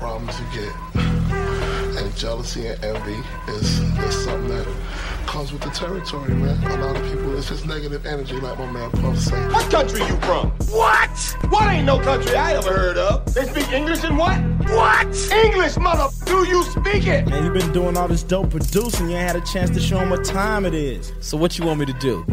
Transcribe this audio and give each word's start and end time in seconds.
Problems 0.00 0.34
you 0.40 0.46
get. 0.62 0.74
And 2.00 2.16
jealousy 2.16 2.66
and 2.66 2.82
envy 2.82 3.22
is, 3.52 3.80
is 3.80 4.24
something 4.24 4.48
that 4.48 4.66
comes 5.26 5.52
with 5.52 5.60
the 5.60 5.68
territory, 5.68 6.32
man. 6.34 6.56
A 6.64 6.76
lot 6.78 6.96
of 6.96 7.02
people, 7.02 7.36
it's 7.36 7.50
just 7.50 7.66
negative 7.66 8.06
energy, 8.06 8.40
like 8.40 8.58
my 8.58 8.70
man 8.70 8.90
Puff 8.92 9.18
said. 9.18 9.52
What 9.52 9.70
country 9.70 10.00
you 10.00 10.16
from? 10.22 10.50
What? 10.70 11.36
What 11.50 11.70
ain't 11.70 11.84
no 11.84 12.00
country 12.00 12.34
I 12.34 12.54
ever 12.54 12.72
heard 12.72 12.96
of? 12.96 13.32
They 13.34 13.44
speak 13.44 13.70
English 13.72 14.02
and 14.02 14.16
what? 14.16 14.40
What? 14.70 15.32
English, 15.32 15.76
mother. 15.76 16.08
Do 16.24 16.48
you 16.48 16.62
speak 16.64 17.06
it? 17.06 17.28
Man, 17.28 17.44
you 17.44 17.52
been 17.52 17.72
doing 17.72 17.98
all 17.98 18.08
this 18.08 18.22
dope 18.22 18.50
producing. 18.50 19.10
You 19.10 19.16
ain't 19.16 19.26
had 19.26 19.36
a 19.36 19.44
chance 19.44 19.68
to 19.70 19.80
show 19.80 19.98
them 19.98 20.08
what 20.08 20.24
time 20.24 20.64
it 20.64 20.72
is. 20.74 21.12
So 21.20 21.36
what 21.36 21.58
you 21.58 21.66
want 21.66 21.78
me 21.78 21.86
to 21.86 21.92
do? 21.94 22.24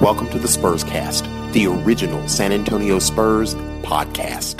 Welcome 0.00 0.30
to 0.30 0.38
the 0.38 0.46
Spurscast, 0.46 1.52
the 1.52 1.66
original 1.66 2.28
San 2.28 2.52
Antonio 2.52 3.00
Spurs 3.00 3.56
podcast. 3.82 4.54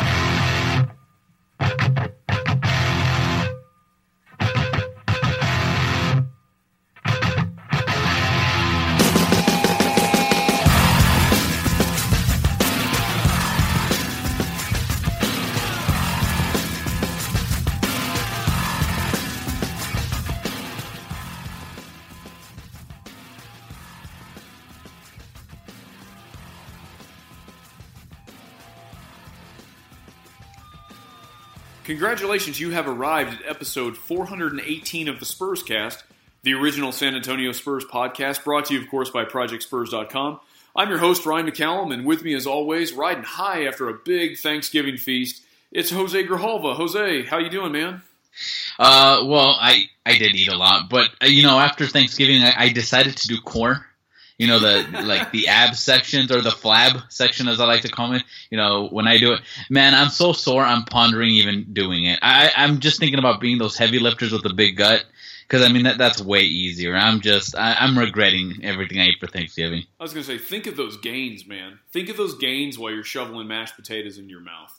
Congratulations, 31.88 32.60
you 32.60 32.72
have 32.72 32.86
arrived 32.86 33.40
at 33.40 33.48
episode 33.48 33.96
418 33.96 35.08
of 35.08 35.20
the 35.20 35.24
Spurscast, 35.24 36.02
the 36.42 36.52
original 36.52 36.92
San 36.92 37.14
Antonio 37.14 37.50
Spurs 37.52 37.82
podcast, 37.86 38.44
brought 38.44 38.66
to 38.66 38.74
you, 38.74 38.82
of 38.82 38.90
course, 38.90 39.08
by 39.08 39.24
ProjectSpurs.com. 39.24 40.38
I'm 40.76 40.90
your 40.90 40.98
host, 40.98 41.24
Ryan 41.24 41.46
McCallum, 41.46 41.94
and 41.94 42.04
with 42.04 42.22
me, 42.22 42.34
as 42.34 42.46
always, 42.46 42.92
riding 42.92 43.22
high 43.24 43.64
after 43.64 43.88
a 43.88 43.94
big 43.94 44.36
Thanksgiving 44.36 44.98
feast, 44.98 45.42
it's 45.72 45.90
Jose 45.90 46.26
Grijalva. 46.26 46.76
Jose, 46.76 47.22
how 47.22 47.38
you 47.38 47.48
doing, 47.48 47.72
man? 47.72 48.02
Uh, 48.78 49.22
well, 49.24 49.56
I 49.58 49.88
I 50.04 50.18
did 50.18 50.34
eat 50.34 50.48
a 50.48 50.58
lot, 50.58 50.90
but 50.90 51.08
uh, 51.22 51.26
you 51.26 51.42
know, 51.42 51.58
after 51.58 51.86
Thanksgiving, 51.86 52.42
I, 52.42 52.64
I 52.64 52.68
decided 52.68 53.16
to 53.16 53.28
do 53.28 53.40
core. 53.40 53.87
You 54.38 54.46
know, 54.46 54.60
the 54.60 55.02
like 55.04 55.32
the 55.32 55.48
ab 55.48 55.74
sections 55.74 56.30
or 56.30 56.40
the 56.40 56.50
flab 56.50 57.10
section, 57.12 57.48
as 57.48 57.60
I 57.60 57.66
like 57.66 57.82
to 57.82 57.88
call 57.88 58.14
it. 58.14 58.22
You 58.50 58.56
know, 58.56 58.88
when 58.88 59.08
I 59.08 59.18
do 59.18 59.32
it, 59.32 59.40
man, 59.68 59.94
I'm 59.94 60.10
so 60.10 60.32
sore. 60.32 60.62
I'm 60.62 60.84
pondering 60.84 61.30
even 61.30 61.72
doing 61.72 62.04
it. 62.04 62.20
I 62.22 62.52
I'm 62.56 62.78
just 62.78 63.00
thinking 63.00 63.18
about 63.18 63.40
being 63.40 63.58
those 63.58 63.76
heavy 63.76 63.98
lifters 63.98 64.32
with 64.32 64.44
the 64.44 64.54
big 64.54 64.76
gut. 64.76 65.04
Because 65.42 65.64
I 65.64 65.72
mean 65.72 65.84
that 65.84 65.96
that's 65.96 66.20
way 66.20 66.42
easier. 66.42 66.94
I'm 66.94 67.20
just 67.20 67.56
I, 67.56 67.74
I'm 67.80 67.98
regretting 67.98 68.60
everything 68.62 69.00
I 69.00 69.06
ate 69.06 69.18
for 69.18 69.26
Thanksgiving. 69.26 69.84
I 69.98 70.02
was 70.02 70.12
going 70.12 70.24
to 70.24 70.30
say, 70.30 70.38
think 70.38 70.66
of 70.66 70.76
those 70.76 70.98
gains, 70.98 71.46
man. 71.46 71.78
Think 71.90 72.10
of 72.10 72.18
those 72.18 72.34
gains 72.36 72.78
while 72.78 72.92
you're 72.92 73.02
shoveling 73.02 73.48
mashed 73.48 73.74
potatoes 73.74 74.18
in 74.18 74.28
your 74.28 74.40
mouth. 74.40 74.78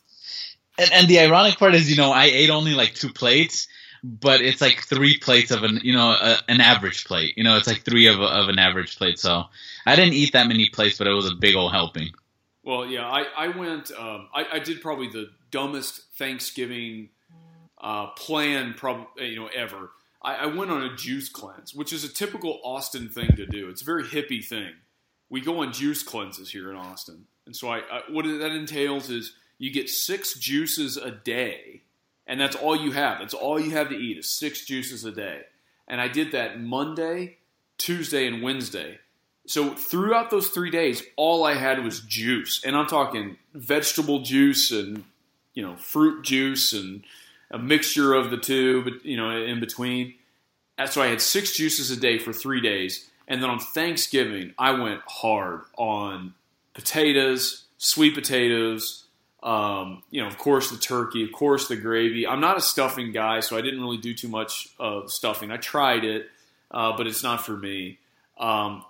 And, 0.78 0.92
and 0.94 1.08
the 1.08 1.20
ironic 1.20 1.58
part 1.58 1.74
is, 1.74 1.90
you 1.90 1.98
know, 1.98 2.12
I 2.12 2.26
ate 2.26 2.52
only 2.52 2.76
like 2.76 2.94
two 2.94 3.12
plates, 3.12 3.68
but 4.04 4.42
it's 4.42 4.62
like 4.62 4.84
three 4.84 5.18
plates 5.18 5.52
of 5.52 5.64
an, 5.64 5.80
you 5.84 5.94
know, 5.94 6.12
a, 6.12 6.38
an 6.48 6.62
average 6.62 7.06
plate. 7.06 7.38
You 7.38 7.44
know, 7.44 7.58
it's 7.58 7.68
like 7.68 7.84
three 7.84 8.08
of, 8.08 8.20
of 8.20 8.50
an 8.50 8.60
average 8.60 8.98
plate. 8.98 9.20
So 9.20 9.44
I 9.86 9.96
didn't 9.96 10.14
eat 10.14 10.34
that 10.34 10.48
many 10.48 10.70
plates, 10.70 10.98
but 10.98 11.08
it 11.08 11.14
was 11.14 11.30
a 11.30 11.36
big 11.36 11.56
old 11.56 11.72
helping. 11.72 12.10
Well, 12.64 12.86
yeah, 12.86 13.08
I, 13.08 13.26
I 13.38 13.48
went, 13.50 13.92
um, 13.92 14.30
I, 14.34 14.46
I 14.54 14.60
did 14.60 14.82
probably 14.82 15.08
the 15.08 15.30
dumbest 15.52 16.02
Thanksgiving 16.18 17.10
uh, 17.82 18.08
plan, 18.08 18.74
probably, 18.76 19.28
you 19.28 19.40
know, 19.40 19.48
ever. 19.48 19.92
I, 20.22 20.36
I 20.36 20.46
went 20.48 20.70
on 20.70 20.84
a 20.84 20.96
juice 20.96 21.30
cleanse, 21.30 21.74
which 21.74 21.94
is 21.94 22.04
a 22.04 22.10
typical 22.10 22.60
Austin 22.64 23.10
thing 23.10 23.36
to 23.38 23.46
do. 23.46 23.70
It's 23.70 23.82
a 23.82 23.86
very 23.86 24.04
hippie 24.04 24.46
thing. 24.46 24.74
We 25.30 25.42
go 25.42 25.62
on 25.62 25.72
juice 25.72 26.04
cleanses 26.04 26.52
here 26.52 26.70
in 26.70 26.76
Austin. 26.76 27.26
And 27.46 27.56
so 27.56 27.70
I, 27.70 27.80
I 27.80 28.02
what 28.10 28.26
that 28.26 28.52
entails 28.52 29.10
is 29.10 29.34
you 29.58 29.72
get 29.72 29.90
six 29.90 30.34
juices 30.34 30.98
a 30.98 31.12
day, 31.12 31.84
and 32.30 32.40
that's 32.40 32.56
all 32.56 32.76
you 32.76 32.92
have. 32.92 33.20
That's 33.20 33.34
all 33.34 33.60
you 33.60 33.72
have 33.72 33.90
to 33.90 33.96
eat 33.96 34.20
is 34.20 34.30
six 34.30 34.64
juices 34.64 35.04
a 35.04 35.12
day. 35.12 35.42
And 35.88 36.00
I 36.00 36.08
did 36.08 36.32
that 36.34 36.62
Monday, 36.62 37.38
Tuesday, 37.80 38.28
and 38.28 38.44
Wednesday. 38.44 39.00
So 39.48 39.74
throughout 39.74 40.30
those 40.30 40.50
three 40.50 40.70
days, 40.70 41.02
all 41.16 41.44
I 41.44 41.56
had 41.56 41.84
was 41.84 42.02
juice, 42.02 42.64
and 42.64 42.76
I'm 42.76 42.86
talking 42.86 43.38
vegetable 43.56 44.22
juice 44.22 44.70
and 44.70 45.04
you 45.56 45.64
know 45.64 45.76
fruit 45.76 46.24
juice 46.24 46.72
and 46.72 47.04
a 47.50 47.58
mixture 47.58 48.14
of 48.14 48.30
the 48.30 48.38
two, 48.38 48.84
but 48.84 49.04
you 49.04 49.18
know 49.18 49.32
in 49.32 49.60
between. 49.60 50.14
So 50.88 51.02
I 51.02 51.08
had 51.08 51.22
six 51.22 51.58
juices 51.58 51.90
a 51.90 52.00
day 52.00 52.20
for 52.20 52.32
three 52.32 52.62
days, 52.62 53.10
and 53.28 53.42
then 53.42 53.50
on 53.50 53.58
Thanksgiving 53.58 54.54
I 54.60 54.80
went 54.80 55.02
hard 55.08 55.62
on 55.78 56.36
potatoes, 56.76 57.64
sweet 57.80 58.14
potatoes, 58.14 59.06
um, 59.42 60.04
you 60.10 60.22
know, 60.22 60.28
of 60.28 60.38
course, 60.38 60.70
the 60.70 60.78
turkey, 60.78 61.24
of 61.24 61.32
course, 61.32 61.68
the 61.68 61.76
gravy. 61.76 62.28
I'm 62.28 62.42
not 62.42 62.58
a 62.58 62.62
stuffing 62.62 63.12
guy, 63.12 63.40
so 63.40 63.58
I 63.58 63.62
didn't 63.62 63.82
really 63.82 63.98
do 63.98 64.14
too 64.14 64.28
much 64.28 64.70
uh, 64.80 65.08
stuffing. 65.08 65.52
I 65.52 65.58
tried 65.58 66.04
it, 66.04 66.28
uh, 66.72 66.98
but 66.98 67.08
it's 67.08 67.24
not 67.24 67.46
for 67.46 67.56
me. 67.56 68.00
Um, 68.38 68.84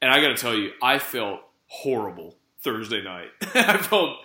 and 0.00 0.10
I 0.10 0.20
got 0.20 0.28
to 0.28 0.36
tell 0.36 0.54
you, 0.54 0.72
I 0.82 0.98
felt 0.98 1.40
horrible 1.66 2.36
Thursday 2.60 3.02
night. 3.02 3.28
I 3.54 3.76
felt 3.78 4.16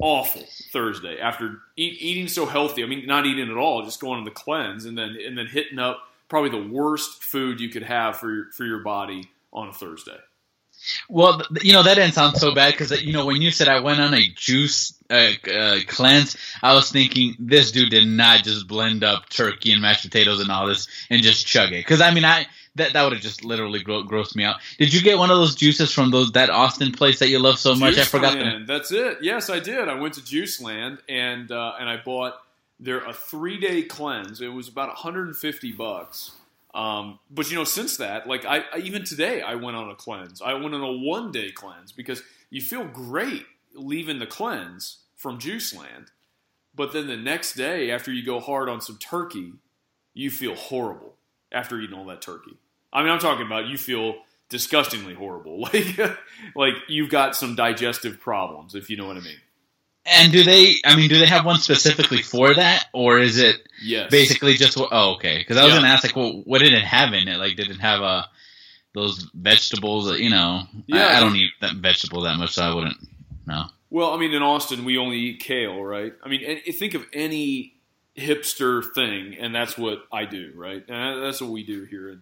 awful 0.00 0.42
Thursday 0.72 1.18
after 1.20 1.60
eat, 1.76 2.00
eating 2.00 2.28
so 2.28 2.46
healthy. 2.46 2.82
I 2.82 2.86
mean, 2.86 3.06
not 3.06 3.26
eating 3.26 3.50
at 3.50 3.56
all, 3.56 3.84
just 3.84 4.00
going 4.00 4.18
on 4.18 4.24
the 4.24 4.30
cleanse, 4.30 4.86
and 4.86 4.98
then 4.98 5.16
and 5.24 5.38
then 5.38 5.46
hitting 5.46 5.78
up 5.78 6.00
probably 6.28 6.50
the 6.50 6.68
worst 6.68 7.22
food 7.22 7.60
you 7.60 7.68
could 7.68 7.84
have 7.84 8.16
for 8.16 8.32
your, 8.32 8.50
for 8.52 8.64
your 8.64 8.80
body 8.80 9.30
on 9.52 9.68
a 9.68 9.72
Thursday. 9.72 10.18
Well, 11.08 11.42
you 11.62 11.72
know 11.72 11.82
that 11.82 11.94
didn't 11.94 12.14
sound 12.14 12.36
so 12.36 12.54
bad 12.54 12.72
because 12.72 13.02
you 13.02 13.12
know 13.12 13.26
when 13.26 13.42
you 13.42 13.50
said 13.50 13.68
I 13.68 13.80
went 13.80 14.00
on 14.00 14.14
a 14.14 14.26
juice 14.34 14.94
uh, 15.10 15.32
uh, 15.52 15.78
cleanse, 15.86 16.36
I 16.62 16.74
was 16.74 16.90
thinking 16.90 17.36
this 17.38 17.72
dude 17.72 17.90
did 17.90 18.06
not 18.06 18.44
just 18.44 18.66
blend 18.66 19.04
up 19.04 19.28
turkey 19.28 19.72
and 19.72 19.82
mashed 19.82 20.02
potatoes 20.02 20.40
and 20.40 20.50
all 20.50 20.66
this 20.66 20.88
and 21.10 21.22
just 21.22 21.46
chug 21.46 21.72
it. 21.72 21.84
Because 21.84 22.00
I 22.00 22.12
mean, 22.12 22.24
I 22.24 22.46
that 22.76 22.92
that 22.92 23.02
would 23.04 23.12
have 23.12 23.22
just 23.22 23.44
literally 23.44 23.82
gro- 23.82 24.04
grossed 24.04 24.36
me 24.36 24.44
out. 24.44 24.56
Did 24.78 24.92
you 24.92 25.02
get 25.02 25.18
one 25.18 25.30
of 25.30 25.36
those 25.36 25.54
juices 25.54 25.92
from 25.92 26.10
those 26.10 26.32
that 26.32 26.50
Austin 26.50 26.92
place 26.92 27.18
that 27.20 27.28
you 27.28 27.38
love 27.38 27.58
so 27.58 27.74
much? 27.74 27.98
I 27.98 28.04
forgot. 28.04 28.34
Land. 28.34 28.66
That's 28.66 28.90
it. 28.92 29.18
Yes, 29.22 29.50
I 29.50 29.60
did. 29.60 29.88
I 29.88 29.94
went 29.94 30.14
to 30.14 30.20
JuiceLand 30.20 30.98
and 31.08 31.50
uh, 31.50 31.74
and 31.78 31.88
I 31.88 31.98
bought 31.98 32.34
there 32.80 33.04
a 33.04 33.12
three 33.12 33.58
day 33.58 33.82
cleanse. 33.82 34.40
It 34.40 34.52
was 34.52 34.68
about 34.68 34.88
150 34.88 35.72
bucks. 35.72 36.32
Um, 36.74 37.20
but 37.30 37.48
you 37.50 37.56
know, 37.56 37.64
since 37.64 37.96
that, 37.98 38.26
like 38.26 38.44
I, 38.44 38.64
I, 38.72 38.78
even 38.78 39.04
today, 39.04 39.40
I 39.40 39.54
went 39.54 39.76
on 39.76 39.90
a 39.90 39.94
cleanse. 39.94 40.42
I 40.42 40.54
went 40.54 40.74
on 40.74 40.82
a 40.82 40.92
one 40.92 41.30
day 41.30 41.52
cleanse 41.52 41.92
because 41.92 42.22
you 42.50 42.60
feel 42.60 42.84
great 42.84 43.46
leaving 43.74 44.18
the 44.18 44.26
cleanse 44.26 44.98
from 45.16 45.38
JuiceLand, 45.38 46.08
but 46.74 46.92
then 46.92 47.06
the 47.06 47.16
next 47.16 47.54
day, 47.54 47.90
after 47.90 48.12
you 48.12 48.24
go 48.24 48.40
hard 48.40 48.68
on 48.68 48.80
some 48.80 48.98
turkey, 48.98 49.52
you 50.12 50.30
feel 50.30 50.56
horrible 50.56 51.14
after 51.52 51.80
eating 51.80 51.96
all 51.96 52.04
that 52.06 52.20
turkey. 52.20 52.58
I 52.92 53.02
mean, 53.02 53.12
I'm 53.12 53.20
talking 53.20 53.46
about 53.46 53.66
you 53.66 53.78
feel 53.78 54.16
disgustingly 54.48 55.14
horrible, 55.14 55.60
like 55.72 55.98
like 56.56 56.74
you've 56.88 57.10
got 57.10 57.36
some 57.36 57.54
digestive 57.54 58.20
problems, 58.20 58.74
if 58.74 58.90
you 58.90 58.96
know 58.96 59.06
what 59.06 59.16
I 59.16 59.20
mean. 59.20 59.38
And 60.06 60.32
do 60.32 60.42
they? 60.44 60.76
I 60.84 60.96
mean, 60.96 61.08
do 61.08 61.18
they 61.18 61.26
have 61.26 61.46
one 61.46 61.56
specifically 61.58 62.20
for 62.22 62.54
that, 62.54 62.86
or 62.92 63.18
is 63.18 63.38
it 63.38 63.66
Yes. 63.82 64.10
basically 64.10 64.54
just? 64.54 64.76
what- 64.76 64.90
Oh, 64.92 65.14
okay. 65.14 65.38
Because 65.38 65.56
I 65.56 65.64
was 65.64 65.72
Yeah. 65.72 65.78
gonna 65.80 65.92
ask, 65.92 66.04
like, 66.04 66.14
well, 66.16 66.42
what 66.44 66.60
did 66.60 66.74
it 66.74 66.84
have 66.84 67.14
in 67.14 67.26
it? 67.28 67.38
Like, 67.38 67.56
did 67.56 67.70
it 67.70 67.80
have 67.80 68.02
uh, 68.02 68.24
those 68.92 69.26
vegetables? 69.34 70.06
That, 70.06 70.20
you 70.20 70.28
know, 70.30 70.66
Yeah. 70.86 71.06
I, 71.06 71.16
I 71.16 71.20
don't 71.20 71.34
eat 71.36 71.52
that 71.60 71.76
vegetable 71.76 72.22
that 72.22 72.36
much, 72.36 72.50
so 72.52 72.62
I 72.62 72.74
wouldn't. 72.74 72.96
know. 73.46 73.64
Well, 73.90 74.12
I 74.12 74.18
mean, 74.18 74.32
in 74.34 74.42
Austin, 74.42 74.84
we 74.84 74.98
only 74.98 75.18
eat 75.18 75.40
kale, 75.40 75.82
right? 75.82 76.12
I 76.24 76.28
mean, 76.28 76.60
think 76.72 76.94
of 76.94 77.06
any 77.12 77.74
hipster 78.16 78.84
thing, 78.94 79.36
and 79.38 79.54
that's 79.54 79.76
what 79.78 80.04
I 80.12 80.24
do, 80.24 80.52
right? 80.54 80.84
And 80.88 81.22
that's 81.22 81.40
what 81.40 81.50
we 81.50 81.62
do 81.64 81.84
here 81.84 82.10
in, 82.10 82.20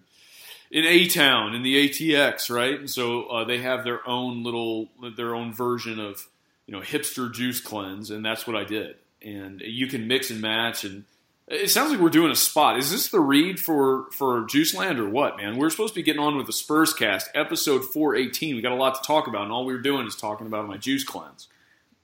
in 0.70 0.84
A 0.84 1.06
Town 1.08 1.55
in 1.55 1.62
the 1.62 1.88
ATX, 1.88 2.49
right? 2.50 2.79
And 2.79 2.90
so 2.90 3.25
uh, 3.25 3.44
they 3.44 3.58
have 3.58 3.84
their 3.84 4.06
own 4.08 4.43
little 4.43 4.90
their 5.17 5.34
own 5.34 5.52
version 5.52 5.99
of 6.00 6.26
you 6.66 6.72
know 6.72 6.80
hipster 6.80 7.32
juice 7.32 7.60
cleanse, 7.60 8.10
and 8.10 8.24
that's 8.24 8.46
what 8.46 8.56
I 8.56 8.64
did. 8.64 8.96
And 9.20 9.60
you 9.60 9.86
can 9.86 10.08
mix 10.08 10.30
and 10.30 10.40
match, 10.40 10.84
and 10.84 11.04
it 11.48 11.70
sounds 11.70 11.90
like 11.90 12.00
we're 12.00 12.08
doing 12.08 12.32
a 12.32 12.36
spot. 12.36 12.78
Is 12.78 12.90
this 12.90 13.08
the 13.08 13.20
read 13.20 13.60
for 13.60 14.06
for 14.12 14.42
JuiceLand 14.42 14.98
or 14.98 15.08
what, 15.08 15.36
man? 15.36 15.56
We're 15.56 15.70
supposed 15.70 15.94
to 15.94 16.00
be 16.00 16.02
getting 16.02 16.22
on 16.22 16.36
with 16.36 16.46
the 16.46 16.52
Spurscast, 16.52 17.24
episode 17.34 17.84
four 17.84 18.14
eighteen. 18.14 18.56
We 18.56 18.62
got 18.62 18.72
a 18.72 18.76
lot 18.76 19.00
to 19.00 19.06
talk 19.06 19.26
about, 19.26 19.42
and 19.42 19.52
all 19.52 19.64
we 19.64 19.72
were 19.72 19.80
doing 19.80 20.06
is 20.06 20.16
talking 20.16 20.46
about 20.46 20.66
my 20.66 20.76
juice 20.76 21.04
cleanse. 21.04 21.48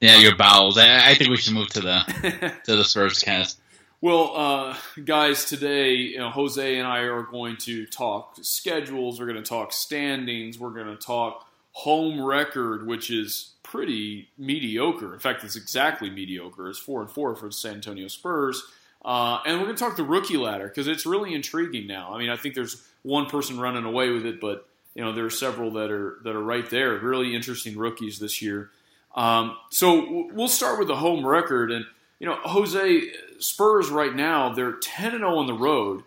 Yeah, 0.00 0.16
your 0.16 0.36
bowels. 0.36 0.78
I, 0.78 1.10
I 1.10 1.14
think 1.14 1.30
we 1.30 1.36
should 1.36 1.54
move 1.54 1.68
to 1.70 1.80
the 1.80 2.52
to 2.64 2.76
the 2.76 2.82
Spurscast. 2.82 3.56
Well, 4.00 4.32
uh, 4.36 4.76
guys, 5.04 5.44
today 5.46 5.94
you 5.94 6.18
know, 6.18 6.30
Jose 6.30 6.78
and 6.78 6.86
I 6.86 6.98
are 7.00 7.24
going 7.24 7.56
to 7.56 7.84
talk 7.84 8.36
schedules. 8.42 9.18
We're 9.18 9.26
going 9.26 9.42
to 9.42 9.48
talk 9.48 9.72
standings. 9.72 10.56
We're 10.56 10.70
going 10.70 10.86
to 10.86 10.96
talk 10.96 11.44
home 11.72 12.24
record, 12.24 12.86
which 12.86 13.10
is 13.10 13.54
pretty 13.68 14.28
mediocre. 14.38 15.12
In 15.12 15.20
fact, 15.20 15.44
it's 15.44 15.56
exactly 15.56 16.10
mediocre. 16.10 16.68
It's 16.68 16.78
four 16.78 17.00
and 17.00 17.10
four 17.10 17.36
for 17.36 17.46
the 17.46 17.52
San 17.52 17.74
Antonio 17.74 18.08
Spurs. 18.08 18.62
Uh, 19.04 19.38
and 19.46 19.58
we're 19.58 19.66
going 19.66 19.76
to 19.76 19.82
talk 19.82 19.96
the 19.96 20.04
rookie 20.04 20.36
ladder 20.36 20.66
because 20.66 20.88
it's 20.88 21.06
really 21.06 21.34
intriguing 21.34 21.86
now. 21.86 22.12
I 22.14 22.18
mean, 22.18 22.30
I 22.30 22.36
think 22.36 22.54
there's 22.54 22.82
one 23.02 23.26
person 23.26 23.60
running 23.60 23.84
away 23.84 24.10
with 24.10 24.26
it, 24.26 24.40
but 24.40 24.68
you 24.94 25.04
know 25.04 25.12
there 25.12 25.24
are 25.24 25.30
several 25.30 25.70
that 25.72 25.90
are 25.90 26.18
that 26.24 26.34
are 26.34 26.42
right 26.42 26.68
there. 26.70 26.98
Really 26.98 27.34
interesting 27.34 27.78
rookies 27.78 28.18
this 28.18 28.42
year. 28.42 28.70
Um, 29.14 29.56
so 29.70 30.28
we'll 30.32 30.48
start 30.48 30.78
with 30.78 30.88
the 30.88 30.96
home 30.96 31.24
record, 31.24 31.70
and 31.70 31.84
you 32.18 32.26
know 32.26 32.36
Jose 32.42 33.12
Spurs 33.38 33.90
right 33.90 34.14
now 34.14 34.52
they're 34.52 34.72
ten 34.72 35.12
and 35.12 35.20
zero 35.20 35.38
on 35.38 35.46
the 35.46 35.54
road. 35.54 36.02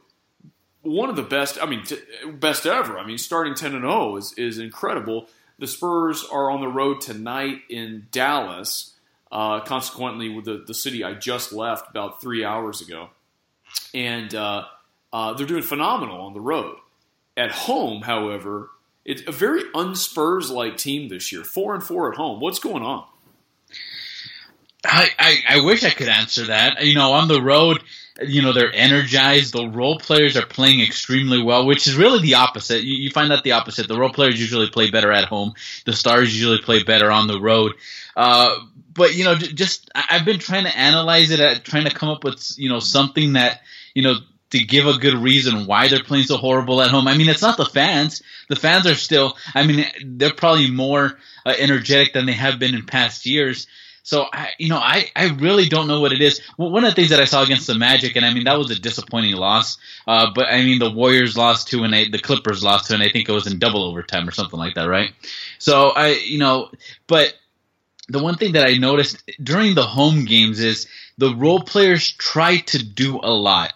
One 0.81 1.09
of 1.09 1.15
the 1.15 1.23
best, 1.23 1.59
I 1.61 1.67
mean, 1.67 1.83
t- 1.83 1.99
best 2.33 2.65
ever. 2.65 2.97
I 2.97 3.05
mean, 3.05 3.17
starting 3.17 3.55
ten 3.55 3.73
and 3.73 3.83
zero 3.83 4.17
is 4.17 4.33
is 4.33 4.57
incredible. 4.59 5.27
The 5.61 5.67
Spurs 5.67 6.25
are 6.25 6.49
on 6.49 6.59
the 6.59 6.67
road 6.67 7.01
tonight 7.01 7.61
in 7.69 8.07
Dallas. 8.11 8.95
Uh, 9.31 9.59
consequently, 9.61 10.27
with 10.27 10.43
the, 10.43 10.63
the 10.65 10.73
city 10.73 11.03
I 11.03 11.13
just 11.13 11.53
left 11.53 11.89
about 11.89 12.19
three 12.19 12.43
hours 12.43 12.81
ago, 12.81 13.11
and 13.93 14.33
uh, 14.33 14.65
uh, 15.13 15.33
they're 15.35 15.45
doing 15.45 15.61
phenomenal 15.61 16.19
on 16.19 16.33
the 16.33 16.41
road. 16.41 16.77
At 17.37 17.51
home, 17.51 18.01
however, 18.01 18.71
it's 19.05 19.21
a 19.27 19.31
very 19.31 19.61
unspurs 19.75 20.49
like 20.49 20.77
team 20.77 21.09
this 21.09 21.31
year. 21.31 21.43
Four 21.43 21.75
and 21.75 21.83
four 21.83 22.11
at 22.11 22.17
home. 22.17 22.41
What's 22.41 22.59
going 22.59 22.83
on? 22.83 23.05
I, 24.83 25.09
I, 25.17 25.37
I 25.47 25.61
wish 25.61 25.83
I 25.83 25.91
could 25.91 26.09
answer 26.09 26.47
that. 26.47 26.83
You 26.85 26.95
know, 26.95 27.13
on 27.13 27.27
the 27.27 27.41
road, 27.41 27.83
you 28.23 28.41
know, 28.41 28.53
they're 28.53 28.73
energized. 28.73 29.53
The 29.53 29.67
role 29.67 29.97
players 29.99 30.37
are 30.37 30.45
playing 30.45 30.81
extremely 30.81 31.41
well, 31.41 31.65
which 31.65 31.87
is 31.87 31.95
really 31.95 32.21
the 32.21 32.35
opposite. 32.35 32.83
You, 32.83 32.95
you 32.95 33.09
find 33.09 33.31
that 33.31 33.43
the 33.43 33.53
opposite. 33.53 33.87
The 33.87 33.99
role 33.99 34.11
players 34.11 34.39
usually 34.39 34.69
play 34.69 34.89
better 34.89 35.11
at 35.11 35.25
home. 35.25 35.53
The 35.85 35.93
stars 35.93 36.33
usually 36.33 36.59
play 36.59 36.83
better 36.83 37.11
on 37.11 37.27
the 37.27 37.39
road. 37.39 37.73
Uh, 38.15 38.59
but 38.93 39.15
you 39.15 39.23
know, 39.23 39.35
just 39.35 39.89
I've 39.95 40.25
been 40.25 40.39
trying 40.39 40.65
to 40.65 40.77
analyze 40.77 41.31
it, 41.31 41.39
at, 41.39 41.63
trying 41.63 41.85
to 41.85 41.93
come 41.93 42.09
up 42.09 42.23
with 42.23 42.53
you 42.57 42.69
know 42.69 42.79
something 42.79 43.33
that 43.33 43.61
you 43.93 44.03
know 44.03 44.15
to 44.51 44.63
give 44.63 44.85
a 44.85 44.97
good 44.97 45.15
reason 45.15 45.65
why 45.65 45.87
they're 45.87 46.03
playing 46.03 46.25
so 46.25 46.37
horrible 46.37 46.81
at 46.81 46.91
home. 46.91 47.07
I 47.07 47.17
mean, 47.17 47.29
it's 47.29 47.41
not 47.41 47.57
the 47.57 47.65
fans. 47.65 48.21
The 48.49 48.55
fans 48.55 48.85
are 48.85 48.95
still. 48.95 49.37
I 49.55 49.65
mean, 49.65 49.85
they're 50.05 50.33
probably 50.33 50.69
more 50.69 51.17
uh, 51.45 51.53
energetic 51.57 52.13
than 52.13 52.25
they 52.25 52.33
have 52.33 52.59
been 52.59 52.75
in 52.75 52.85
past 52.85 53.25
years. 53.25 53.67
So 54.03 54.25
I, 54.33 54.49
you 54.57 54.69
know, 54.69 54.77
I, 54.77 55.09
I 55.15 55.29
really 55.29 55.69
don't 55.69 55.87
know 55.87 56.01
what 56.01 56.11
it 56.11 56.21
is. 56.21 56.41
Well, 56.57 56.71
one 56.71 56.83
of 56.83 56.91
the 56.91 56.95
things 56.95 57.09
that 57.09 57.19
I 57.19 57.25
saw 57.25 57.43
against 57.43 57.67
the 57.67 57.75
Magic, 57.75 58.15
and 58.15 58.25
I 58.25 58.33
mean 58.33 58.45
that 58.45 58.57
was 58.57 58.71
a 58.71 58.79
disappointing 58.79 59.35
loss. 59.35 59.77
Uh, 60.07 60.27
but 60.33 60.47
I 60.47 60.63
mean 60.63 60.79
the 60.79 60.91
Warriors 60.91 61.37
lost 61.37 61.67
two, 61.67 61.83
and 61.83 61.93
the 61.93 62.19
Clippers 62.19 62.63
lost 62.63 62.87
two, 62.87 62.95
and 62.95 63.03
I 63.03 63.09
think 63.09 63.29
it 63.29 63.31
was 63.31 63.47
in 63.47 63.59
double 63.59 63.83
overtime 63.83 64.27
or 64.27 64.31
something 64.31 64.59
like 64.59 64.75
that, 64.75 64.85
right? 64.85 65.11
So 65.59 65.89
I, 65.89 66.09
you 66.25 66.39
know, 66.39 66.71
but 67.07 67.33
the 68.09 68.21
one 68.21 68.35
thing 68.35 68.53
that 68.53 68.67
I 68.67 68.73
noticed 68.73 69.23
during 69.41 69.75
the 69.75 69.83
home 69.83 70.25
games 70.25 70.59
is 70.59 70.87
the 71.17 71.33
role 71.35 71.61
players 71.61 72.11
try 72.11 72.57
to 72.57 72.83
do 72.83 73.19
a 73.21 73.31
lot 73.31 73.73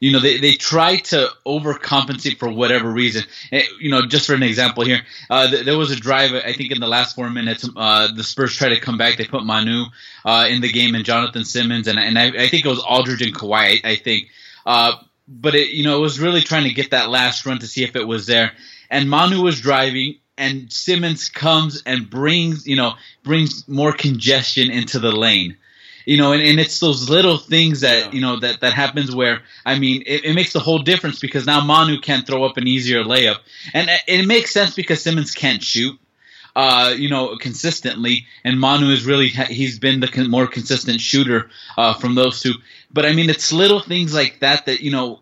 you 0.00 0.12
know, 0.12 0.20
they, 0.20 0.38
they 0.38 0.52
try 0.52 0.96
to 0.96 1.28
overcompensate 1.46 2.38
for 2.38 2.50
whatever 2.50 2.90
reason. 2.90 3.24
Eh, 3.52 3.64
you 3.80 3.90
know, 3.90 4.06
just 4.06 4.26
for 4.26 4.34
an 4.34 4.42
example 4.42 4.84
here, 4.84 5.00
uh, 5.30 5.48
th- 5.48 5.64
there 5.64 5.78
was 5.78 5.90
a 5.90 5.96
drive, 5.96 6.32
I 6.34 6.52
think 6.52 6.70
in 6.72 6.80
the 6.80 6.86
last 6.86 7.16
four 7.16 7.30
minutes, 7.30 7.68
uh, 7.76 8.12
the 8.12 8.24
Spurs 8.24 8.54
tried 8.54 8.70
to 8.70 8.80
come 8.80 8.98
back. 8.98 9.16
They 9.16 9.24
put 9.24 9.44
Manu 9.44 9.84
uh, 10.24 10.46
in 10.48 10.60
the 10.60 10.70
game 10.70 10.94
and 10.94 11.04
Jonathan 11.04 11.44
Simmons, 11.44 11.88
and, 11.88 11.98
and 11.98 12.18
I, 12.18 12.26
I 12.26 12.48
think 12.48 12.64
it 12.64 12.68
was 12.68 12.80
Aldridge 12.80 13.22
and 13.22 13.34
Kawhi, 13.34 13.80
I, 13.84 13.90
I 13.90 13.96
think. 13.96 14.28
Uh, 14.64 14.92
but, 15.28 15.54
it, 15.54 15.70
you 15.70 15.84
know, 15.84 15.96
it 15.96 16.00
was 16.00 16.20
really 16.20 16.42
trying 16.42 16.64
to 16.64 16.74
get 16.74 16.90
that 16.90 17.08
last 17.08 17.46
run 17.46 17.58
to 17.58 17.66
see 17.66 17.82
if 17.82 17.96
it 17.96 18.06
was 18.06 18.26
there. 18.26 18.52
And 18.90 19.08
Manu 19.08 19.42
was 19.42 19.60
driving, 19.60 20.16
and 20.36 20.70
Simmons 20.70 21.30
comes 21.30 21.82
and 21.86 22.08
brings, 22.08 22.66
you 22.66 22.76
know, 22.76 22.94
brings 23.24 23.66
more 23.66 23.92
congestion 23.92 24.70
into 24.70 24.98
the 24.98 25.10
lane 25.10 25.56
you 26.06 26.16
know, 26.16 26.32
and, 26.32 26.40
and 26.40 26.60
it's 26.60 26.78
those 26.78 27.10
little 27.10 27.36
things 27.36 27.80
that 27.80 28.06
yeah. 28.06 28.10
you 28.12 28.20
know 28.20 28.38
that 28.38 28.60
that 28.60 28.72
happens 28.72 29.14
where 29.14 29.42
I 29.66 29.78
mean 29.78 30.04
it, 30.06 30.24
it, 30.24 30.34
makes 30.34 30.52
the 30.52 30.60
whole 30.60 30.78
difference 30.78 31.18
because 31.18 31.44
now 31.44 31.62
Manu 31.62 32.00
can 32.00 32.22
throw 32.22 32.44
up 32.44 32.56
an 32.56 32.66
easier 32.66 33.02
layup, 33.02 33.38
and 33.74 33.90
it 34.06 34.26
makes 34.26 34.52
sense 34.52 34.74
because 34.74 35.02
Simmons 35.02 35.32
can't 35.32 35.62
shoot. 35.62 35.98
Uh, 36.54 36.94
you 36.96 37.10
know, 37.10 37.36
consistently, 37.36 38.26
and 38.42 38.58
Manu 38.58 38.90
is 38.90 39.04
really 39.04 39.28
he's 39.28 39.78
been 39.78 40.00
the 40.00 40.26
more 40.30 40.46
consistent 40.46 41.02
shooter 41.02 41.50
uh, 41.76 41.92
from 41.92 42.14
those 42.14 42.40
two. 42.40 42.54
But 42.90 43.04
I 43.04 43.12
mean, 43.12 43.28
it's 43.28 43.52
little 43.52 43.80
things 43.80 44.14
like 44.14 44.40
that 44.40 44.64
that 44.64 44.80
you 44.80 44.90
know 44.90 45.20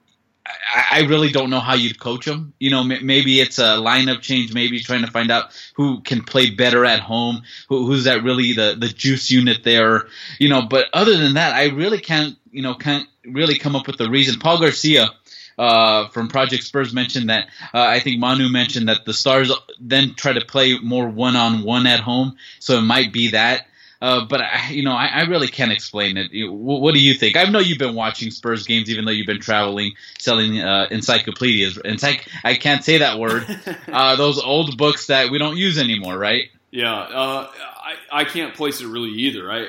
I, 0.90 1.00
really 1.08 1.30
don't 1.30 1.50
know 1.50 1.60
how 1.60 1.74
you'd 1.74 1.98
coach 1.98 2.26
them. 2.26 2.52
You 2.58 2.70
know, 2.70 2.84
maybe 2.84 3.40
it's 3.40 3.58
a 3.58 3.78
lineup 3.78 4.20
change. 4.20 4.52
Maybe 4.52 4.80
trying 4.80 5.04
to 5.04 5.10
find 5.10 5.30
out 5.30 5.50
who 5.74 6.00
can 6.00 6.22
play 6.22 6.50
better 6.50 6.84
at 6.84 7.00
home. 7.00 7.42
Who, 7.68 7.86
who's 7.86 8.04
that 8.04 8.22
really 8.22 8.52
the 8.52 8.76
the 8.78 8.88
juice 8.88 9.30
unit 9.30 9.64
there? 9.64 10.06
You 10.38 10.48
know, 10.48 10.62
but 10.62 10.86
other 10.92 11.16
than 11.16 11.34
that, 11.34 11.54
I 11.54 11.68
really 11.68 11.98
can't. 11.98 12.36
You 12.50 12.62
know, 12.62 12.74
can't 12.74 13.08
really 13.24 13.58
come 13.58 13.74
up 13.74 13.86
with 13.86 13.96
the 13.96 14.10
reason. 14.10 14.40
Paul 14.40 14.60
Garcia. 14.60 15.10
Uh, 15.56 16.08
from 16.08 16.26
Project 16.26 16.64
Spurs 16.64 16.92
mentioned 16.92 17.30
that 17.30 17.46
uh, 17.72 17.80
I 17.80 18.00
think 18.00 18.18
Manu 18.18 18.48
mentioned 18.48 18.88
that 18.88 19.04
the 19.04 19.14
Stars 19.14 19.52
then 19.78 20.14
try 20.16 20.32
to 20.32 20.44
play 20.44 20.76
more 20.80 21.08
one 21.08 21.36
on 21.36 21.62
one 21.62 21.86
at 21.86 22.00
home, 22.00 22.36
so 22.58 22.76
it 22.78 22.82
might 22.82 23.12
be 23.12 23.30
that. 23.30 23.68
Uh, 24.04 24.22
but 24.26 24.42
I, 24.42 24.68
you 24.68 24.82
know, 24.82 24.92
I, 24.92 25.06
I, 25.06 25.22
really 25.22 25.48
can't 25.48 25.72
explain 25.72 26.18
it. 26.18 26.28
What, 26.52 26.82
what, 26.82 26.92
do 26.92 27.00
you 27.00 27.14
think? 27.14 27.38
I 27.38 27.44
know 27.44 27.58
you've 27.58 27.78
been 27.78 27.94
watching 27.94 28.30
Spurs 28.30 28.66
games, 28.66 28.90
even 28.90 29.06
though 29.06 29.10
you've 29.10 29.26
been 29.26 29.40
traveling, 29.40 29.94
selling 30.18 30.60
uh, 30.60 30.88
encyclopedias. 30.90 31.78
Encyc- 31.78 32.28
I 32.44 32.56
can't 32.56 32.84
say 32.84 32.98
that 32.98 33.18
word. 33.18 33.46
uh, 33.88 34.16
those 34.16 34.38
old 34.38 34.76
books 34.76 35.06
that 35.06 35.30
we 35.30 35.38
don't 35.38 35.56
use 35.56 35.78
anymore, 35.78 36.18
right? 36.18 36.50
Yeah, 36.70 36.94
uh, 36.94 37.50
I, 37.56 37.94
I 38.20 38.24
can't 38.24 38.52
place 38.54 38.82
it 38.82 38.88
really 38.88 39.08
either. 39.08 39.50
I, 39.50 39.68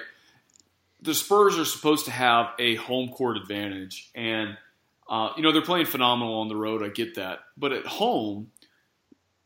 the 1.02 1.14
Spurs 1.14 1.58
are 1.58 1.64
supposed 1.64 2.04
to 2.04 2.12
have 2.12 2.48
a 2.60 2.76
home 2.76 3.08
court 3.14 3.38
advantage, 3.38 4.12
and 4.16 4.58
uh, 5.10 5.30
you 5.38 5.44
know 5.44 5.54
they're 5.54 5.62
playing 5.62 5.86
phenomenal 5.86 6.42
on 6.42 6.50
the 6.50 6.58
road. 6.58 6.84
I 6.84 6.90
get 6.90 7.16
that, 7.16 7.40
but 7.56 7.72
at 7.72 7.86
home, 7.86 8.52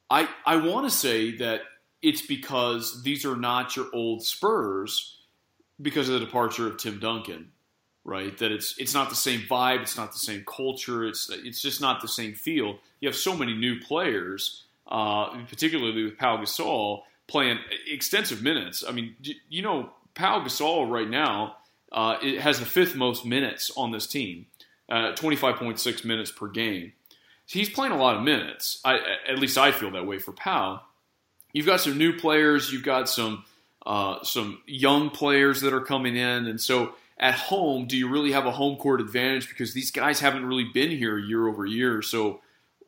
I 0.09 0.27
I 0.47 0.55
want 0.55 0.89
to 0.89 0.91
say 0.91 1.37
that 1.37 1.61
it's 2.01 2.21
because 2.21 3.03
these 3.03 3.25
are 3.25 3.35
not 3.35 3.75
your 3.75 3.87
old 3.93 4.23
Spurs 4.23 5.17
because 5.81 6.09
of 6.09 6.19
the 6.19 6.25
departure 6.25 6.67
of 6.67 6.77
Tim 6.77 6.99
Duncan, 6.99 7.51
right? 8.03 8.37
That 8.37 8.51
it's 8.51 8.77
it's 8.77 8.93
not 8.93 9.09
the 9.09 9.15
same 9.15 9.41
vibe, 9.41 9.81
it's 9.81 9.97
not 9.97 10.11
the 10.11 10.19
same 10.19 10.43
culture, 10.45 11.05
it's 11.05 11.29
it's 11.29 11.61
just 11.61 11.81
not 11.81 12.01
the 12.01 12.07
same 12.07 12.33
feel. 12.33 12.79
You 12.99 13.07
have 13.07 13.15
so 13.15 13.35
many 13.35 13.53
new 13.53 13.79
players, 13.79 14.63
uh, 14.87 15.29
particularly 15.45 16.03
with 16.03 16.17
Pau 16.17 16.37
Gasol 16.37 17.03
playing 17.27 17.59
extensive 17.87 18.41
minutes. 18.41 18.83
I 18.87 18.91
mean, 18.91 19.15
you 19.49 19.61
know, 19.61 19.91
Pau 20.15 20.39
Gasol 20.41 20.89
right 20.89 21.09
now 21.09 21.57
uh, 21.91 22.17
it 22.21 22.39
has 22.41 22.59
the 22.59 22.65
fifth 22.65 22.95
most 22.95 23.25
minutes 23.25 23.71
on 23.75 23.91
this 23.91 24.07
team, 24.07 24.45
uh, 24.89 25.13
25.6 25.13 26.05
minutes 26.05 26.31
per 26.31 26.47
game. 26.47 26.93
He's 27.45 27.69
playing 27.69 27.93
a 27.93 27.97
lot 27.97 28.15
of 28.15 28.23
minutes. 28.23 28.79
I, 28.85 28.99
at 29.27 29.39
least 29.39 29.57
I 29.57 29.71
feel 29.71 29.91
that 29.91 30.05
way 30.05 30.19
for 30.19 30.31
Pau 30.31 30.81
you've 31.53 31.65
got 31.65 31.81
some 31.81 31.97
new 31.97 32.17
players, 32.17 32.71
you've 32.71 32.83
got 32.83 33.09
some 33.09 33.45
uh, 33.85 34.23
some 34.23 34.61
young 34.67 35.09
players 35.09 35.61
that 35.61 35.73
are 35.73 35.81
coming 35.81 36.15
in, 36.15 36.47
and 36.47 36.59
so 36.59 36.93
at 37.19 37.33
home, 37.33 37.85
do 37.85 37.97
you 37.97 38.07
really 38.07 38.31
have 38.31 38.45
a 38.45 38.51
home 38.51 38.77
court 38.77 39.01
advantage 39.01 39.49
because 39.49 39.73
these 39.73 39.91
guys 39.91 40.19
haven't 40.19 40.45
really 40.45 40.63
been 40.63 40.89
here 40.89 41.17
year 41.17 41.47
over 41.47 41.65
year? 41.65 42.01
So, 42.01 42.39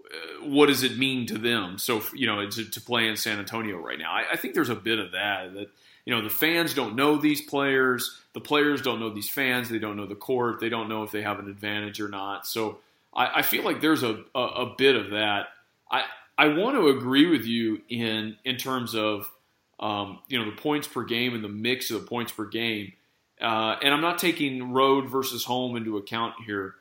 uh, 0.05 0.45
what 0.45 0.67
does 0.67 0.83
it 0.83 0.97
mean 0.97 1.25
to 1.27 1.37
them? 1.37 1.77
So, 1.77 2.01
you 2.13 2.27
know, 2.27 2.49
to, 2.49 2.65
to 2.65 2.81
play 2.81 3.07
in 3.07 3.17
San 3.17 3.39
Antonio 3.39 3.77
right 3.77 3.99
now, 3.99 4.11
I, 4.11 4.31
I, 4.31 4.37
think 4.37 4.53
there's 4.53 4.69
a 4.69 4.75
bit 4.75 4.99
of 4.99 5.11
that. 5.11 5.53
That 5.53 5.69
you 6.05 6.15
know, 6.15 6.21
the 6.21 6.29
fans 6.29 6.73
don't 6.73 6.95
know 6.95 7.17
these 7.17 7.41
players, 7.41 8.21
the 8.33 8.39
players 8.39 8.81
don't 8.81 9.01
know 9.01 9.09
these 9.09 9.29
fans, 9.29 9.69
they 9.69 9.79
don't 9.79 9.97
know 9.97 10.07
the 10.07 10.15
court, 10.15 10.61
they 10.61 10.69
don't 10.69 10.87
know 10.87 11.03
if 11.03 11.11
they 11.11 11.21
have 11.21 11.39
an 11.39 11.49
advantage 11.49 11.99
or 11.99 12.07
not. 12.07 12.47
So, 12.47 12.79
I, 13.13 13.39
I 13.39 13.41
feel 13.41 13.63
like 13.63 13.81
there's 13.81 14.03
a, 14.03 14.23
a, 14.33 14.39
a 14.39 14.75
bit 14.77 14.95
of 14.95 15.11
that. 15.11 15.47
I, 15.89 16.05
I 16.41 16.47
want 16.47 16.75
to 16.75 16.87
agree 16.87 17.29
with 17.29 17.45
you 17.45 17.81
in 17.87 18.35
in 18.43 18.57
terms 18.57 18.95
of 18.95 19.31
um, 19.79 20.19
you 20.27 20.39
know 20.39 20.45
the 20.49 20.57
points 20.57 20.87
per 20.87 21.03
game 21.03 21.35
and 21.35 21.43
the 21.43 21.49
mix 21.49 21.91
of 21.91 22.01
the 22.01 22.07
points 22.07 22.31
per 22.31 22.45
game. 22.45 22.93
uh, 23.39 23.75
and 23.83 23.93
I'm 23.93 24.01
not 24.01 24.17
taking 24.17 24.71
road 24.71 25.07
versus 25.07 25.45
home 25.45 25.75
into 25.75 25.97
account 25.97 26.33
here, 26.45 26.73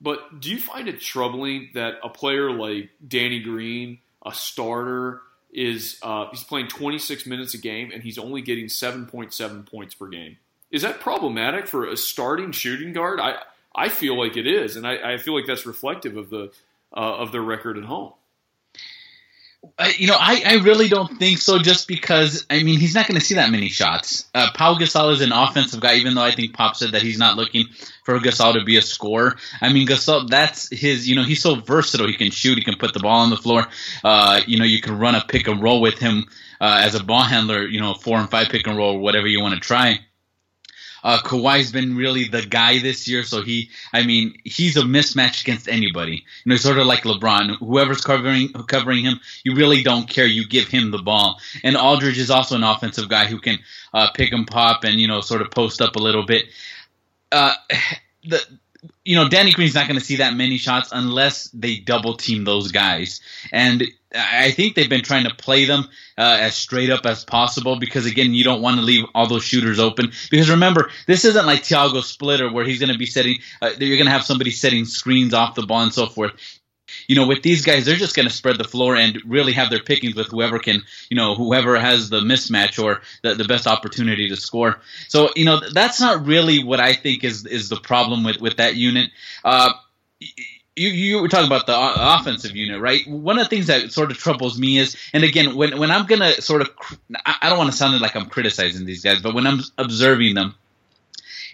but 0.00 0.40
do 0.40 0.50
you 0.50 0.58
find 0.58 0.88
it 0.88 1.00
troubling 1.00 1.70
that 1.74 1.94
a 2.04 2.08
player 2.08 2.52
like 2.52 2.90
Danny 3.06 3.40
Green, 3.40 3.98
a 4.24 4.32
starter, 4.32 5.20
is 5.52 5.98
uh, 6.02 6.26
he's 6.30 6.44
playing 6.44 6.68
26 6.68 7.26
minutes 7.26 7.54
a 7.54 7.58
game 7.58 7.90
and 7.92 8.04
he's 8.04 8.18
only 8.18 8.42
getting 8.42 8.66
7.7 8.66 9.66
points 9.66 9.94
per 9.94 10.06
game? 10.06 10.36
Is 10.70 10.82
that 10.82 11.00
problematic 11.00 11.66
for 11.66 11.88
a 11.88 11.96
starting 11.96 12.52
shooting 12.52 12.92
guard? 12.92 13.18
I 13.18 13.36
I 13.74 13.88
feel 13.88 14.16
like 14.16 14.36
it 14.36 14.46
is, 14.46 14.76
and 14.76 14.86
I, 14.86 15.14
I 15.14 15.18
feel 15.18 15.34
like 15.34 15.46
that's 15.46 15.66
reflective 15.66 16.16
of 16.16 16.30
the 16.30 16.52
uh, 16.96 17.16
of 17.16 17.32
their 17.32 17.42
record 17.42 17.78
at 17.78 17.84
home. 17.84 18.12
Uh, 19.76 19.90
you 19.96 20.06
know, 20.06 20.16
I, 20.18 20.42
I 20.46 20.54
really 20.56 20.88
don't 20.88 21.18
think 21.18 21.38
so. 21.38 21.58
Just 21.58 21.88
because 21.88 22.46
I 22.48 22.62
mean, 22.62 22.78
he's 22.78 22.94
not 22.94 23.08
going 23.08 23.18
to 23.18 23.24
see 23.24 23.34
that 23.34 23.50
many 23.50 23.68
shots. 23.68 24.28
Uh, 24.34 24.50
Gasol 24.52 25.12
is 25.12 25.20
an 25.20 25.32
offensive 25.32 25.80
guy, 25.80 25.94
even 25.94 26.14
though 26.14 26.22
I 26.22 26.30
think 26.30 26.54
Pop 26.54 26.76
said 26.76 26.92
that 26.92 27.02
he's 27.02 27.18
not 27.18 27.36
looking 27.36 27.66
for 28.04 28.18
Gasol 28.18 28.54
to 28.54 28.64
be 28.64 28.76
a 28.76 28.82
scorer. 28.82 29.36
I 29.60 29.72
mean, 29.72 29.86
Gasol, 29.86 30.28
that's 30.28 30.68
his. 30.70 31.08
You 31.08 31.16
know, 31.16 31.24
he's 31.24 31.42
so 31.42 31.56
versatile. 31.56 32.06
He 32.06 32.14
can 32.14 32.30
shoot. 32.30 32.58
He 32.58 32.64
can 32.64 32.76
put 32.76 32.94
the 32.94 33.00
ball 33.00 33.20
on 33.20 33.30
the 33.30 33.36
floor. 33.36 33.66
Uh, 34.04 34.40
you 34.46 34.58
know, 34.58 34.64
you 34.64 34.80
can 34.80 34.98
run 34.98 35.14
a 35.16 35.24
pick 35.24 35.48
and 35.48 35.60
roll 35.62 35.80
with 35.80 35.98
him 35.98 36.26
uh, 36.60 36.82
as 36.84 36.94
a 36.94 37.02
ball 37.02 37.22
handler. 37.24 37.66
You 37.66 37.80
know, 37.80 37.94
four 37.94 38.18
and 38.18 38.30
five 38.30 38.48
pick 38.48 38.66
and 38.66 38.76
roll, 38.76 38.98
whatever 38.98 39.26
you 39.26 39.40
want 39.40 39.54
to 39.54 39.60
try. 39.60 39.98
Uh, 41.02 41.18
Kawhi's 41.18 41.72
been 41.72 41.96
really 41.96 42.24
the 42.24 42.42
guy 42.42 42.78
this 42.78 43.06
year, 43.08 43.22
so 43.22 43.42
he, 43.42 43.70
I 43.92 44.04
mean, 44.04 44.36
he's 44.44 44.76
a 44.76 44.82
mismatch 44.82 45.42
against 45.42 45.68
anybody. 45.68 46.24
You 46.44 46.50
know, 46.50 46.56
sort 46.56 46.78
of 46.78 46.86
like 46.86 47.02
LeBron. 47.02 47.58
Whoever's 47.58 48.00
covering 48.00 48.52
covering 48.52 49.04
him, 49.04 49.20
you 49.44 49.54
really 49.54 49.82
don't 49.82 50.08
care. 50.08 50.26
You 50.26 50.46
give 50.46 50.68
him 50.68 50.90
the 50.90 50.98
ball. 50.98 51.40
And 51.62 51.76
Aldridge 51.76 52.18
is 52.18 52.30
also 52.30 52.56
an 52.56 52.64
offensive 52.64 53.08
guy 53.08 53.26
who 53.26 53.40
can 53.40 53.58
uh, 53.92 54.10
pick 54.12 54.32
and 54.32 54.46
pop 54.46 54.84
and 54.84 55.00
you 55.00 55.08
know 55.08 55.20
sort 55.20 55.42
of 55.42 55.50
post 55.50 55.80
up 55.80 55.96
a 55.96 56.00
little 56.00 56.24
bit. 56.24 56.46
Uh, 57.32 57.54
the 58.24 58.42
you 59.04 59.16
know, 59.16 59.28
Danny 59.28 59.52
Green's 59.52 59.74
not 59.74 59.88
going 59.88 59.98
to 59.98 60.04
see 60.04 60.16
that 60.16 60.34
many 60.34 60.58
shots 60.58 60.90
unless 60.92 61.48
they 61.50 61.76
double 61.76 62.16
team 62.16 62.44
those 62.44 62.70
guys. 62.72 63.20
And 63.52 63.84
I 64.14 64.52
think 64.52 64.74
they've 64.74 64.88
been 64.88 65.02
trying 65.02 65.24
to 65.24 65.34
play 65.34 65.64
them 65.64 65.84
uh, 66.16 66.38
as 66.40 66.54
straight 66.54 66.90
up 66.90 67.04
as 67.04 67.24
possible 67.24 67.78
because 67.78 68.06
again, 68.06 68.32
you 68.32 68.42
don't 68.42 68.62
want 68.62 68.76
to 68.76 68.82
leave 68.82 69.04
all 69.14 69.26
those 69.26 69.44
shooters 69.44 69.78
open. 69.78 70.12
Because 70.30 70.50
remember, 70.50 70.90
this 71.06 71.24
isn't 71.24 71.46
like 71.46 71.62
Tiago 71.62 72.00
Splitter 72.00 72.50
where 72.50 72.64
he's 72.64 72.78
going 72.78 72.92
to 72.92 72.98
be 72.98 73.06
setting. 73.06 73.38
Uh, 73.60 73.70
you're 73.78 73.96
going 73.96 74.06
to 74.06 74.12
have 74.12 74.24
somebody 74.24 74.50
setting 74.50 74.84
screens 74.84 75.34
off 75.34 75.54
the 75.54 75.66
ball 75.66 75.82
and 75.82 75.92
so 75.92 76.06
forth. 76.06 76.32
You 77.06 77.16
know, 77.16 77.26
with 77.26 77.42
these 77.42 77.64
guys, 77.64 77.84
they're 77.84 77.96
just 77.96 78.16
going 78.16 78.28
to 78.28 78.34
spread 78.34 78.58
the 78.58 78.64
floor 78.64 78.96
and 78.96 79.20
really 79.26 79.52
have 79.52 79.70
their 79.70 79.82
pickings 79.82 80.14
with 80.14 80.28
whoever 80.28 80.58
can, 80.58 80.82
you 81.10 81.16
know, 81.16 81.34
whoever 81.34 81.78
has 81.78 82.10
the 82.10 82.20
mismatch 82.20 82.82
or 82.82 83.02
the, 83.22 83.34
the 83.34 83.44
best 83.44 83.66
opportunity 83.66 84.28
to 84.28 84.36
score. 84.36 84.80
So, 85.08 85.30
you 85.36 85.44
know, 85.44 85.60
that's 85.72 86.00
not 86.00 86.26
really 86.26 86.62
what 86.62 86.80
I 86.80 86.92
think 86.94 87.24
is 87.24 87.46
is 87.46 87.68
the 87.68 87.76
problem 87.76 88.24
with 88.24 88.40
with 88.40 88.56
that 88.56 88.76
unit. 88.76 89.10
Uh, 89.44 89.72
you, 90.78 90.88
you 90.90 91.20
were 91.20 91.28
talking 91.28 91.46
about 91.46 91.66
the 91.66 91.74
offensive 91.76 92.54
unit, 92.54 92.80
right? 92.80 93.06
One 93.06 93.38
of 93.38 93.44
the 93.44 93.50
things 93.50 93.66
that 93.66 93.92
sort 93.92 94.10
of 94.10 94.18
troubles 94.18 94.58
me 94.58 94.78
is, 94.78 94.96
and 95.12 95.24
again, 95.24 95.56
when 95.56 95.78
when 95.78 95.90
I'm 95.90 96.06
gonna 96.06 96.40
sort 96.40 96.62
of, 96.62 96.70
I 97.26 97.48
don't 97.48 97.58
want 97.58 97.70
to 97.70 97.76
sound 97.76 98.00
like 98.00 98.16
I'm 98.16 98.26
criticizing 98.26 98.86
these 98.86 99.02
guys, 99.02 99.20
but 99.20 99.34
when 99.34 99.46
I'm 99.46 99.60
observing 99.76 100.34
them, 100.34 100.54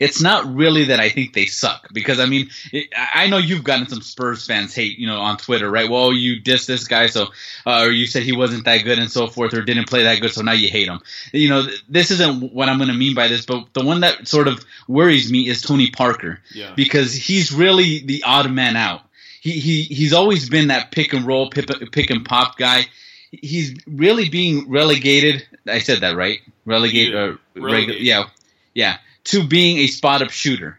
it's 0.01 0.21
not 0.21 0.53
really 0.55 0.85
that 0.85 1.01
I 1.01 1.09
think 1.09 1.33
they 1.33 1.47
suck 1.47 1.89
because 1.93 2.21
I 2.21 2.27
mean 2.27 2.51
it, 2.73 2.89
I 2.97 3.27
know 3.29 3.39
you've 3.39 3.65
gotten 3.65 3.89
some 3.89 4.03
Spurs 4.03 4.47
fans 4.47 4.75
hate 4.75 4.99
you 4.99 5.07
know 5.07 5.19
on 5.19 5.37
Twitter 5.37 5.71
right? 5.71 5.89
Well 5.89 6.13
you 6.13 6.41
diss 6.41 6.67
this 6.67 6.87
guy 6.87 7.07
so 7.07 7.29
uh, 7.67 7.85
or 7.85 7.91
you 7.91 8.07
said 8.07 8.23
he 8.23 8.37
wasn't 8.37 8.65
that 8.65 8.79
good 8.79 8.99
and 8.99 9.11
so 9.11 9.27
forth 9.27 9.55
or 9.55 9.63
didn't 9.63 9.89
play 9.89 10.05
that 10.05 10.21
good 10.21 10.33
so 10.33 10.43
now 10.43 10.53
you 10.53 10.69
hate 10.69 10.89
him. 10.89 11.01
You 11.33 11.49
know 11.49 11.67
this 11.89 12.11
isn't 12.11 12.53
what 12.53 12.69
I'm 12.69 12.79
going 12.79 12.89
to 12.91 12.95
mean 12.95 13.15
by 13.15 13.29
this 13.29 13.47
but 13.47 13.73
the 13.73 13.85
one 13.85 14.01
that 14.01 14.27
sort 14.29 14.49
of 14.49 14.65
worries 14.89 15.31
me 15.31 15.49
is 15.49 15.63
Tony 15.63 15.91
Parker. 15.91 16.41
Yeah. 16.55 16.73
because 16.77 17.15
he's 17.15 17.53
really 17.53 18.01
the 18.05 18.23
odd 18.25 18.51
man 18.51 18.77
out. 18.77 19.03
He, 19.41 19.53
he 19.61 19.83
he's 19.83 20.13
always 20.13 20.49
been 20.49 20.69
that 20.69 20.91
pick 20.91 21.13
and 21.13 21.27
roll 21.27 21.51
pick, 21.51 21.69
pick 21.93 22.11
and 22.11 22.25
pop 22.25 22.57
guy. 22.57 22.87
He's 23.31 23.75
really 23.87 24.29
being 24.29 24.71
relegated. 24.71 25.47
I 25.67 25.81
said 25.81 26.01
that 26.01 26.17
right? 26.17 26.41
Relegate 26.65 27.15
uh, 27.15 27.35
reg- 27.57 28.01
yeah. 28.01 28.25
Yeah 28.73 28.99
to 29.25 29.47
being 29.47 29.79
a 29.79 29.87
spot 29.87 30.23
up 30.23 30.31
shooter. 30.31 30.79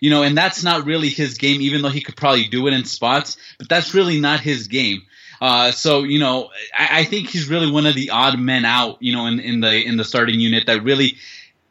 You 0.00 0.10
know, 0.10 0.22
and 0.22 0.36
that's 0.36 0.62
not 0.62 0.84
really 0.84 1.08
his 1.08 1.38
game, 1.38 1.62
even 1.62 1.82
though 1.82 1.88
he 1.88 2.02
could 2.02 2.16
probably 2.16 2.44
do 2.44 2.66
it 2.66 2.74
in 2.74 2.84
spots, 2.84 3.38
but 3.58 3.68
that's 3.68 3.94
really 3.94 4.20
not 4.20 4.40
his 4.40 4.68
game. 4.68 5.02
Uh, 5.40 5.70
so 5.70 6.02
you 6.02 6.18
know, 6.18 6.50
I, 6.78 7.00
I, 7.00 7.04
think 7.04 7.28
he's 7.28 7.48
really 7.48 7.70
one 7.70 7.86
of 7.86 7.94
the 7.94 8.10
odd 8.10 8.38
men 8.38 8.64
out, 8.64 8.98
you 9.00 9.12
know, 9.12 9.26
in, 9.26 9.40
in 9.40 9.60
the 9.60 9.84
in 9.84 9.96
the 9.96 10.04
starting 10.04 10.40
unit 10.40 10.66
that 10.66 10.82
really 10.82 11.18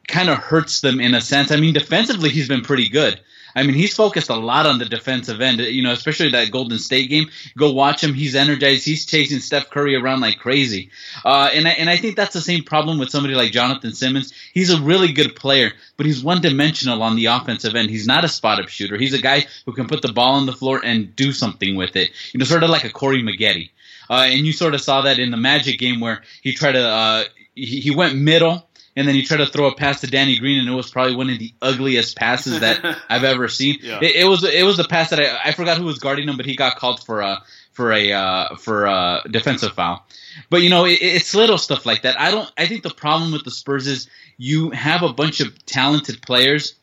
kind 0.08 0.30
of 0.30 0.38
hurts 0.38 0.82
them 0.82 1.00
in 1.00 1.16
a 1.16 1.22
sense. 1.22 1.52
I 1.52 1.58
mean, 1.58 1.74
defensively, 1.74 2.30
he's 2.30 2.48
been 2.48 2.62
pretty 2.62 2.90
good. 2.90 3.20
I 3.56 3.64
mean, 3.64 3.74
he's 3.74 3.96
focused 3.96 4.30
a 4.30 4.36
lot 4.36 4.66
on 4.66 4.80
the 4.80 4.86
defensive 4.86 5.40
end, 5.40 5.60
you 5.60 5.82
know, 5.82 5.94
especially 5.94 6.32
that 6.32 6.52
Golden 6.52 6.78
State 6.78 7.10
game. 7.10 7.30
Go 7.58 7.72
watch 7.72 8.04
him. 8.04 8.14
He's 8.14 8.36
energized. 8.36 8.84
He's 8.84 9.06
chasing 9.06 9.40
Steph 9.40 9.70
Curry 9.70 9.96
around 9.96 10.20
like 10.20 10.40
crazy. 10.40 10.90
Uh, 11.24 11.50
and, 11.54 11.66
I, 11.66 11.72
and 11.72 11.90
I 11.90 11.96
think 11.96 12.18
that's 12.18 12.34
the 12.34 12.42
same 12.42 12.64
problem 12.64 13.00
with 13.00 13.10
somebody 13.10 13.34
like 13.34 13.54
Jonathan 13.54 13.94
Simmons. 13.94 14.34
He's 14.54 14.72
a 14.72 14.82
really 14.82 15.14
good 15.14 15.36
player, 15.36 15.72
but 15.96 16.06
he's 16.06 16.22
one 16.22 16.42
dimensional 16.42 17.02
on 17.02 17.16
the 17.16 17.28
offensive 17.28 17.76
end. 17.76 17.90
He's 17.90 18.08
not 18.08 18.26
a 18.26 18.30
spot 18.30 18.60
up 18.60 18.68
shooter. 18.68 18.98
He's 18.98 19.14
a 19.14 19.22
guy 19.22 19.46
who 19.66 19.72
can 19.72 19.88
put 19.88 20.02
the 20.02 20.12
ball 20.12 20.36
on 20.36 20.46
the 20.46 20.54
floor 20.54 20.82
and 20.84 21.16
do 21.16 21.32
something 21.32 21.76
with 21.76 21.96
it. 21.96 22.12
You 22.34 22.40
know, 22.40 22.46
sort 22.46 22.64
of 22.64 22.70
like 22.70 22.84
a 22.84 22.90
Corey 22.90 23.24
Maggette. 23.24 23.70
Uh, 24.10 24.28
and 24.28 24.46
you 24.46 24.52
sort 24.52 24.76
of 24.76 24.82
saw 24.82 25.02
that 25.04 25.18
in 25.18 25.32
the 25.32 25.38
Magic 25.38 25.80
game 25.80 26.00
where 26.02 26.24
he 26.42 26.54
tried 26.54 26.74
to, 26.74 26.86
uh, 26.86 27.24
he, 27.56 27.80
he 27.80 27.96
went 27.96 28.16
middle 28.16 28.68
and 28.96 29.08
then 29.08 29.16
he 29.16 29.24
tried 29.24 29.38
to 29.38 29.46
throw 29.46 29.68
a 29.68 29.76
pass 29.76 30.02
to 30.02 30.08
Danny 30.08 30.38
Green, 30.38 30.60
and 30.60 30.70
it 30.70 30.74
was 30.74 30.90
probably 30.90 31.16
one 31.16 31.30
of 31.30 31.38
the 31.38 31.54
ugliest 31.62 32.16
passes 32.16 32.62
that 32.62 33.00
I've 33.10 33.24
ever 33.24 33.48
seen. 33.48 33.78
Yeah. 33.82 34.00
It, 34.02 34.16
it, 34.16 34.26
was 34.26 34.44
it 34.44 34.64
was 34.64 34.78
the 34.78 34.86
pass 34.86 35.10
that 35.10 35.20
I, 35.20 35.50
I 35.50 35.52
forgot 35.52 35.78
who 35.78 35.86
was 35.86 36.00
guarding 36.00 36.30
him, 36.30 36.38
but 36.38 36.46
he 36.46 36.56
got 36.56 36.78
called 36.78 37.04
for 37.04 37.22
a 37.22 37.44
for 37.74 37.92
a 37.92 38.14
uh, 38.14 38.56
for 38.56 38.86
a 38.86 39.22
defensive 39.30 39.74
foul. 39.74 40.06
But 40.50 40.62
you 40.62 40.70
know, 40.70 40.86
it, 40.86 41.00
it's 41.02 41.36
little 41.36 41.58
stuff 41.58 41.86
like 41.86 42.04
that. 42.04 42.20
I 42.20 42.32
don't. 42.32 42.52
I 42.58 42.68
think 42.68 42.84
the 42.84 42.90
problem 42.90 43.32
with 43.32 43.44
the 43.44 43.52
Spurs 43.52 43.88
is 43.88 44.08
you 44.38 44.72
have 44.72 45.04
a 45.04 45.14
bunch 45.14 45.42
of 45.42 45.66
talented 45.66 46.22
players 46.22 46.76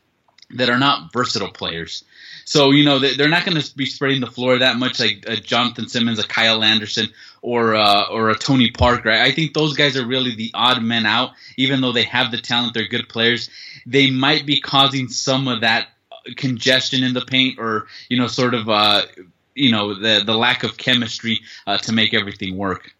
that 0.50 0.68
are 0.68 0.78
not 0.78 1.12
versatile 1.12 1.50
players. 1.50 2.04
So 2.44 2.70
you 2.70 2.84
know 2.84 2.98
they're 2.98 3.28
not 3.28 3.44
going 3.44 3.60
to 3.60 3.76
be 3.76 3.86
spreading 3.86 4.20
the 4.20 4.26
floor 4.26 4.58
that 4.58 4.76
much, 4.76 5.00
like 5.00 5.24
a 5.26 5.36
Jonathan 5.36 5.88
Simmons, 5.88 6.18
a 6.18 6.26
Kyle 6.26 6.62
Anderson, 6.62 7.08
or 7.40 7.74
uh, 7.74 8.08
or 8.10 8.30
a 8.30 8.34
Tony 8.34 8.70
Parker. 8.70 9.10
I 9.10 9.32
think 9.32 9.54
those 9.54 9.74
guys 9.74 9.96
are 9.96 10.06
really 10.06 10.34
the 10.34 10.50
odd 10.54 10.82
men 10.82 11.06
out. 11.06 11.30
Even 11.56 11.80
though 11.80 11.92
they 11.92 12.04
have 12.04 12.30
the 12.30 12.38
talent, 12.38 12.74
they're 12.74 12.88
good 12.88 13.08
players. 13.08 13.50
They 13.86 14.10
might 14.10 14.46
be 14.46 14.60
causing 14.60 15.08
some 15.08 15.48
of 15.48 15.62
that 15.62 15.88
congestion 16.36 17.02
in 17.02 17.14
the 17.14 17.22
paint, 17.22 17.58
or 17.58 17.86
you 18.08 18.18
know, 18.18 18.26
sort 18.26 18.54
of 18.54 18.68
uh, 18.68 19.06
you 19.54 19.70
know 19.70 19.94
the 19.94 20.22
the 20.24 20.34
lack 20.34 20.64
of 20.64 20.76
chemistry 20.76 21.40
uh, 21.66 21.78
to 21.78 21.92
make 21.92 22.14
everything 22.14 22.56
work. 22.56 22.94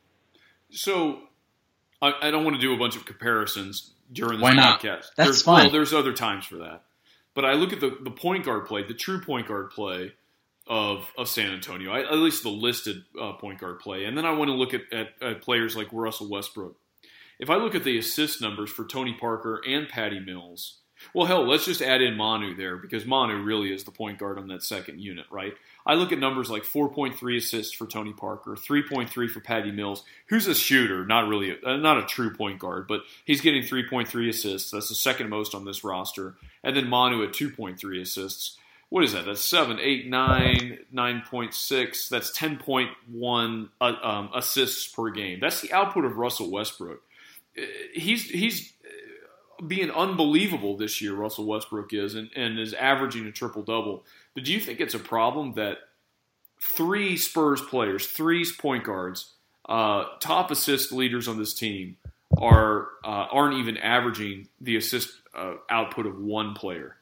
So 0.70 1.20
I, 2.00 2.14
I, 2.22 2.30
don't 2.30 2.44
want 2.44 2.56
to 2.56 2.60
do 2.60 2.72
a 2.72 2.78
bunch 2.78 2.96
of 2.96 3.04
comparisons 3.04 3.90
during 4.10 4.38
this 4.38 4.42
Why 4.42 4.54
not? 4.54 4.80
podcast. 4.80 5.10
That's 5.16 5.28
there's, 5.28 5.42
fine. 5.42 5.64
Well, 5.64 5.72
there's 5.72 5.92
other 5.92 6.12
times 6.12 6.46
for 6.46 6.56
that. 6.56 6.82
But 7.34 7.44
I 7.44 7.54
look 7.54 7.72
at 7.72 7.80
the, 7.80 7.96
the 8.02 8.10
point 8.10 8.44
guard 8.44 8.66
play, 8.66 8.82
the 8.82 8.94
true 8.94 9.20
point 9.20 9.48
guard 9.48 9.70
play 9.70 10.12
of 10.66 11.10
of 11.18 11.28
San 11.28 11.52
Antonio, 11.52 11.90
I, 11.90 12.00
at 12.00 12.18
least 12.18 12.42
the 12.42 12.50
listed 12.50 13.04
uh, 13.20 13.32
point 13.32 13.58
guard 13.58 13.80
play, 13.80 14.04
and 14.04 14.16
then 14.16 14.24
I 14.24 14.32
want 14.32 14.48
to 14.48 14.54
look 14.54 14.74
at, 14.74 14.82
at, 14.92 15.08
at, 15.20 15.42
players 15.42 15.76
like 15.76 15.88
Russell 15.92 16.28
Westbrook. 16.28 16.76
If 17.38 17.50
I 17.50 17.56
look 17.56 17.74
at 17.74 17.82
the 17.82 17.98
assist 17.98 18.40
numbers 18.40 18.70
for 18.70 18.84
Tony 18.84 19.14
Parker 19.14 19.60
and 19.66 19.88
Patty 19.88 20.20
Mills, 20.20 20.78
well, 21.14 21.26
hell, 21.26 21.48
let's 21.48 21.64
just 21.64 21.82
add 21.82 22.00
in 22.00 22.16
Manu 22.16 22.54
there 22.54 22.76
because 22.76 23.04
Manu 23.04 23.42
really 23.42 23.72
is 23.72 23.84
the 23.84 23.90
point 23.90 24.18
guard 24.18 24.38
on 24.38 24.48
that 24.48 24.62
second 24.62 25.00
unit, 25.00 25.26
right? 25.30 25.54
I 25.84 25.94
look 25.94 26.12
at 26.12 26.18
numbers 26.18 26.50
like 26.50 26.62
4.3 26.62 27.36
assists 27.36 27.72
for 27.72 27.86
Tony 27.86 28.12
Parker, 28.12 28.52
3.3 28.52 29.30
for 29.30 29.40
Patty 29.40 29.72
Mills, 29.72 30.04
who's 30.26 30.46
a 30.46 30.54
shooter, 30.54 31.04
not 31.04 31.28
really, 31.28 31.50
a, 31.50 31.68
uh, 31.68 31.76
not 31.76 31.98
a 31.98 32.06
true 32.06 32.34
point 32.34 32.58
guard, 32.58 32.86
but 32.86 33.02
he's 33.24 33.40
getting 33.40 33.62
3.3 33.62 34.28
assists. 34.28 34.70
That's 34.70 34.88
the 34.88 34.94
second 34.94 35.28
most 35.28 35.54
on 35.54 35.64
this 35.64 35.82
roster. 35.84 36.34
And 36.62 36.76
then 36.76 36.88
Manu 36.88 37.24
at 37.24 37.32
2.3 37.32 38.00
assists. 38.00 38.58
What 38.90 39.04
is 39.04 39.12
that? 39.14 39.24
That's 39.24 39.42
7, 39.42 39.78
8, 39.80 40.08
9, 40.08 40.78
9.6. 40.94 42.08
That's 42.08 42.38
10.1 42.38 43.68
uh, 43.80 43.84
um, 43.84 44.30
assists 44.34 44.86
per 44.86 45.10
game. 45.10 45.40
That's 45.40 45.62
the 45.62 45.72
output 45.72 46.04
of 46.04 46.16
Russell 46.16 46.50
Westbrook. 46.50 47.00
Uh, 47.56 47.62
he's 47.94 48.28
he's 48.30 48.72
being 49.66 49.90
unbelievable 49.90 50.76
this 50.76 51.00
year, 51.00 51.14
Russell 51.14 51.46
Westbrook 51.46 51.92
is, 51.92 52.14
and, 52.14 52.30
and 52.34 52.58
is 52.58 52.74
averaging 52.74 53.26
a 53.26 53.32
triple 53.32 53.62
double. 53.62 54.04
But 54.34 54.44
do 54.44 54.52
you 54.52 54.60
think 54.60 54.80
it's 54.80 54.94
a 54.94 54.98
problem 54.98 55.54
that 55.54 55.78
three 56.60 57.16
Spurs 57.16 57.60
players, 57.60 58.06
three 58.06 58.46
point 58.58 58.84
guards, 58.84 59.34
uh, 59.68 60.04
top 60.20 60.50
assist 60.50 60.92
leaders 60.92 61.28
on 61.28 61.38
this 61.38 61.54
team 61.54 61.96
are 62.38 62.88
uh, 63.04 63.26
aren't 63.30 63.58
even 63.58 63.76
averaging 63.76 64.48
the 64.60 64.76
assist 64.76 65.10
uh, 65.36 65.54
output 65.70 66.06
of 66.06 66.18
one 66.18 66.54
player? 66.54 66.96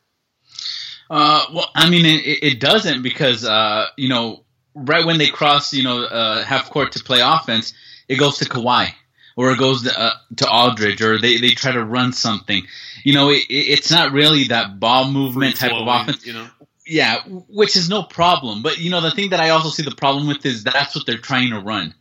Uh, 1.08 1.44
well, 1.52 1.70
I 1.74 1.90
mean, 1.90 2.06
it, 2.06 2.42
it 2.42 2.60
doesn't 2.60 3.02
because 3.02 3.44
uh, 3.44 3.86
you 3.96 4.08
know 4.08 4.44
right 4.74 5.04
when 5.04 5.18
they 5.18 5.28
cross, 5.28 5.72
you 5.72 5.82
know, 5.82 6.04
uh, 6.04 6.44
half 6.44 6.70
court 6.70 6.92
to 6.92 7.04
play 7.04 7.20
offense, 7.20 7.72
it 8.08 8.16
goes 8.16 8.38
to 8.38 8.44
Kawhi 8.44 8.92
or 9.36 9.52
it 9.52 9.58
goes 9.58 9.82
to, 9.84 10.00
uh, 10.00 10.12
to 10.36 10.48
Aldridge, 10.48 11.00
or 11.00 11.18
they, 11.18 11.38
they 11.38 11.50
try 11.50 11.72
to 11.72 11.84
run 11.84 12.12
something. 12.12 12.66
You 13.04 13.14
know, 13.14 13.30
it, 13.30 13.44
it's 13.48 13.90
not 13.90 14.12
really 14.12 14.44
that 14.48 14.78
ball 14.78 15.10
movement 15.10 15.56
type 15.56 15.72
of 15.72 15.86
offense. 15.86 16.26
You 16.26 16.34
know, 16.34 16.48
Yeah, 16.90 17.22
which 17.46 17.76
is 17.76 17.88
no 17.88 18.02
problem. 18.02 18.62
But 18.62 18.78
you 18.78 18.90
know, 18.90 19.00
the 19.00 19.12
thing 19.12 19.30
that 19.30 19.38
I 19.38 19.50
also 19.50 19.68
see 19.68 19.84
the 19.84 19.94
problem 19.94 20.26
with 20.26 20.44
is 20.44 20.64
that's 20.64 20.96
what 20.96 21.06
they're 21.06 21.18
trying 21.18 21.50
to 21.50 21.60
run. 21.60 21.94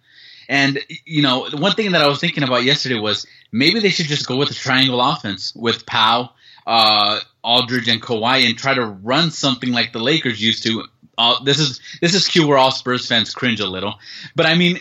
And 0.48 0.80
you 1.06 1.22
know, 1.22 1.48
one 1.52 1.74
thing 1.74 1.92
that 1.92 2.02
I 2.02 2.08
was 2.08 2.20
thinking 2.20 2.42
about 2.42 2.64
yesterday 2.64 3.00
was 3.00 3.28
maybe 3.52 3.80
they 3.82 3.92
should 3.92 4.08
just 4.08 4.28
go 4.28 4.36
with 4.36 4.50
a 4.50 4.56
triangle 4.56 5.00
offense 5.00 5.54
with 5.56 5.86
Pau, 5.86 6.32
uh, 6.66 7.20
Aldridge, 7.44 7.88
and 7.88 8.02
Kawhi, 8.02 8.48
and 8.48 8.58
try 8.58 8.74
to 8.74 8.84
run 8.84 9.30
something 9.30 9.72
like 9.72 9.94
the 9.94 10.00
Lakers 10.00 10.42
used 10.42 10.64
to. 10.64 10.84
Uh, 11.20 11.44
this 11.44 11.60
is 11.60 11.80
this 12.02 12.16
is 12.16 12.28
cue 12.28 12.48
where 12.48 12.58
all 12.58 12.72
Spurs 12.72 13.06
fans 13.08 13.32
cringe 13.32 13.60
a 13.60 13.68
little, 13.68 13.94
but 14.36 14.48
I 14.48 14.56
mean, 14.56 14.80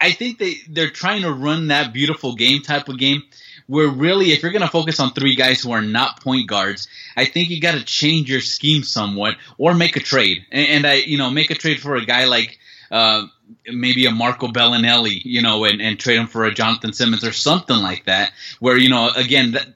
I 0.00 0.12
think 0.12 0.38
they 0.38 0.54
they're 0.66 0.88
trying 0.88 1.22
to 1.22 1.32
run 1.32 1.66
that 1.66 1.92
beautiful 1.92 2.36
game 2.36 2.62
type 2.62 2.88
of 2.88 2.96
game 2.96 3.24
where 3.70 3.86
really 3.86 4.32
if 4.32 4.42
you're 4.42 4.50
going 4.50 4.62
to 4.62 4.68
focus 4.68 4.98
on 4.98 5.12
three 5.12 5.36
guys 5.36 5.62
who 5.62 5.70
are 5.70 5.80
not 5.80 6.20
point 6.20 6.48
guards 6.48 6.88
i 7.16 7.24
think 7.24 7.48
you 7.48 7.60
got 7.60 7.72
to 7.74 7.84
change 7.84 8.28
your 8.28 8.40
scheme 8.40 8.82
somewhat 8.82 9.36
or 9.58 9.74
make 9.74 9.96
a 9.96 10.00
trade 10.00 10.44
and, 10.50 10.66
and, 10.68 10.86
i 10.86 10.94
you 10.94 11.16
know 11.16 11.30
make 11.30 11.50
a 11.50 11.54
trade 11.54 11.80
for 11.80 11.94
a 11.94 12.04
guy 12.04 12.24
like 12.24 12.58
uh, 12.90 13.24
maybe 13.72 14.06
a 14.06 14.10
marco 14.10 14.48
belinelli 14.48 15.22
you 15.24 15.40
know 15.40 15.64
and, 15.64 15.80
and 15.80 16.00
trade 16.00 16.18
him 16.18 16.26
for 16.26 16.44
a 16.44 16.52
jonathan 16.52 16.92
simmons 16.92 17.24
or 17.24 17.32
something 17.32 17.76
like 17.76 18.04
that 18.06 18.32
where 18.58 18.76
you 18.76 18.88
know 18.88 19.10
again 19.16 19.52
that, 19.52 19.68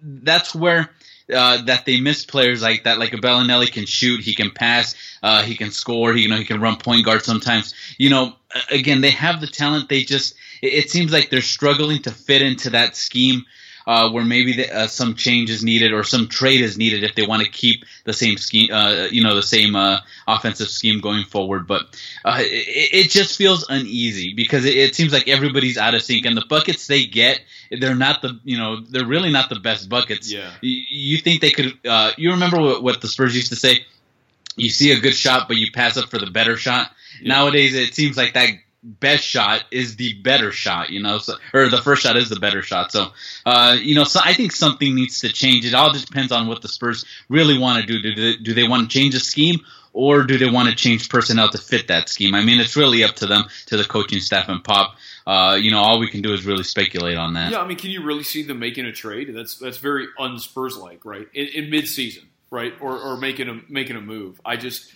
that's 0.00 0.54
where 0.54 0.90
uh, 1.32 1.62
that 1.62 1.84
they 1.86 2.00
miss 2.00 2.24
players 2.24 2.62
like 2.62 2.84
that. 2.84 2.98
Like 2.98 3.12
a 3.12 3.16
Belinelli 3.16 3.70
can 3.72 3.86
shoot, 3.86 4.20
he 4.20 4.34
can 4.34 4.50
pass, 4.50 4.94
uh, 5.22 5.42
he 5.42 5.54
can 5.56 5.70
score, 5.70 6.12
he, 6.12 6.22
you 6.22 6.28
know, 6.28 6.36
he 6.36 6.44
can 6.44 6.60
run 6.60 6.76
point 6.76 7.04
guard 7.04 7.22
sometimes. 7.22 7.74
You 7.96 8.10
know, 8.10 8.34
again, 8.70 9.00
they 9.00 9.10
have 9.10 9.40
the 9.40 9.46
talent. 9.46 9.88
They 9.88 10.02
just, 10.02 10.34
it, 10.62 10.74
it 10.74 10.90
seems 10.90 11.12
like 11.12 11.28
they're 11.28 11.42
struggling 11.42 12.02
to 12.02 12.10
fit 12.10 12.42
into 12.42 12.70
that 12.70 12.96
scheme. 12.96 13.44
Uh, 13.84 14.10
where 14.10 14.24
maybe 14.24 14.52
the, 14.52 14.72
uh, 14.72 14.86
some 14.86 15.16
change 15.16 15.50
is 15.50 15.64
needed 15.64 15.92
or 15.92 16.04
some 16.04 16.28
trade 16.28 16.60
is 16.60 16.78
needed 16.78 17.02
if 17.02 17.16
they 17.16 17.26
want 17.26 17.42
to 17.42 17.50
keep 17.50 17.84
the 18.04 18.12
same 18.12 18.36
scheme, 18.36 18.72
uh, 18.72 19.08
you 19.10 19.24
know, 19.24 19.34
the 19.34 19.42
same 19.42 19.74
uh, 19.74 19.98
offensive 20.28 20.68
scheme 20.68 21.00
going 21.00 21.24
forward. 21.24 21.66
But 21.66 22.00
uh, 22.24 22.36
it, 22.38 23.06
it, 23.06 23.10
just 23.10 23.36
feels 23.36 23.66
uneasy 23.68 24.34
because 24.34 24.64
it, 24.64 24.76
it, 24.76 24.94
seems 24.94 25.12
like 25.12 25.26
everybody's 25.26 25.78
out 25.78 25.96
of 25.96 26.02
sync, 26.02 26.26
and 26.26 26.36
the 26.36 26.46
buckets 26.48 26.86
they 26.86 27.06
get, 27.06 27.40
they're 27.72 27.96
not 27.96 28.22
the, 28.22 28.38
you 28.44 28.56
know, 28.56 28.80
they're 28.82 29.04
really 29.04 29.32
not 29.32 29.48
the 29.48 29.58
best 29.58 29.88
buckets. 29.88 30.30
Yeah. 30.30 30.52
You, 30.60 30.80
you 30.88 31.18
think 31.18 31.40
they 31.40 31.50
could? 31.50 31.76
Uh, 31.84 32.12
you 32.16 32.30
remember 32.30 32.60
what, 32.60 32.84
what 32.84 33.00
the 33.00 33.08
Spurs 33.08 33.34
used 33.34 33.48
to 33.48 33.56
say? 33.56 33.84
You 34.54 34.68
see 34.68 34.92
a 34.92 35.00
good 35.00 35.14
shot, 35.14 35.48
but 35.48 35.56
you 35.56 35.72
pass 35.72 35.96
up 35.96 36.08
for 36.08 36.18
the 36.18 36.30
better 36.30 36.56
shot. 36.56 36.92
Yeah. 37.20 37.34
Nowadays, 37.34 37.74
it 37.74 37.94
seems 37.94 38.16
like 38.16 38.34
that 38.34 38.50
best 38.82 39.24
shot 39.24 39.64
is 39.70 39.96
the 39.96 40.14
better 40.22 40.50
shot, 40.50 40.90
you 40.90 41.00
know, 41.00 41.18
so, 41.18 41.34
or 41.54 41.68
the 41.68 41.78
first 41.78 42.02
shot 42.02 42.16
is 42.16 42.28
the 42.28 42.40
better 42.40 42.62
shot. 42.62 42.90
So, 42.90 43.08
uh, 43.46 43.76
you 43.80 43.94
know, 43.94 44.04
so 44.04 44.20
I 44.24 44.34
think 44.34 44.52
something 44.52 44.94
needs 44.94 45.20
to 45.20 45.28
change. 45.28 45.64
It 45.64 45.74
all 45.74 45.92
depends 45.92 46.32
on 46.32 46.48
what 46.48 46.62
the 46.62 46.68
Spurs 46.68 47.04
really 47.28 47.58
want 47.58 47.80
to 47.80 47.86
do. 47.86 48.02
Do 48.02 48.14
they, 48.14 48.42
do 48.42 48.54
they 48.54 48.66
want 48.66 48.90
to 48.90 48.98
change 48.98 49.14
the 49.14 49.20
scheme 49.20 49.60
or 49.92 50.24
do 50.24 50.36
they 50.38 50.50
want 50.50 50.68
to 50.68 50.74
change 50.74 51.08
personnel 51.08 51.48
to 51.50 51.58
fit 51.58 51.88
that 51.88 52.08
scheme? 52.08 52.34
I 52.34 52.44
mean, 52.44 52.60
it's 52.60 52.76
really 52.76 53.04
up 53.04 53.14
to 53.16 53.26
them, 53.26 53.44
to 53.66 53.76
the 53.76 53.84
coaching 53.84 54.20
staff 54.20 54.48
and 54.48 54.62
Pop. 54.64 54.96
Uh, 55.26 55.56
you 55.60 55.70
know, 55.70 55.78
all 55.78 56.00
we 56.00 56.10
can 56.10 56.20
do 56.20 56.32
is 56.32 56.44
really 56.44 56.64
speculate 56.64 57.16
on 57.16 57.34
that. 57.34 57.52
Yeah, 57.52 57.60
I 57.60 57.66
mean, 57.66 57.78
can 57.78 57.90
you 57.90 58.02
really 58.02 58.24
see 58.24 58.42
them 58.42 58.58
making 58.58 58.86
a 58.86 58.92
trade? 58.92 59.32
That's 59.32 59.56
that's 59.56 59.78
very 59.78 60.08
unspurs 60.18 60.76
like, 60.76 61.04
right? 61.04 61.28
In, 61.32 61.46
in 61.46 61.70
mid 61.70 61.86
season, 61.86 62.24
right? 62.50 62.72
Or 62.80 62.98
or 62.98 63.16
making 63.16 63.48
a 63.48 63.60
making 63.68 63.94
a 63.94 64.00
move. 64.00 64.40
I 64.44 64.56
just 64.56 64.92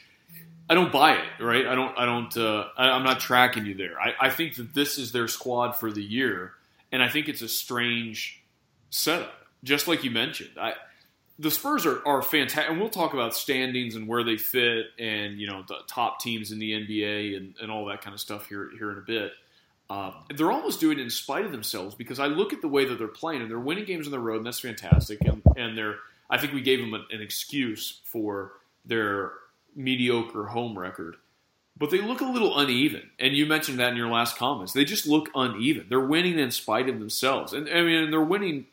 I 0.68 0.74
don't 0.74 0.90
buy 0.90 1.14
it, 1.14 1.42
right? 1.42 1.66
I 1.66 1.74
don't. 1.74 1.96
I 1.96 2.04
don't. 2.04 2.36
Uh, 2.36 2.68
I, 2.76 2.96
am 2.96 3.04
not 3.04 3.20
tracking 3.20 3.66
you 3.66 3.74
there. 3.74 4.00
I, 4.00 4.14
I 4.20 4.30
think 4.30 4.56
that 4.56 4.74
this 4.74 4.98
is 4.98 5.12
their 5.12 5.28
squad 5.28 5.72
for 5.72 5.92
the 5.92 6.02
year, 6.02 6.52
and 6.90 7.02
I 7.02 7.08
think 7.08 7.28
it's 7.28 7.42
a 7.42 7.48
strange 7.48 8.42
setup. 8.90 9.32
Just 9.62 9.86
like 9.86 10.02
you 10.02 10.10
mentioned, 10.10 10.50
I, 10.60 10.74
the 11.38 11.52
Spurs 11.52 11.86
are, 11.86 12.04
are 12.06 12.20
fantastic, 12.20 12.70
and 12.70 12.80
we'll 12.80 12.88
talk 12.88 13.14
about 13.14 13.34
standings 13.34 13.94
and 13.94 14.08
where 14.08 14.24
they 14.24 14.36
fit, 14.36 14.86
and 14.98 15.38
you 15.38 15.46
know 15.46 15.64
the 15.68 15.76
top 15.86 16.20
teams 16.20 16.50
in 16.50 16.58
the 16.58 16.72
NBA 16.72 17.36
and, 17.36 17.54
and 17.62 17.70
all 17.70 17.84
that 17.86 18.00
kind 18.00 18.12
of 18.12 18.20
stuff 18.20 18.48
here 18.48 18.70
here 18.76 18.90
in 18.90 18.98
a 18.98 19.02
bit. 19.02 19.32
Uh, 19.88 20.10
they're 20.34 20.50
almost 20.50 20.80
doing 20.80 20.98
it 20.98 21.02
in 21.02 21.10
spite 21.10 21.44
of 21.44 21.52
themselves 21.52 21.94
because 21.94 22.18
I 22.18 22.26
look 22.26 22.52
at 22.52 22.60
the 22.60 22.66
way 22.66 22.84
that 22.86 22.98
they're 22.98 23.06
playing, 23.06 23.40
and 23.40 23.48
they're 23.48 23.60
winning 23.60 23.84
games 23.84 24.06
on 24.06 24.10
the 24.10 24.18
road, 24.18 24.38
and 24.38 24.46
that's 24.46 24.58
fantastic. 24.58 25.20
And, 25.20 25.42
and 25.56 25.78
they're, 25.78 25.94
I 26.28 26.38
think 26.38 26.52
we 26.52 26.60
gave 26.60 26.80
them 26.80 26.92
an 26.92 27.22
excuse 27.22 28.00
for 28.04 28.54
their 28.84 29.32
mediocre 29.76 30.46
home 30.46 30.78
record. 30.78 31.16
But 31.78 31.90
they 31.90 32.00
look 32.00 32.22
a 32.22 32.24
little 32.24 32.58
uneven. 32.58 33.10
And 33.18 33.36
you 33.36 33.44
mentioned 33.44 33.78
that 33.78 33.90
in 33.90 33.96
your 33.96 34.08
last 34.08 34.36
comments. 34.36 34.72
They 34.72 34.84
just 34.84 35.06
look 35.06 35.28
uneven. 35.34 35.86
They're 35.88 36.00
winning 36.00 36.38
in 36.38 36.50
spite 36.50 36.88
of 36.88 36.98
themselves. 36.98 37.52
And 37.52 37.68
I 37.68 37.82
mean, 37.82 38.10
they're 38.10 38.22
winning 38.22 38.66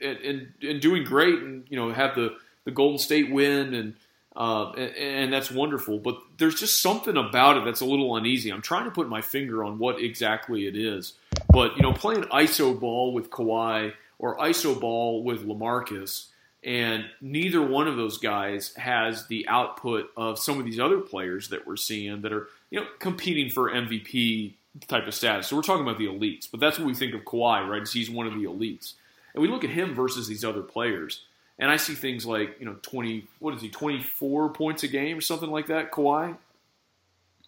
and, 0.00 0.18
and, 0.18 0.48
and 0.62 0.80
doing 0.80 1.04
great 1.04 1.38
and, 1.38 1.64
you 1.70 1.76
know, 1.76 1.90
have 1.90 2.14
the, 2.14 2.36
the 2.64 2.70
Golden 2.70 2.98
State 2.98 3.30
win 3.30 3.72
and, 3.72 3.94
uh, 4.36 4.72
and, 4.72 4.94
and, 4.96 5.32
that's 5.32 5.50
wonderful. 5.50 5.98
But 5.98 6.18
there's 6.36 6.56
just 6.56 6.82
something 6.82 7.16
about 7.16 7.56
it 7.56 7.64
that's 7.64 7.80
a 7.80 7.86
little 7.86 8.14
uneasy. 8.16 8.52
I'm 8.52 8.60
trying 8.60 8.84
to 8.84 8.90
put 8.90 9.08
my 9.08 9.22
finger 9.22 9.64
on 9.64 9.78
what 9.78 9.98
exactly 9.98 10.66
it 10.66 10.76
is. 10.76 11.14
But, 11.48 11.74
you 11.78 11.82
know, 11.82 11.94
playing 11.94 12.24
ISO 12.24 12.78
ball 12.78 13.14
with 13.14 13.30
Kawhi 13.30 13.94
or 14.18 14.36
ISO 14.36 14.78
ball 14.78 15.24
with 15.24 15.46
LaMarcus– 15.46 16.26
and 16.66 17.04
neither 17.20 17.62
one 17.62 17.86
of 17.86 17.96
those 17.96 18.18
guys 18.18 18.74
has 18.74 19.28
the 19.28 19.46
output 19.48 20.10
of 20.16 20.36
some 20.36 20.58
of 20.58 20.64
these 20.64 20.80
other 20.80 20.98
players 20.98 21.48
that 21.50 21.64
we're 21.64 21.76
seeing 21.76 22.22
that 22.22 22.32
are 22.32 22.48
you 22.70 22.80
know 22.80 22.86
competing 22.98 23.48
for 23.48 23.70
MVP 23.70 24.54
type 24.88 25.06
of 25.06 25.14
status. 25.14 25.46
So 25.46 25.56
we're 25.56 25.62
talking 25.62 25.84
about 25.84 25.96
the 25.96 26.06
elites, 26.06 26.50
but 26.50 26.58
that's 26.60 26.78
what 26.78 26.86
we 26.86 26.94
think 26.94 27.14
of 27.14 27.22
Kawhi, 27.22 27.66
right? 27.66 27.82
Is 27.82 27.92
he's 27.92 28.10
one 28.10 28.26
of 28.26 28.34
the 28.34 28.44
elites, 28.44 28.94
and 29.32 29.40
we 29.40 29.48
look 29.48 29.62
at 29.62 29.70
him 29.70 29.94
versus 29.94 30.26
these 30.26 30.44
other 30.44 30.60
players, 30.60 31.22
and 31.58 31.70
I 31.70 31.76
see 31.76 31.94
things 31.94 32.26
like 32.26 32.56
you 32.58 32.66
know 32.66 32.76
twenty, 32.82 33.28
what 33.38 33.54
is 33.54 33.62
he, 33.62 33.70
twenty 33.70 34.02
four 34.02 34.50
points 34.50 34.82
a 34.82 34.88
game 34.88 35.16
or 35.16 35.22
something 35.22 35.50
like 35.50 35.68
that. 35.68 35.92
Kawhi, 35.92 36.36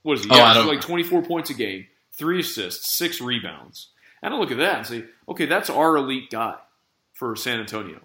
what 0.04 0.18
is 0.18 0.24
he? 0.24 0.30
Oh, 0.30 0.36
yeah, 0.36 0.60
like 0.60 0.80
twenty 0.80 1.02
four 1.02 1.22
points 1.22 1.50
a 1.50 1.54
game, 1.54 1.88
three 2.12 2.38
assists, 2.38 2.96
six 2.96 3.20
rebounds, 3.20 3.88
and 4.22 4.32
I 4.32 4.38
look 4.38 4.52
at 4.52 4.58
that 4.58 4.78
and 4.78 4.86
say, 4.86 5.04
okay, 5.28 5.46
that's 5.46 5.70
our 5.70 5.96
elite 5.96 6.30
guy 6.30 6.54
for 7.14 7.34
San 7.34 7.58
Antonio. 7.58 7.98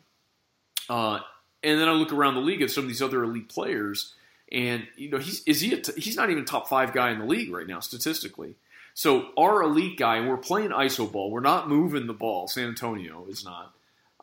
Uh, 0.90 1.20
and 1.64 1.80
then 1.80 1.88
I 1.88 1.94
look 1.94 2.12
around 2.12 2.36
the 2.36 2.42
league 2.42 2.62
at 2.62 2.72
some 2.72 2.84
of 2.84 2.88
these 2.90 3.02
other 3.02 3.24
elite 3.24 3.50
players, 3.50 4.14
and 4.52 4.86
you 4.98 5.10
know, 5.10 5.18
he's 5.18 5.44
is 5.46 5.62
he 5.62 5.82
he's 5.98 6.16
not 6.16 6.30
even 6.30 6.46
top 6.46 6.68
five 6.68 6.94
guy 6.94 7.12
in 7.12 7.20
the 7.20 7.26
league 7.26 7.52
right 7.52 7.68
now 7.68 7.80
statistically. 7.80 8.56
So 8.94 9.30
our 9.38 9.64
elite 9.64 9.98
guy, 9.98 10.18
and 10.18 10.30
we're 10.30 10.38
playing 10.38 10.70
iso 10.70 11.12
ball. 11.12 11.32
We're 11.32 11.40
not 11.40 11.70
moving 11.70 12.08
the 12.08 12.14
ball. 12.14 12.48
San 12.48 12.68
Antonio 12.68 13.26
is 13.28 13.44
not 13.44 13.74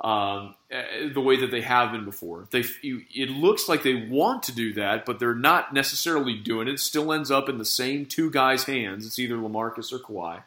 um, 0.00 0.54
eh, 0.70 1.08
the 1.12 1.20
way 1.20 1.36
that 1.40 1.50
they 1.50 1.60
have 1.60 1.92
been 1.92 2.04
before. 2.04 2.46
They 2.50 2.64
it 2.82 3.30
looks 3.30 3.68
like 3.68 3.82
they 3.82 3.94
want 3.94 4.44
to 4.44 4.54
do 4.54 4.72
that, 4.74 5.04
but 5.04 5.18
they're 5.18 5.34
not 5.34 5.74
necessarily 5.74 6.34
doing 6.34 6.68
it. 6.68 6.74
it 6.74 6.80
still 6.80 7.12
ends 7.12 7.30
up 7.30 7.48
in 7.48 7.58
the 7.58 7.64
same 7.64 8.06
two 8.06 8.30
guys' 8.30 8.64
hands. 8.64 9.06
It's 9.06 9.18
either 9.18 9.36
Lamarcus 9.36 9.92
or 9.92 9.98
Kawhi, 9.98 10.42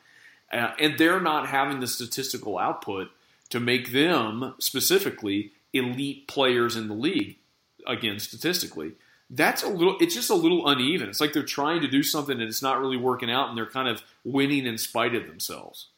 uh, 0.51 0.71
and 0.79 0.97
they're 0.97 1.21
not 1.21 1.47
having 1.47 1.81
the 1.81 1.87
statistical 1.87 2.57
output 2.57 3.09
to 3.49 3.59
make 3.59 3.91
them 3.91 4.55
specifically 4.57 5.51
elite 5.73 6.27
players 6.27 6.75
in 6.75 6.87
the 6.87 6.93
league 6.93 7.37
again 7.87 8.19
statistically. 8.19 8.93
That's 9.29 9.63
a 9.63 9.69
little 9.69 9.97
it's 9.99 10.13
just 10.13 10.29
a 10.29 10.35
little 10.35 10.67
uneven. 10.67 11.09
It's 11.09 11.19
like 11.19 11.33
they're 11.33 11.43
trying 11.43 11.81
to 11.81 11.87
do 11.87 12.03
something 12.03 12.39
and 12.39 12.47
it's 12.47 12.61
not 12.61 12.79
really 12.79 12.97
working 12.97 13.31
out 13.31 13.49
and 13.49 13.57
they're 13.57 13.65
kind 13.65 13.87
of 13.87 14.03
winning 14.23 14.65
in 14.65 14.77
spite 14.77 15.15
of 15.15 15.27
themselves. 15.27 15.89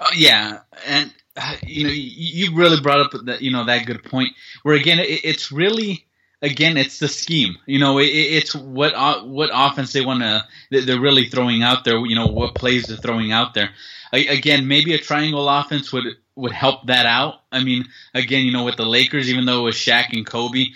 Uh, 0.00 0.08
yeah 0.16 0.58
and 0.86 1.14
uh, 1.36 1.54
you 1.62 1.84
know 1.84 1.92
you 1.92 2.54
really 2.56 2.80
brought 2.80 3.00
up 3.00 3.12
that 3.26 3.42
you 3.42 3.50
know 3.50 3.64
that 3.64 3.86
good 3.86 4.02
point 4.02 4.30
where 4.64 4.74
again 4.74 4.98
it, 4.98 5.20
it's 5.24 5.52
really 5.52 6.04
again 6.42 6.76
it's 6.76 6.98
the 6.98 7.08
scheme. 7.08 7.56
You 7.66 7.78
know 7.78 7.98
it, 7.98 8.06
it's 8.06 8.54
what 8.54 8.92
what 9.26 9.50
offense 9.52 9.92
they 9.92 10.04
want 10.04 10.20
to 10.20 10.44
they're 10.70 11.00
really 11.00 11.28
throwing 11.28 11.62
out 11.62 11.84
there 11.84 11.98
you 11.98 12.16
know 12.16 12.26
what 12.26 12.54
plays 12.54 12.86
they're 12.86 12.96
throwing 12.96 13.32
out 13.32 13.54
there. 13.54 13.70
Again 14.12 14.66
maybe 14.68 14.94
a 14.94 14.98
triangle 14.98 15.48
offense 15.48 15.92
would 15.92 16.04
would 16.38 16.52
help 16.52 16.86
that 16.86 17.04
out. 17.04 17.40
I 17.50 17.62
mean, 17.62 17.84
again, 18.14 18.46
you 18.46 18.52
know, 18.52 18.64
with 18.64 18.76
the 18.76 18.86
Lakers, 18.86 19.28
even 19.28 19.44
though 19.44 19.60
it 19.60 19.64
was 19.64 19.74
Shaq 19.74 20.12
and 20.12 20.24
Kobe, 20.24 20.66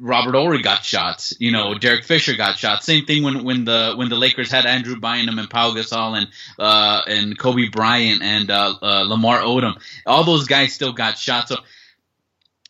Robert 0.00 0.34
Horry 0.34 0.62
got 0.62 0.82
shots. 0.82 1.34
You 1.38 1.52
know, 1.52 1.74
Derek 1.74 2.04
Fisher 2.04 2.34
got 2.34 2.56
shots. 2.56 2.86
Same 2.86 3.04
thing 3.04 3.22
when 3.22 3.44
when 3.44 3.64
the 3.64 3.94
when 3.96 4.08
the 4.08 4.16
Lakers 4.16 4.50
had 4.50 4.66
Andrew 4.66 4.98
Bynum 4.98 5.38
and 5.38 5.48
Paul 5.48 5.74
Gasol 5.74 6.16
and 6.16 6.28
uh, 6.58 7.02
and 7.06 7.38
Kobe 7.38 7.68
Bryant 7.68 8.22
and 8.22 8.50
uh, 8.50 8.74
uh, 8.82 9.04
Lamar 9.06 9.40
Odom. 9.40 9.80
All 10.06 10.24
those 10.24 10.46
guys 10.46 10.72
still 10.72 10.92
got 10.92 11.18
shots. 11.18 11.50
So. 11.50 11.56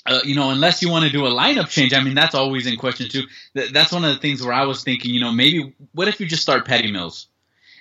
Uh, 0.06 0.20
you 0.22 0.34
know, 0.34 0.50
unless 0.50 0.82
you 0.82 0.90
want 0.90 1.02
to 1.06 1.10
do 1.10 1.24
a 1.24 1.30
lineup 1.30 1.70
change, 1.70 1.94
I 1.94 2.02
mean, 2.02 2.14
that's 2.14 2.34
always 2.34 2.66
in 2.66 2.76
question 2.76 3.08
too. 3.08 3.22
Th- 3.56 3.72
that's 3.72 3.90
one 3.90 4.04
of 4.04 4.12
the 4.12 4.20
things 4.20 4.42
where 4.42 4.52
I 4.52 4.66
was 4.66 4.84
thinking, 4.84 5.14
you 5.14 5.20
know, 5.20 5.32
maybe 5.32 5.74
what 5.92 6.08
if 6.08 6.20
you 6.20 6.26
just 6.26 6.42
start 6.42 6.66
Patty 6.66 6.92
Mills? 6.92 7.26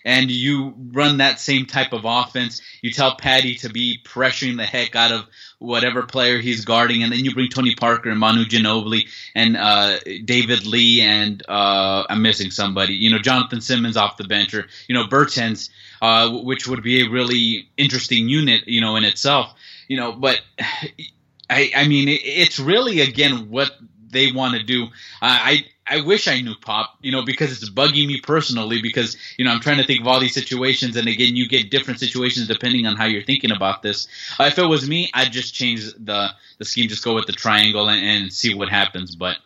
And 0.06 0.30
you 0.30 0.74
run 0.92 1.18
that 1.18 1.40
same 1.40 1.66
type 1.66 1.94
of 1.94 2.02
offense. 2.06 2.62
You 2.82 2.92
tell 2.92 3.16
Patty 3.16 3.56
to 3.56 3.70
be 3.70 4.00
pressuring 4.04 4.58
the 4.58 4.66
heck 4.66 4.96
out 4.96 5.12
of 5.12 5.26
whatever 5.60 6.04
player 6.04 6.40
he's 6.40 6.66
guarding, 6.66 7.04
and 7.04 7.12
then 7.12 7.24
you 7.24 7.34
bring 7.34 7.50
Tony 7.50 7.76
Parker 7.76 8.10
and 8.10 8.20
Manu 8.20 8.46
Ginobili 8.46 9.10
and 9.34 9.56
uh, 9.56 10.00
David 10.26 10.66
Lee 10.66 11.02
and 11.02 11.42
uh, 11.48 12.06
I'm 12.10 12.22
missing 12.22 12.52
somebody. 12.52 12.94
You 12.96 13.12
know, 13.12 13.20
Jonathan 13.20 13.62
Simmons 13.62 13.98
off 13.98 14.18
the 14.18 14.26
bench, 14.26 14.54
or 14.54 14.66
you 14.88 14.96
know, 14.96 15.08
Bertens, 15.08 15.70
uh, 16.02 16.30
which 16.30 16.68
would 16.68 16.84
be 16.84 17.06
a 17.06 17.10
really 17.10 17.70
interesting 17.78 18.28
unit, 18.28 18.68
you 18.68 18.82
know, 18.82 18.96
in 18.96 19.04
itself. 19.04 19.54
You 19.88 19.98
know, 19.98 20.12
but 20.12 20.42
I, 21.50 21.72
I 21.76 21.88
mean, 21.88 22.08
it's 22.10 22.60
really 22.60 23.02
again 23.02 23.50
what 23.50 23.72
they 24.10 24.32
want 24.32 24.56
to 24.56 24.64
do. 24.64 24.88
I 25.22 25.66
I 25.86 26.02
wish 26.02 26.28
I 26.28 26.40
knew 26.42 26.56
Pop, 26.56 26.98
you 27.02 27.12
know, 27.12 27.24
because 27.24 27.52
it's 27.52 27.70
bugging 27.70 28.08
me 28.08 28.20
personally. 28.22 28.82
Because 28.82 29.18
you 29.38 29.46
know, 29.46 29.52
I'm 29.52 29.60
trying 29.60 29.78
to 29.78 29.84
think 29.84 30.02
of 30.02 30.08
all 30.08 30.20
these 30.20 30.34
situations, 30.34 30.96
and 30.96 31.08
again, 31.08 31.36
you 31.36 31.48
get 31.48 31.70
different 31.70 32.00
situations 32.00 32.48
depending 32.48 32.88
on 32.88 32.96
how 32.96 33.06
you're 33.06 33.24
thinking 33.24 33.52
about 33.52 33.82
this. 33.82 34.08
Uh, 34.40 34.46
if 34.46 34.58
it 34.58 34.66
was 34.66 34.88
me, 34.88 35.10
I'd 35.14 35.32
just 35.32 35.54
change 35.54 35.86
the 35.94 36.30
the 36.58 36.66
scheme, 36.66 36.90
just 36.90 37.04
go 37.04 37.14
with 37.14 37.28
the 37.28 37.34
triangle 37.34 37.90
and, 37.90 38.06
and 38.06 38.34
see 38.34 38.54
what 38.54 38.70
happens. 38.70 39.16
But 39.16 39.38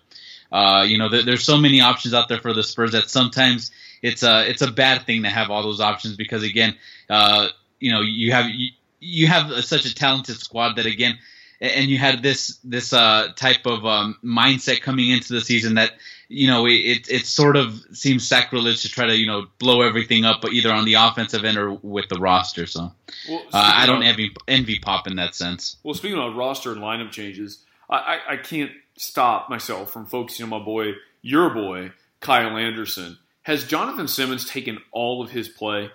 uh, 0.52 0.86
you 0.88 0.98
know, 0.98 1.10
there's 1.10 1.44
so 1.44 1.58
many 1.58 1.82
options 1.82 2.14
out 2.14 2.30
there 2.30 2.40
for 2.40 2.54
the 2.54 2.64
Spurs 2.64 2.92
that 2.92 3.10
sometimes 3.10 3.72
it's 4.02 4.24
a 4.24 4.48
it's 4.48 4.62
a 4.62 4.72
bad 4.72 5.06
thing 5.06 5.24
to 5.24 5.30
have 5.30 5.50
all 5.50 5.64
those 5.64 5.82
options 5.82 6.18
because 6.18 6.44
again, 6.44 6.76
uh, 7.10 7.48
you 7.80 7.92
know, 7.92 8.02
you 8.02 8.32
have 8.32 8.50
you, 8.50 8.70
you 9.00 9.28
have 9.28 9.66
such 9.66 9.86
a 9.86 9.94
talented 9.94 10.38
squad 10.38 10.76
that 10.76 10.86
again 10.86 11.18
and 11.60 11.90
you 11.90 11.98
had 11.98 12.22
this 12.22 12.60
this 12.64 12.94
uh, 12.94 13.30
type 13.36 13.66
of 13.66 13.86
um, 13.86 14.18
mindset 14.24 14.82
coming 14.82 15.10
into 15.10 15.34
the 15.34 15.42
season 15.42 15.76
that 15.76 15.92
you 16.30 16.48
know 16.48 16.66
it 16.66 17.10
it 17.10 17.26
sort 17.26 17.56
of 17.56 17.84
seems 17.94 18.28
sacrilege 18.28 18.82
to 18.82 18.90
try 18.90 19.06
to 19.06 19.18
you 19.18 19.28
know 19.28 19.48
blow 19.60 19.82
everything 19.82 20.26
up, 20.26 20.42
but 20.42 20.54
either 20.54 20.72
on 20.72 20.86
the 20.86 20.96
offensive 20.96 21.44
end 21.44 21.58
or 21.58 21.74
with 21.74 22.10
the 22.10 22.20
roster. 22.20 22.66
So 22.66 22.92
well, 23.30 23.44
uh, 23.54 23.74
I 23.76 23.86
don't 23.86 24.02
of, 24.02 24.08
envy 24.08 24.32
envy 24.48 24.80
Pop 24.80 25.08
in 25.08 25.16
that 25.18 25.36
sense. 25.36 25.78
Well, 25.84 25.94
speaking 25.94 26.20
of 26.20 26.36
roster 26.36 26.72
and 26.72 26.82
lineup 26.82 27.12
changes, 27.12 27.64
I, 27.90 27.96
I, 27.98 28.34
I 28.34 28.38
can't 28.38 28.72
stop 28.98 29.50
myself 29.50 29.92
from 29.92 30.06
focusing 30.06 30.44
on 30.44 30.50
my 30.50 30.60
boy, 30.60 30.94
your 31.22 31.50
boy, 31.50 31.92
Kyle 32.20 32.58
Anderson. 32.58 33.18
Has 33.44 33.64
Jonathan 33.64 34.10
Simmons 34.10 34.46
taken 34.46 34.80
all 34.92 35.22
of 35.22 35.32
his 35.32 35.48
play? 35.48 35.92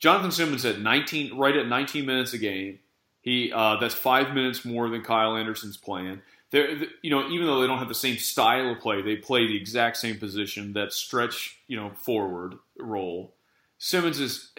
Jonathan 0.00 0.30
Simmons 0.30 0.64
at 0.64 0.80
19, 0.80 1.36
right 1.36 1.56
at 1.56 1.66
19 1.66 2.06
minutes 2.06 2.32
a 2.34 2.38
game 2.38 2.78
he 3.24 3.50
uh, 3.50 3.76
that's 3.80 3.94
five 3.94 4.34
minutes 4.34 4.66
more 4.66 4.90
than 4.90 5.02
Kyle 5.02 5.34
Anderson's 5.34 5.78
playing. 5.78 6.20
They're, 6.54 6.76
you 7.02 7.10
know, 7.10 7.28
even 7.30 7.48
though 7.48 7.60
they 7.60 7.66
don't 7.66 7.80
have 7.80 7.88
the 7.88 7.96
same 7.96 8.16
style 8.16 8.70
of 8.70 8.78
play, 8.78 9.02
they 9.02 9.16
play 9.16 9.48
the 9.48 9.56
exact 9.56 9.96
same 9.96 10.18
position, 10.18 10.74
that 10.74 10.92
stretch, 10.92 11.58
you 11.66 11.76
know, 11.76 11.90
forward 11.90 12.54
role. 12.78 13.34
Simmons 13.78 14.20
is 14.20 14.52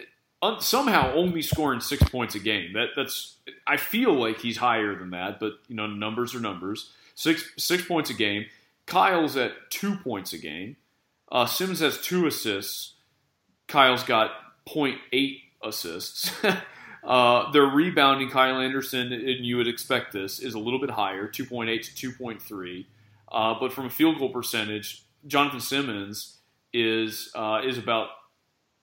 somehow 0.60 1.14
only 1.14 1.40
scoring 1.40 1.80
six 1.80 2.02
points 2.10 2.34
a 2.34 2.38
game. 2.38 2.74
That 2.74 2.88
that's 2.94 3.36
I 3.66 3.78
feel 3.78 4.12
like 4.12 4.42
he's 4.42 4.58
higher 4.58 4.94
than 4.94 5.08
that, 5.12 5.40
but 5.40 5.54
you 5.68 5.74
know, 5.74 5.86
numbers 5.86 6.34
are 6.34 6.40
numbers. 6.40 6.92
Six 7.14 7.50
six 7.56 7.86
points 7.86 8.10
a 8.10 8.14
game. 8.14 8.44
Kyle's 8.84 9.38
at 9.38 9.52
two 9.70 9.96
points 9.96 10.34
a 10.34 10.38
game. 10.38 10.76
Uh, 11.32 11.46
Simmons 11.46 11.80
has 11.80 11.98
two 12.02 12.26
assists. 12.26 12.92
Kyle's 13.68 14.04
got 14.04 14.32
0.8 14.68 15.40
assists. 15.64 16.30
Uh, 17.06 17.50
their 17.52 17.66
rebounding, 17.66 18.28
Kyle 18.28 18.58
Anderson, 18.60 19.12
and 19.12 19.46
you 19.46 19.56
would 19.56 19.68
expect 19.68 20.12
this, 20.12 20.40
is 20.40 20.54
a 20.54 20.58
little 20.58 20.80
bit 20.80 20.90
higher, 20.90 21.28
2.8 21.28 21.94
to 21.94 22.12
2.3. 22.12 22.84
Uh, 23.30 23.54
but 23.60 23.72
from 23.72 23.86
a 23.86 23.90
field 23.90 24.18
goal 24.18 24.30
percentage, 24.30 25.04
Jonathan 25.26 25.60
Simmons 25.60 26.38
is 26.72 27.30
uh, 27.34 27.60
is 27.64 27.78
about 27.78 28.08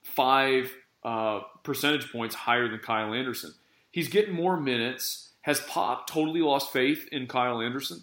five 0.02 0.74
uh, 1.04 1.40
percentage 1.62 2.10
points 2.10 2.34
higher 2.34 2.68
than 2.68 2.78
Kyle 2.78 3.12
Anderson. 3.12 3.52
He's 3.90 4.08
getting 4.08 4.34
more 4.34 4.58
minutes. 4.58 5.32
Has 5.42 5.60
Pop 5.60 6.06
totally 6.06 6.40
lost 6.40 6.72
faith 6.72 7.06
in 7.12 7.26
Kyle 7.26 7.60
Anderson? 7.60 8.02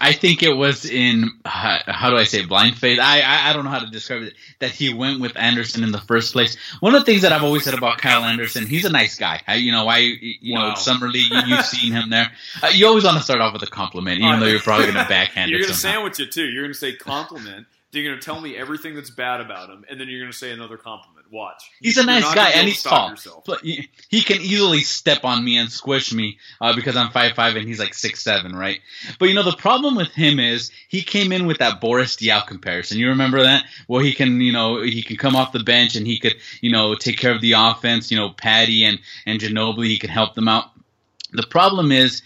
I 0.00 0.12
think 0.12 0.42
it 0.42 0.54
was 0.54 0.84
in 0.84 1.30
uh, 1.44 1.78
how 1.86 2.10
do 2.10 2.16
I 2.16 2.24
say 2.24 2.44
blind 2.44 2.78
faith. 2.78 2.98
I, 3.00 3.20
I, 3.20 3.50
I 3.50 3.52
don't 3.52 3.64
know 3.64 3.70
how 3.70 3.80
to 3.80 3.90
describe 3.90 4.22
it. 4.22 4.34
That 4.60 4.70
he 4.70 4.92
went 4.92 5.20
with 5.20 5.36
Anderson 5.36 5.84
in 5.84 5.92
the 5.92 6.00
first 6.00 6.32
place. 6.32 6.56
One 6.80 6.94
of 6.94 7.00
the 7.00 7.06
things 7.06 7.22
that 7.22 7.32
I've 7.32 7.42
always 7.42 7.64
said 7.64 7.74
about 7.74 7.98
Kyle 7.98 8.24
Anderson, 8.24 8.66
he's 8.66 8.84
a 8.84 8.90
nice 8.90 9.18
guy. 9.18 9.40
I, 9.46 9.56
you 9.56 9.72
know, 9.72 9.88
I 9.88 9.98
you 9.98 10.54
wow. 10.54 10.70
know 10.70 10.74
summer 10.74 11.08
league, 11.08 11.32
you've 11.46 11.64
seen 11.64 11.92
him 11.92 12.10
there. 12.10 12.30
Uh, 12.62 12.70
you 12.72 12.86
always 12.86 13.04
want 13.04 13.16
to 13.16 13.22
start 13.22 13.40
off 13.40 13.52
with 13.52 13.62
a 13.62 13.66
compliment, 13.66 14.20
even 14.20 14.40
though 14.40 14.46
you're 14.46 14.60
probably 14.60 14.86
going 14.86 14.98
to 15.02 15.08
backhand. 15.08 15.50
you're 15.50 15.60
going 15.60 15.72
to 15.72 15.78
sandwich 15.78 16.20
it 16.20 16.32
too. 16.32 16.44
You're 16.44 16.62
going 16.62 16.72
to 16.72 16.78
say 16.78 16.94
compliment. 16.94 17.66
You're 17.92 18.04
going 18.04 18.18
to 18.18 18.24
tell 18.24 18.40
me 18.40 18.56
everything 18.56 18.94
that's 18.94 19.10
bad 19.10 19.42
about 19.42 19.68
him, 19.68 19.84
and 19.90 20.00
then 20.00 20.08
you're 20.08 20.20
going 20.20 20.32
to 20.32 20.36
say 20.36 20.50
another 20.50 20.78
compliment. 20.78 21.11
Watch. 21.32 21.70
He's 21.80 21.96
a 21.96 22.04
nice 22.04 22.34
guy, 22.34 22.50
and 22.50 22.68
he's 22.68 22.82
tall. 22.82 23.14
But 23.46 23.62
He 23.62 24.22
can 24.22 24.42
easily 24.42 24.80
step 24.80 25.24
on 25.24 25.42
me 25.42 25.56
and 25.56 25.72
squish 25.72 26.12
me 26.12 26.36
uh, 26.60 26.76
because 26.76 26.94
I'm 26.94 27.10
five 27.10 27.32
five 27.32 27.56
and 27.56 27.66
he's 27.66 27.78
like 27.78 27.94
six 27.94 28.22
seven, 28.22 28.54
right? 28.54 28.80
But 29.18 29.30
you 29.30 29.34
know 29.34 29.42
the 29.42 29.56
problem 29.56 29.96
with 29.96 30.12
him 30.12 30.38
is 30.38 30.70
he 30.88 31.00
came 31.00 31.32
in 31.32 31.46
with 31.46 31.58
that 31.58 31.80
Boris 31.80 32.16
Diaw 32.16 32.46
comparison. 32.46 32.98
You 32.98 33.08
remember 33.08 33.42
that? 33.44 33.64
Well, 33.88 34.02
he 34.02 34.12
can, 34.12 34.42
you 34.42 34.52
know, 34.52 34.82
he 34.82 35.02
can 35.02 35.16
come 35.16 35.34
off 35.34 35.52
the 35.52 35.64
bench 35.64 35.96
and 35.96 36.06
he 36.06 36.18
could, 36.18 36.34
you 36.60 36.70
know, 36.70 36.94
take 36.94 37.16
care 37.16 37.34
of 37.34 37.40
the 37.40 37.52
offense. 37.52 38.10
You 38.10 38.18
know, 38.18 38.28
Patty 38.28 38.84
and 38.84 38.98
and 39.24 39.40
Ginobili, 39.40 39.86
he 39.86 39.98
can 39.98 40.10
help 40.10 40.34
them 40.34 40.48
out. 40.48 40.66
The 41.32 41.46
problem 41.46 41.92
is 41.92 42.20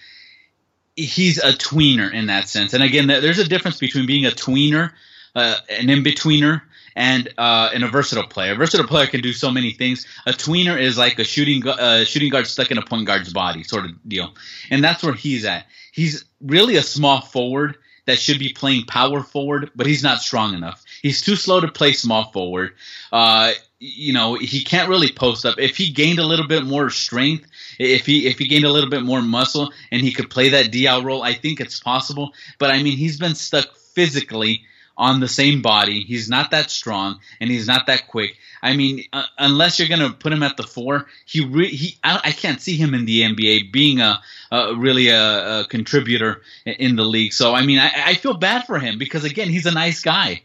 he's 0.97 1.39
a 1.39 1.53
tweener 1.53 2.13
in 2.13 2.27
that 2.27 2.49
sense. 2.49 2.75
And 2.75 2.83
again, 2.83 3.07
there's 3.07 3.39
a 3.39 3.49
difference 3.49 3.79
between 3.79 4.07
being 4.07 4.27
a 4.27 4.31
tweener, 4.31 4.91
uh, 5.37 5.59
an 5.71 5.91
in 5.91 6.03
betweener, 6.03 6.63
and 6.97 7.29
uh, 7.37 7.71
and 7.73 7.85
a 7.85 7.89
versatile 7.89 8.27
player. 8.27 8.55
A 8.55 8.57
versatile 8.57 8.87
player 8.87 9.07
can 9.07 9.21
do 9.21 9.33
so 9.33 9.51
many 9.51 9.71
things. 9.71 10.07
A 10.27 10.33
tweener 10.33 10.81
is 10.81 10.99
like 10.99 11.19
a 11.19 11.25
shooting 11.25 11.67
uh, 11.69 12.05
shooting 12.05 12.31
guard 12.31 12.47
stuck 12.47 12.71
in 12.71 12.79
a 12.79 12.83
point 12.83 13.07
guard's 13.07 13.33
body 13.33 13.63
sort 13.63 13.85
of 13.85 14.09
deal, 14.09 14.35
and 14.71 14.83
that's 14.83 15.05
where 15.05 15.15
he's 15.15 15.45
at. 15.45 15.67
He's 15.93 16.25
really 16.41 16.77
a 16.77 16.83
small 16.83 17.21
forward 17.21 17.77
that 18.07 18.19
should 18.19 18.39
be 18.39 18.53
playing 18.53 18.85
power 18.85 19.23
forward, 19.23 19.71
but 19.77 19.87
he's 19.87 20.03
not 20.03 20.21
strong 20.21 20.55
enough. 20.55 20.83
He's 21.03 21.21
too 21.21 21.37
slow 21.37 21.61
to 21.61 21.69
play 21.69 21.93
small 21.93 22.31
forward. 22.31 22.73
Uh, 23.13 23.53
you 23.79 24.13
know, 24.13 24.35
he 24.35 24.65
can't 24.65 24.89
really 24.89 25.11
post 25.11 25.45
up. 25.45 25.59
If 25.59 25.77
he 25.77 25.91
gained 25.91 26.19
a 26.19 26.25
little 26.25 26.47
bit 26.47 26.65
more 26.65 26.89
strength, 26.89 27.47
if 27.79 28.07
he 28.07 28.27
if 28.27 28.39
he 28.39 28.49
gained 28.49 28.65
a 28.65 28.73
little 28.73 28.89
bit 28.89 29.03
more 29.03 29.21
muscle 29.21 29.71
and 29.91 30.01
he 30.01 30.13
could 30.13 30.31
play 30.31 30.49
that 30.51 30.73
DL 30.73 31.05
role, 31.05 31.23
I 31.23 31.35
think 31.35 31.61
it's 31.61 31.79
possible. 31.79 32.33
But 32.59 32.71
I 32.71 32.83
mean, 32.83 32.97
he's 32.97 33.19
been 33.19 33.35
stuck 33.35 33.77
physically 33.77 34.63
on 34.97 35.21
the 35.21 35.29
same 35.29 35.63
body. 35.63 36.01
He's 36.03 36.29
not 36.29 36.51
that 36.53 36.71
strong 36.71 37.21
and 37.41 37.51
he's 37.51 37.67
not 37.67 37.87
that 37.87 38.09
quick. 38.09 38.39
I 38.63 38.77
mean, 38.77 39.05
uh, 39.13 39.25
unless 39.39 39.79
you're 39.79 39.89
going 39.89 40.01
to 40.01 40.17
put 40.17 40.33
him 40.33 40.43
at 40.43 40.57
the 40.57 40.63
four, 40.63 41.07
he 41.25 41.45
re- 41.45 41.69
he 41.69 41.99
I, 42.03 42.21
I, 42.25 42.33
can't 42.33 42.61
see 42.61 42.77
him 42.77 42.95
in 42.95 43.05
the 43.05 43.23
NBA 43.23 43.71
being 43.73 44.01
a, 44.01 44.21
a 44.51 44.75
really 44.75 45.09
a, 45.09 45.61
a, 45.61 45.67
contributor 45.67 46.43
in 46.65 46.97
the 46.97 47.05
league. 47.05 47.33
So 47.33 47.55
I 47.55 47.65
mean, 47.65 47.79
I, 47.79 47.91
I, 48.07 48.15
feel 48.15 48.35
bad 48.35 48.67
for 48.67 48.79
him 48.79 48.99
because 48.99 49.25
again, 49.25 49.49
he's 49.49 49.67
a 49.67 49.73
nice 49.73 50.01
guy, 50.01 50.43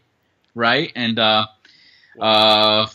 right? 0.54 0.92
And 0.94 1.18
uh, 1.18 1.46
uh, 2.20 2.86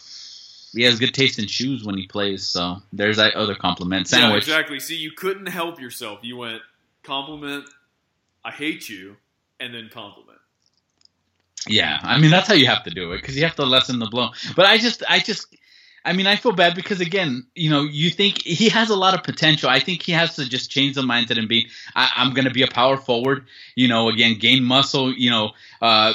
he 0.74 0.84
has 0.84 1.00
good 1.00 1.14
taste 1.14 1.40
in 1.40 1.48
shoes 1.48 1.84
when 1.84 1.98
he 1.98 2.08
plays. 2.08 2.46
So 2.46 2.78
there's 2.94 3.18
that 3.18 3.34
other 3.34 3.56
compliment 3.56 4.08
sandwich. 4.08 4.48
Yeah, 4.48 4.56
exactly. 4.56 4.80
See, 4.80 4.96
you 4.96 5.12
couldn't 5.12 5.48
help 5.48 5.82
yourself. 5.82 6.20
You 6.22 6.38
went 6.38 6.62
compliment. 7.04 7.66
I 8.46 8.52
hate 8.52 8.88
you, 8.88 9.18
and 9.60 9.74
then 9.74 9.90
compliment. 9.92 10.38
Yeah, 11.68 12.00
I 12.04 12.20
mean 12.20 12.32
that's 12.32 12.48
how 12.48 12.54
you 12.54 12.68
have 12.68 12.84
to 12.84 12.90
do 12.90 13.12
it 13.12 13.22
because 13.22 13.36
you 13.36 13.44
have 13.44 13.56
to 13.56 13.66
lessen 13.66 14.00
the 14.00 14.08
blow. 14.08 14.30
But 14.56 14.66
I 14.66 14.78
just, 14.78 15.04
I 15.08 15.20
just, 15.20 15.56
I 16.08 16.14
mean, 16.14 16.26
I 16.26 16.38
feel 16.38 16.54
bad 16.54 16.74
because 16.74 17.02
again, 17.02 17.46
you 17.54 17.70
know, 17.70 17.84
you 17.84 18.10
think 18.10 18.42
he 18.42 18.70
has 18.70 18.90
a 18.90 18.96
lot 18.96 19.14
of 19.14 19.24
potential. 19.24 19.70
I 19.70 19.82
think 19.82 20.02
he 20.02 20.14
has 20.14 20.38
to 20.38 20.48
just 20.48 20.72
change 20.72 20.96
the 20.96 21.02
mindset 21.02 21.38
and 21.38 21.50
be, 21.50 21.68
I, 21.96 22.10
am 22.16 22.34
going 22.34 22.46
to 22.46 22.54
be 22.54 22.64
a 22.64 22.68
power 22.68 22.96
forward. 22.96 23.46
You 23.76 23.90
know, 23.90 24.08
again, 24.08 24.40
gain 24.40 24.64
muscle. 24.64 25.12
You 25.12 25.30
know, 25.30 25.52
uh, 25.82 26.14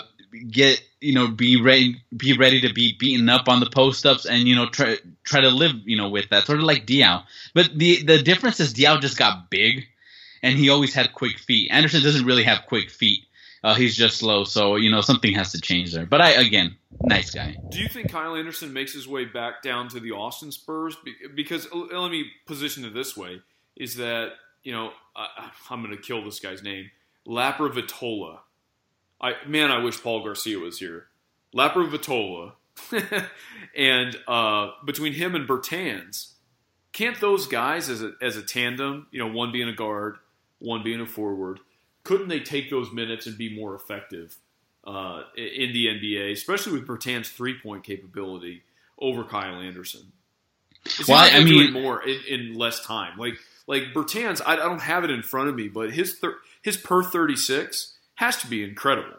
get, 0.50 0.82
you 1.00 1.12
know, 1.12 1.28
be 1.28 1.60
ready, 1.60 2.00
be 2.16 2.36
ready 2.36 2.62
to 2.62 2.72
be 2.72 2.96
beaten 2.98 3.28
up 3.28 3.48
on 3.48 3.60
the 3.60 3.68
post 3.68 4.06
ups, 4.06 4.24
and 4.24 4.48
you 4.48 4.56
know, 4.56 4.66
try 4.66 4.96
try 5.24 5.42
to 5.42 5.50
live, 5.50 5.74
you 5.84 5.98
know, 5.98 6.08
with 6.08 6.30
that 6.30 6.46
sort 6.46 6.58
of 6.58 6.64
like 6.64 6.86
Diaw. 6.86 7.24
But 7.52 7.76
the 7.76 8.02
the 8.02 8.22
difference 8.22 8.60
is 8.60 8.72
Diaw 8.72 8.98
just 8.98 9.18
got 9.18 9.50
big, 9.50 9.86
and 10.42 10.56
he 10.58 10.70
always 10.70 10.94
had 10.94 11.12
quick 11.12 11.38
feet. 11.38 11.70
Anderson 11.70 12.02
doesn't 12.02 12.24
really 12.24 12.44
have 12.44 12.64
quick 12.66 12.88
feet. 12.88 13.26
Uh, 13.64 13.74
he's 13.74 13.96
just 13.96 14.18
slow, 14.18 14.42
so 14.42 14.74
you 14.74 14.90
know 14.90 15.00
something 15.00 15.32
has 15.34 15.52
to 15.52 15.60
change 15.60 15.92
there. 15.92 16.06
But 16.06 16.20
I 16.20 16.30
again, 16.30 16.76
nice 17.02 17.30
guy. 17.30 17.56
Do 17.70 17.78
you 17.78 17.88
think 17.88 18.10
Kyle 18.10 18.34
Anderson 18.34 18.72
makes 18.72 18.92
his 18.92 19.06
way 19.06 19.24
back 19.24 19.62
down 19.62 19.88
to 19.90 20.00
the 20.00 20.12
Austin 20.12 20.50
Spurs? 20.50 20.96
Because 21.34 21.68
let 21.72 22.10
me 22.10 22.26
position 22.46 22.84
it 22.84 22.92
this 22.92 23.16
way: 23.16 23.40
is 23.76 23.96
that 23.96 24.32
you 24.64 24.72
know 24.72 24.90
I, 25.14 25.50
am 25.70 25.82
going 25.82 25.96
to 25.96 26.02
kill 26.02 26.24
this 26.24 26.40
guy's 26.40 26.62
name, 26.62 26.90
Lapra 27.26 27.72
Vitola. 27.72 28.38
I 29.20 29.34
man, 29.46 29.70
I 29.70 29.78
wish 29.78 30.02
Paul 30.02 30.24
Garcia 30.24 30.58
was 30.58 30.80
here. 30.80 31.06
Lapra 31.54 31.88
Vitola, 31.88 32.54
and 33.76 34.16
uh, 34.26 34.70
between 34.84 35.12
him 35.12 35.36
and 35.36 35.46
Bertans, 35.46 36.32
can't 36.92 37.20
those 37.20 37.46
guys 37.46 37.88
as 37.88 38.02
a 38.02 38.14
as 38.20 38.36
a 38.36 38.42
tandem, 38.42 39.06
you 39.12 39.20
know, 39.20 39.28
one 39.28 39.52
being 39.52 39.68
a 39.68 39.72
guard, 39.72 40.16
one 40.58 40.82
being 40.82 41.00
a 41.00 41.06
forward 41.06 41.60
couldn't 42.04 42.28
they 42.28 42.40
take 42.40 42.70
those 42.70 42.92
minutes 42.92 43.26
and 43.26 43.36
be 43.38 43.54
more 43.54 43.74
effective 43.74 44.36
uh, 44.84 45.22
in 45.36 45.72
the 45.72 45.86
NBA, 45.86 46.32
especially 46.32 46.72
with 46.72 46.86
Bertans' 46.86 47.28
three 47.28 47.58
point 47.58 47.84
capability? 47.84 48.62
over 49.02 49.24
Kyle 49.24 49.60
Anderson. 49.60 50.12
Well, 51.08 51.18
like 51.18 51.34
I 51.34 51.44
mean- 51.44 51.72
more 51.72 52.02
in, 52.02 52.20
in 52.28 52.54
less 52.54 52.84
time. 52.84 53.18
Like 53.18 53.34
like 53.66 53.92
Bertans, 53.94 54.40
I, 54.44 54.54
I 54.54 54.56
don't 54.56 54.80
have 54.80 55.04
it 55.04 55.10
in 55.10 55.22
front 55.22 55.48
of 55.48 55.54
me, 55.54 55.68
but 55.68 55.92
his 55.92 56.14
thir- 56.14 56.38
his 56.62 56.76
per 56.76 57.02
thirty 57.02 57.36
six 57.36 57.94
has 58.14 58.36
to 58.38 58.46
be 58.46 58.64
incredible. 58.64 59.18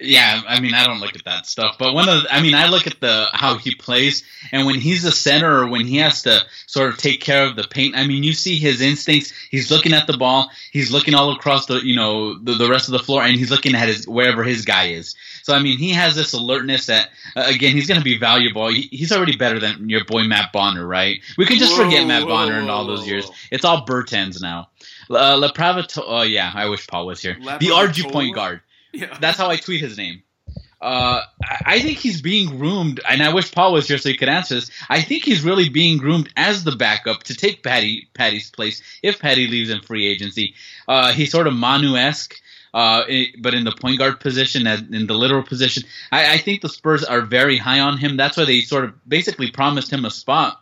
Yeah, 0.00 0.42
I 0.48 0.60
mean, 0.60 0.74
I 0.74 0.84
don't 0.84 1.00
look 1.00 1.14
at 1.14 1.24
that 1.24 1.46
stuff, 1.46 1.76
but 1.78 1.94
one 1.94 2.08
of 2.08 2.22
the, 2.22 2.34
I 2.34 2.42
mean, 2.42 2.54
I 2.54 2.68
look 2.68 2.86
at 2.86 3.00
the 3.00 3.28
how 3.32 3.58
he 3.58 3.74
plays, 3.74 4.24
and 4.50 4.66
when 4.66 4.74
he's 4.80 5.04
a 5.04 5.12
center 5.12 5.62
or 5.62 5.68
when 5.68 5.86
he 5.86 5.98
has 5.98 6.22
to 6.22 6.40
sort 6.66 6.88
of 6.88 6.98
take 6.98 7.20
care 7.20 7.44
of 7.46 7.54
the 7.54 7.62
paint, 7.62 7.96
I 7.96 8.06
mean, 8.06 8.24
you 8.24 8.32
see 8.32 8.56
his 8.56 8.80
instincts. 8.80 9.32
He's 9.50 9.70
looking 9.70 9.92
at 9.92 10.08
the 10.08 10.16
ball, 10.16 10.50
he's 10.72 10.90
looking 10.90 11.14
all 11.14 11.32
across 11.32 11.66
the 11.66 11.84
you 11.84 11.94
know 11.94 12.36
the, 12.38 12.54
the 12.54 12.68
rest 12.68 12.88
of 12.88 12.92
the 12.92 12.98
floor, 12.98 13.22
and 13.22 13.36
he's 13.36 13.50
looking 13.50 13.74
at 13.76 13.86
his 13.86 14.08
wherever 14.08 14.42
his 14.42 14.64
guy 14.64 14.88
is. 14.88 15.14
So 15.44 15.54
I 15.54 15.60
mean, 15.62 15.78
he 15.78 15.90
has 15.90 16.16
this 16.16 16.32
alertness 16.32 16.86
that 16.86 17.10
uh, 17.36 17.44
again, 17.46 17.72
he's 17.72 17.86
going 17.86 18.00
to 18.00 18.04
be 18.04 18.18
valuable. 18.18 18.68
He, 18.68 18.88
he's 18.90 19.12
already 19.12 19.36
better 19.36 19.60
than 19.60 19.88
your 19.88 20.04
boy 20.04 20.24
Matt 20.24 20.52
Bonner, 20.52 20.84
right? 20.84 21.20
We 21.38 21.46
can 21.46 21.58
just 21.58 21.76
Whoa, 21.76 21.84
forget 21.84 22.06
Matt 22.06 22.22
whoa, 22.22 22.30
Bonner 22.30 22.58
and 22.58 22.70
all 22.70 22.84
those 22.84 23.06
years. 23.06 23.30
It's 23.52 23.64
all 23.64 23.86
Bertans 23.86 24.42
now. 24.42 24.70
Uh, 25.08 25.36
Lepravato, 25.36 26.02
oh 26.04 26.22
yeah, 26.22 26.50
I 26.52 26.66
wish 26.66 26.86
Paul 26.86 27.06
was 27.06 27.20
here. 27.20 27.36
The 27.38 27.68
RG 27.68 28.10
point 28.10 28.34
guard. 28.34 28.60
Yeah, 28.94 29.16
That's 29.20 29.38
how 29.38 29.50
I 29.50 29.56
tweet 29.56 29.80
his 29.80 29.98
name. 29.98 30.22
Uh, 30.80 31.22
I 31.64 31.80
think 31.80 31.98
he's 31.98 32.20
being 32.20 32.58
groomed, 32.58 33.00
and 33.08 33.22
I 33.22 33.32
wish 33.32 33.50
Paul 33.50 33.72
was 33.72 33.88
here 33.88 33.96
so 33.96 34.10
he 34.10 34.18
could 34.18 34.28
answer 34.28 34.56
this. 34.56 34.70
I 34.88 35.00
think 35.00 35.24
he's 35.24 35.42
really 35.42 35.70
being 35.70 35.96
groomed 35.96 36.30
as 36.36 36.62
the 36.62 36.76
backup 36.76 37.22
to 37.24 37.34
take 37.34 37.62
Patty 37.62 38.08
Patty's 38.12 38.50
place 38.50 38.82
if 39.02 39.18
Patty 39.18 39.46
leaves 39.46 39.70
in 39.70 39.80
free 39.80 40.06
agency. 40.06 40.54
Uh, 40.86 41.12
he's 41.12 41.32
sort 41.32 41.46
of 41.46 41.54
Manu 41.54 41.96
esque. 41.96 42.36
Uh, 42.74 43.04
but 43.38 43.54
in 43.54 43.62
the 43.62 43.70
point 43.70 43.98
guard 43.98 44.18
position, 44.18 44.66
in 44.66 45.06
the 45.06 45.14
literal 45.14 45.44
position, 45.44 45.84
I, 46.10 46.34
I 46.34 46.38
think 46.38 46.60
the 46.60 46.68
Spurs 46.68 47.04
are 47.04 47.20
very 47.20 47.56
high 47.56 47.78
on 47.78 47.98
him. 47.98 48.16
That's 48.16 48.36
why 48.36 48.44
they 48.44 48.62
sort 48.62 48.84
of 48.84 49.08
basically 49.08 49.52
promised 49.52 49.92
him 49.92 50.04
a 50.04 50.10
spot. 50.10 50.60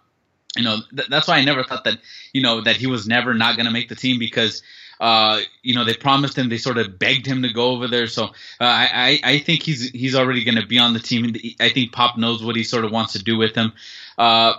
You 0.54 0.62
know, 0.62 0.76
th- 0.94 1.08
that's 1.08 1.26
why 1.26 1.38
I 1.38 1.44
never 1.44 1.64
thought 1.64 1.84
that 1.84 1.98
you 2.34 2.42
know 2.42 2.60
that 2.60 2.76
he 2.76 2.86
was 2.86 3.08
never 3.08 3.32
not 3.32 3.56
going 3.56 3.64
to 3.64 3.72
make 3.72 3.88
the 3.88 3.94
team 3.94 4.18
because 4.18 4.62
uh, 5.02 5.40
you 5.64 5.74
know 5.74 5.84
they 5.84 5.94
promised 5.94 6.38
him, 6.38 6.48
they 6.48 6.58
sort 6.58 6.78
of 6.78 6.96
begged 6.96 7.26
him 7.26 7.42
to 7.42 7.52
go 7.52 7.72
over 7.72 7.88
there. 7.88 8.06
So 8.06 8.26
uh, 8.26 8.30
I, 8.60 9.18
I 9.24 9.38
think 9.40 9.64
he's 9.64 9.90
he's 9.90 10.14
already 10.14 10.44
going 10.44 10.60
to 10.60 10.66
be 10.66 10.78
on 10.78 10.92
the 10.92 11.00
team. 11.00 11.34
I 11.58 11.70
think 11.70 11.90
Pop 11.90 12.16
knows 12.16 12.40
what 12.40 12.54
he 12.54 12.62
sort 12.62 12.84
of 12.84 12.92
wants 12.92 13.14
to 13.14 13.22
do 13.22 13.36
with 13.36 13.56
him. 13.56 13.72
Uh, 14.16 14.54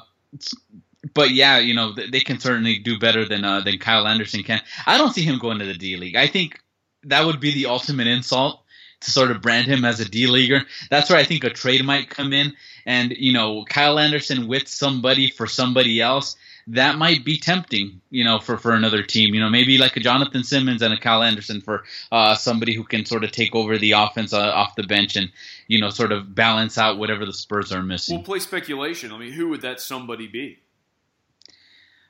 but 1.13 1.31
yeah, 1.31 1.59
you 1.59 1.73
know 1.73 1.93
they 1.93 2.09
they 2.09 2.19
can 2.19 2.39
certainly 2.39 2.77
do 2.77 2.99
better 2.99 3.23
than 3.25 3.45
uh, 3.45 3.61
than 3.61 3.77
Kyle 3.77 4.05
Anderson 4.05 4.43
can. 4.43 4.61
I 4.85 4.97
don't 4.97 5.13
see 5.13 5.21
him 5.21 5.39
going 5.39 5.59
to 5.59 5.65
the 5.65 5.75
D 5.75 5.95
League. 5.95 6.17
I 6.17 6.27
think 6.27 6.61
that 7.05 7.25
would 7.25 7.39
be 7.39 7.53
the 7.53 7.67
ultimate 7.67 8.07
insult 8.07 8.61
to 8.99 9.11
sort 9.11 9.31
of 9.31 9.41
brand 9.41 9.67
him 9.67 9.85
as 9.85 10.01
a 10.01 10.09
D 10.09 10.27
leaguer. 10.27 10.63
That's 10.89 11.09
where 11.09 11.19
I 11.19 11.23
think 11.23 11.45
a 11.45 11.51
trade 11.51 11.85
might 11.85 12.09
come 12.09 12.33
in, 12.33 12.53
and 12.85 13.13
you 13.13 13.31
know 13.31 13.63
Kyle 13.63 13.97
Anderson 13.97 14.47
with 14.47 14.67
somebody 14.67 15.29
for 15.29 15.47
somebody 15.47 16.01
else. 16.01 16.35
That 16.67 16.97
might 16.97 17.25
be 17.25 17.37
tempting, 17.37 18.01
you 18.09 18.23
know, 18.23 18.39
for, 18.39 18.57
for 18.57 18.73
another 18.73 19.03
team. 19.03 19.33
You 19.33 19.41
know, 19.41 19.49
maybe 19.49 19.77
like 19.77 19.97
a 19.97 19.99
Jonathan 19.99 20.43
Simmons 20.43 20.81
and 20.81 20.93
a 20.93 20.97
Kyle 20.97 21.21
Anderson 21.21 21.61
for 21.61 21.83
uh, 22.11 22.35
somebody 22.35 22.73
who 22.73 22.83
can 22.83 23.05
sort 23.05 23.23
of 23.23 23.31
take 23.31 23.53
over 23.53 23.77
the 23.77 23.91
offense 23.91 24.33
uh, 24.33 24.39
off 24.39 24.75
the 24.75 24.83
bench 24.83 25.15
and 25.15 25.29
you 25.67 25.81
know 25.81 25.89
sort 25.89 26.11
of 26.11 26.33
balance 26.33 26.77
out 26.77 26.97
whatever 26.97 27.25
the 27.25 27.33
Spurs 27.33 27.71
are 27.73 27.83
missing. 27.83 28.15
we'll 28.17 28.25
play 28.25 28.39
speculation. 28.39 29.11
I 29.11 29.17
mean, 29.17 29.33
who 29.33 29.49
would 29.49 29.61
that 29.61 29.81
somebody 29.81 30.27
be? 30.27 30.59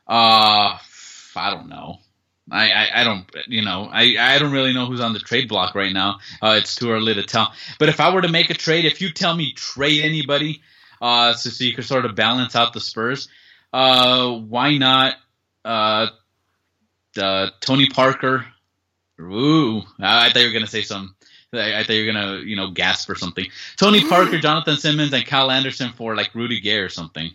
Uh, 0.08 0.78
I 1.36 1.50
don't 1.50 1.70
know. 1.70 2.00
I, 2.52 2.72
I, 2.72 3.02
I 3.02 3.04
don't 3.06 3.26
you 3.48 3.64
know 3.64 3.90
I, 3.92 4.18
I 4.20 4.38
don't 4.38 4.52
really 4.52 4.74
know 4.74 4.86
who's 4.86 5.00
on 5.00 5.14
the 5.14 5.20
trade 5.20 5.48
block 5.48 5.76
right 5.76 5.94
now. 5.94 6.20
Uh, 6.42 6.58
it's 6.60 6.76
too 6.76 6.92
early 6.92 7.14
to 7.14 7.24
tell. 7.24 7.54
But 7.80 7.90
if 7.90 8.00
I 8.00 8.14
were 8.14 8.22
to 8.22 8.28
make 8.30 8.50
a 8.50 8.54
trade, 8.54 8.86
if 8.86 9.02
you 9.02 9.12
tell 9.12 9.36
me 9.36 9.54
trade 9.54 10.04
anybody, 10.04 10.62
uh, 11.02 11.34
so, 11.34 11.50
so 11.50 11.64
you 11.64 11.74
can 11.74 11.84
sort 11.84 12.06
of 12.06 12.16
balance 12.16 12.56
out 12.56 12.74
the 12.74 12.80
Spurs, 12.82 13.30
uh, 13.74 14.32
why 14.32 14.78
not 14.78 15.16
uh, 15.66 16.08
uh, 17.18 17.50
Tony 17.60 17.90
Parker? 17.90 18.46
Ooh, 19.20 19.82
I 20.00 20.30
thought 20.30 20.40
you 20.40 20.48
were 20.48 20.54
gonna 20.54 20.68
say 20.68 20.82
some. 20.82 21.16
I 21.54 21.80
I 21.80 21.84
thought 21.84 21.94
you 21.94 22.06
were 22.06 22.14
gonna 22.14 22.38
you 22.40 22.56
know 22.56 22.72
gasp 22.72 23.10
or 23.10 23.16
something. 23.16 23.46
Tony 23.78 24.08
Parker, 24.08 24.40
Jonathan 24.40 24.78
Simmons, 24.78 25.14
and 25.14 25.26
Kyle 25.26 25.52
Anderson 25.52 25.92
for 25.94 26.16
like 26.16 26.34
Rudy 26.36 26.60
Gay 26.60 26.78
or 26.78 26.90
something. 26.90 27.32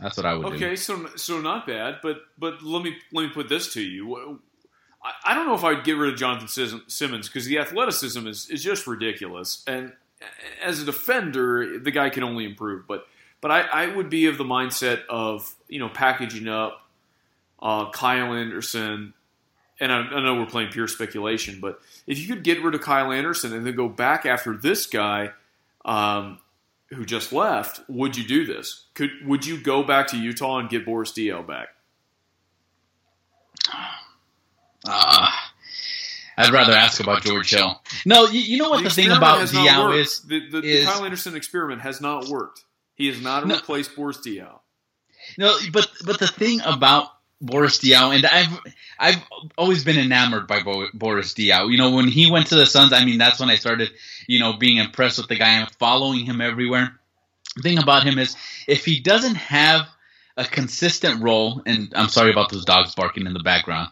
That's 0.00 0.16
what 0.16 0.26
I 0.26 0.34
would 0.34 0.46
do. 0.46 0.54
Okay, 0.54 0.76
so 0.76 1.06
so 1.16 1.40
not 1.40 1.66
bad, 1.66 1.98
but 2.02 2.22
but 2.38 2.62
let 2.62 2.82
me 2.82 2.96
let 3.12 3.22
me 3.22 3.28
put 3.30 3.48
this 3.48 3.72
to 3.74 3.82
you. 3.82 4.40
I, 5.02 5.32
I 5.32 5.34
don't 5.34 5.46
know 5.46 5.54
if 5.54 5.64
I'd 5.64 5.84
get 5.84 5.96
rid 5.96 6.12
of 6.12 6.18
Jonathan 6.18 6.82
Simmons 6.88 7.28
because 7.28 7.46
the 7.46 7.58
athleticism 7.58 8.26
is, 8.26 8.50
is 8.50 8.62
just 8.62 8.86
ridiculous, 8.86 9.64
and 9.66 9.92
as 10.62 10.82
a 10.82 10.84
defender, 10.84 11.78
the 11.78 11.90
guy 11.90 12.10
can 12.10 12.22
only 12.22 12.44
improve. 12.44 12.86
But 12.86 13.06
but 13.46 13.52
I, 13.52 13.84
I 13.84 13.94
would 13.94 14.10
be 14.10 14.26
of 14.26 14.38
the 14.38 14.44
mindset 14.44 15.02
of 15.08 15.54
you 15.68 15.78
know 15.78 15.88
packaging 15.88 16.48
up 16.48 16.82
uh, 17.62 17.88
Kyle 17.92 18.34
Anderson, 18.34 19.14
and 19.78 19.92
I, 19.92 19.98
I 20.00 20.20
know 20.20 20.34
we're 20.34 20.46
playing 20.46 20.72
pure 20.72 20.88
speculation, 20.88 21.60
but 21.60 21.78
if 22.08 22.18
you 22.18 22.26
could 22.26 22.42
get 22.42 22.60
rid 22.64 22.74
of 22.74 22.80
Kyle 22.80 23.12
Anderson 23.12 23.54
and 23.54 23.64
then 23.64 23.76
go 23.76 23.88
back 23.88 24.26
after 24.26 24.56
this 24.56 24.86
guy. 24.86 25.30
Um, 25.84 26.40
who 26.90 27.04
just 27.04 27.32
left, 27.32 27.80
would 27.88 28.16
you 28.16 28.24
do 28.24 28.46
this? 28.46 28.86
Could 28.94 29.10
would 29.24 29.46
you 29.46 29.60
go 29.60 29.84
back 29.84 30.08
to 30.08 30.16
Utah 30.16 30.58
and 30.58 30.68
get 30.68 30.84
Boris 30.84 31.12
Diaw 31.12 31.46
back? 31.46 31.68
Uh, 34.84 35.30
I'd 36.36 36.52
rather 36.52 36.72
ask 36.72 37.00
about 37.00 37.22
George 37.22 37.50
Hill. 37.50 37.80
No, 38.04 38.26
you, 38.26 38.40
you 38.40 38.58
know 38.58 38.70
what 38.70 38.82
the, 38.82 38.90
thing 38.90 39.10
about 39.10 39.52
not 39.52 39.94
is? 39.94 40.20
the, 40.22 40.48
the, 40.50 40.58
is- 40.62 40.84
the 40.84 40.92
Kyle 40.92 41.04
Anderson 41.04 41.36
experiment 41.36 41.82
has 41.82 42.00
not 42.00 42.26
worked. 42.26 42.64
He 42.96 43.08
is 43.08 43.20
not 43.22 43.44
a 43.44 43.46
No. 43.46 43.54
replaced 43.56 43.94
Boris 43.94 44.18
Diaw. 44.18 44.58
No, 45.38 45.56
but 45.72 45.88
but 46.04 46.18
the 46.18 46.26
thing 46.26 46.60
about 46.62 47.08
Boris 47.40 47.78
Diaw, 47.78 48.14
and 48.14 48.24
I've 48.26 48.58
I've 48.98 49.22
always 49.58 49.84
been 49.84 49.98
enamored 49.98 50.46
by 50.46 50.62
Bo- 50.62 50.88
Boris 50.94 51.34
Diaw. 51.34 51.70
You 51.70 51.78
know, 51.78 51.90
when 51.90 52.08
he 52.08 52.30
went 52.30 52.48
to 52.48 52.54
the 52.56 52.66
Suns, 52.66 52.92
I 52.92 53.04
mean, 53.04 53.18
that's 53.18 53.38
when 53.40 53.50
I 53.50 53.56
started, 53.56 53.90
you 54.26 54.38
know, 54.38 54.54
being 54.54 54.78
impressed 54.78 55.18
with 55.18 55.28
the 55.28 55.36
guy 55.36 55.58
and 55.58 55.70
following 55.78 56.24
him 56.24 56.40
everywhere. 56.40 56.98
The 57.56 57.62
thing 57.62 57.78
about 57.78 58.02
him 58.04 58.18
is, 58.18 58.36
if 58.66 58.84
he 58.84 59.00
doesn't 59.00 59.34
have 59.36 59.86
a 60.36 60.44
consistent 60.44 61.22
role, 61.22 61.62
and 61.64 61.92
I'm 61.96 62.08
sorry 62.08 62.30
about 62.30 62.50
those 62.50 62.64
dogs 62.66 62.94
barking 62.94 63.26
in 63.26 63.32
the 63.32 63.40
background. 63.40 63.88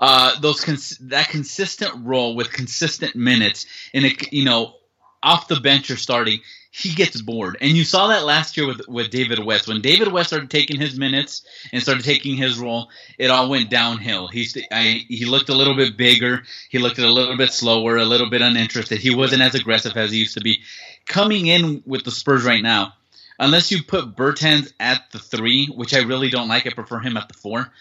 Uh, 0.00 0.38
those 0.40 0.60
cons- 0.60 0.96
that 1.02 1.28
consistent 1.28 1.92
role 2.06 2.36
with 2.36 2.52
consistent 2.52 3.16
minutes, 3.16 3.66
and 3.92 4.04
you 4.32 4.44
know, 4.44 4.74
off 5.22 5.48
the 5.48 5.58
bench 5.58 5.90
or 5.90 5.96
starting, 5.96 6.38
he 6.78 6.94
gets 6.94 7.20
bored. 7.20 7.56
And 7.60 7.72
you 7.72 7.82
saw 7.82 8.06
that 8.08 8.24
last 8.24 8.56
year 8.56 8.66
with 8.66 8.86
with 8.86 9.10
David 9.10 9.40
West. 9.40 9.66
When 9.66 9.80
David 9.80 10.12
West 10.12 10.28
started 10.28 10.48
taking 10.48 10.80
his 10.80 10.96
minutes 10.96 11.42
and 11.72 11.82
started 11.82 12.04
taking 12.04 12.36
his 12.36 12.58
role, 12.58 12.88
it 13.18 13.30
all 13.30 13.50
went 13.50 13.68
downhill. 13.68 14.28
He 14.28 14.44
st- 14.44 14.66
I, 14.70 15.04
he 15.08 15.24
looked 15.24 15.48
a 15.48 15.56
little 15.56 15.74
bit 15.74 15.96
bigger. 15.96 16.44
He 16.68 16.78
looked 16.78 16.98
a 16.98 17.10
little 17.10 17.36
bit 17.36 17.52
slower, 17.52 17.96
a 17.96 18.04
little 18.04 18.30
bit 18.30 18.42
uninterested. 18.42 19.00
He 19.00 19.14
wasn't 19.14 19.42
as 19.42 19.56
aggressive 19.56 19.96
as 19.96 20.12
he 20.12 20.18
used 20.18 20.34
to 20.34 20.40
be. 20.40 20.60
Coming 21.06 21.46
in 21.46 21.82
with 21.84 22.04
the 22.04 22.12
Spurs 22.12 22.44
right 22.44 22.62
now, 22.62 22.94
unless 23.40 23.72
you 23.72 23.82
put 23.82 24.14
Bertans 24.14 24.72
at 24.78 25.10
the 25.10 25.18
three, 25.18 25.66
which 25.66 25.94
I 25.94 26.02
really 26.02 26.30
don't 26.30 26.48
like, 26.48 26.66
I 26.66 26.70
prefer 26.70 27.00
him 27.00 27.16
at 27.16 27.28
the 27.28 27.34
four. 27.34 27.72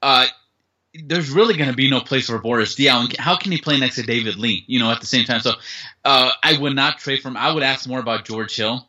Uh, 0.00 0.26
there's 0.94 1.30
really 1.30 1.54
going 1.56 1.70
to 1.70 1.76
be 1.76 1.88
no 1.90 2.00
place 2.00 2.26
for 2.26 2.38
Boris 2.38 2.74
Diaw. 2.74 3.00
And 3.04 3.16
how 3.16 3.36
can 3.36 3.52
he 3.52 3.58
play 3.58 3.78
next 3.78 3.94
to 3.96 4.02
David 4.02 4.36
Lee? 4.36 4.64
You 4.66 4.80
know, 4.80 4.90
at 4.90 5.00
the 5.00 5.06
same 5.06 5.24
time. 5.24 5.40
So 5.40 5.52
uh, 6.04 6.30
I 6.42 6.58
would 6.58 6.74
not 6.74 6.98
trade 6.98 7.20
for 7.22 7.28
him. 7.28 7.36
I 7.36 7.52
would 7.52 7.62
ask 7.62 7.88
more 7.88 8.00
about 8.00 8.24
George 8.24 8.56
Hill, 8.56 8.88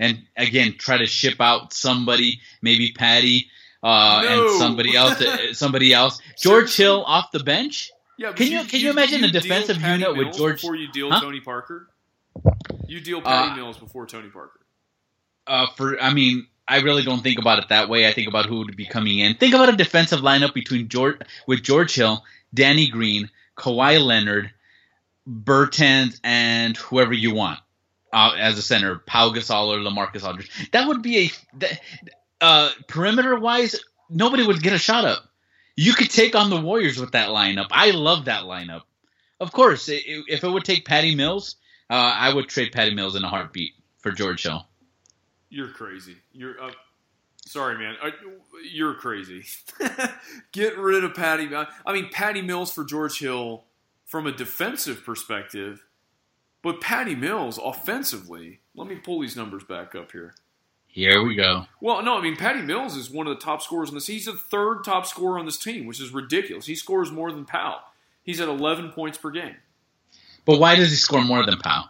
and 0.00 0.22
again, 0.36 0.74
try 0.78 0.96
to 0.98 1.06
ship 1.06 1.40
out 1.40 1.72
somebody, 1.72 2.40
maybe 2.62 2.92
Patty, 2.96 3.48
uh, 3.82 4.22
No. 4.24 4.46
and 4.48 4.58
somebody 4.58 4.96
else. 4.96 5.20
uh, 5.20 5.52
somebody 5.52 5.92
else. 5.92 6.20
George? 6.38 6.74
Hill 6.74 7.04
off 7.06 7.30
the 7.32 7.40
bench. 7.40 7.90
Yeah, 8.18 8.32
Can 8.32 8.46
you- 8.46 8.64
can 8.64 8.80
you 8.80 8.90
imagine 8.90 9.24
a 9.24 9.30
defensive 9.30 9.80
unit 9.82 10.16
with 10.16 10.32
George- 10.36 10.60
before 10.62 10.76
you 10.76 10.88
deal 10.92 11.10
Huh? 11.10 11.20
Tony 11.20 11.40
Parker? 11.40 11.88
You 12.86 13.00
deal 13.00 13.20
Patty 13.20 13.50
Uh, 13.52 13.56
Mills 13.56 13.76
before 13.78 14.06
Tony 14.06 14.28
Parker. 14.28 14.60
uh, 15.46 15.66
for 15.76 16.00
I 16.00 16.12
mean, 16.14 16.46
I 16.66 16.80
really 16.80 17.02
don't 17.02 17.22
think 17.22 17.38
about 17.38 17.58
it 17.58 17.68
that 17.68 17.88
way. 17.88 18.06
I 18.06 18.12
think 18.12 18.28
about 18.28 18.46
who 18.46 18.58
would 18.58 18.76
be 18.76 18.86
coming 18.86 19.18
in. 19.18 19.34
Think 19.34 19.54
about 19.54 19.68
a 19.68 19.76
defensive 19.76 20.20
lineup 20.20 20.54
between 20.54 20.88
George 20.88 21.20
with 21.46 21.62
George 21.62 21.94
Hill, 21.94 22.24
Danny 22.54 22.88
Green, 22.88 23.30
Kawhi 23.56 24.04
Leonard, 24.04 24.50
Bertans, 25.28 26.20
and 26.22 26.76
whoever 26.76 27.12
you 27.12 27.34
want 27.34 27.58
uh, 28.12 28.32
as 28.38 28.58
a 28.58 28.62
center, 28.62 28.98
Pau 28.98 29.30
Gasol 29.30 29.76
or 29.76 29.78
Lamarcus 29.78 30.24
Aldridge. 30.24 30.70
That 30.72 30.88
would 30.88 31.02
be 31.02 31.30
a 31.60 31.68
uh, 32.40 32.70
perimeter 32.88 33.38
wise. 33.38 33.80
Nobody 34.08 34.46
would 34.46 34.62
get 34.62 34.72
a 34.72 34.78
shot 34.78 35.04
up. 35.04 35.24
You 35.74 35.94
could 35.94 36.10
take 36.10 36.34
on 36.36 36.50
the 36.50 36.60
Warriors 36.60 36.98
with 36.98 37.12
that 37.12 37.30
lineup. 37.30 37.68
I 37.70 37.90
love 37.90 38.26
that 38.26 38.44
lineup. 38.44 38.82
Of 39.40 39.52
course, 39.52 39.88
if 39.88 40.44
it 40.44 40.48
would 40.48 40.64
take 40.64 40.84
Patty 40.84 41.14
Mills, 41.14 41.56
uh, 41.90 41.94
I 41.94 42.32
would 42.32 42.48
trade 42.48 42.72
Patty 42.72 42.94
Mills 42.94 43.16
in 43.16 43.24
a 43.24 43.28
heartbeat 43.28 43.72
for 43.98 44.12
George 44.12 44.42
Hill. 44.42 44.66
You're 45.52 45.68
crazy. 45.68 46.16
You're 46.32 46.62
uh, 46.62 46.72
sorry, 47.46 47.76
man. 47.76 47.96
Uh, 48.02 48.10
you're 48.72 48.94
crazy. 48.94 49.44
Get 50.52 50.78
rid 50.78 51.04
of 51.04 51.14
Patty. 51.14 51.48
I 51.54 51.92
mean, 51.92 52.08
Patty 52.10 52.40
Mills 52.40 52.72
for 52.72 52.84
George 52.84 53.18
Hill 53.18 53.64
from 54.06 54.26
a 54.26 54.32
defensive 54.32 55.04
perspective 55.04 55.84
But 56.62 56.80
Patty 56.80 57.14
Mills, 57.14 57.58
offensively, 57.62 58.60
let 58.74 58.88
me 58.88 58.96
pull 58.96 59.20
these 59.20 59.36
numbers 59.36 59.64
back 59.64 59.94
up 59.94 60.12
here. 60.12 60.34
Here 60.86 61.22
we 61.22 61.34
go. 61.34 61.66
Well, 61.80 62.02
no, 62.02 62.18
I 62.18 62.22
mean 62.22 62.36
Patty 62.36 62.62
Mills 62.62 62.96
is 62.96 63.10
one 63.10 63.26
of 63.26 63.36
the 63.38 63.44
top 63.44 63.62
scorers 63.62 63.90
in 63.90 63.96
this. 63.96 64.06
He's 64.06 64.26
the 64.26 64.34
third 64.34 64.84
top 64.84 65.06
scorer 65.06 65.38
on 65.38 65.46
this 65.46 65.58
team, 65.58 65.86
which 65.86 66.00
is 66.00 66.12
ridiculous. 66.12 66.66
He 66.66 66.74
scores 66.74 67.10
more 67.10 67.32
than 67.32 67.44
Pau. 67.44 67.80
He's 68.22 68.40
at 68.40 68.48
11 68.48 68.92
points 68.92 69.18
per 69.18 69.30
game. 69.30 69.56
But 70.44 70.60
why 70.60 70.76
does 70.76 70.90
he 70.90 70.96
score 70.96 71.24
more 71.24 71.44
than 71.44 71.58
Pau? 71.58 71.86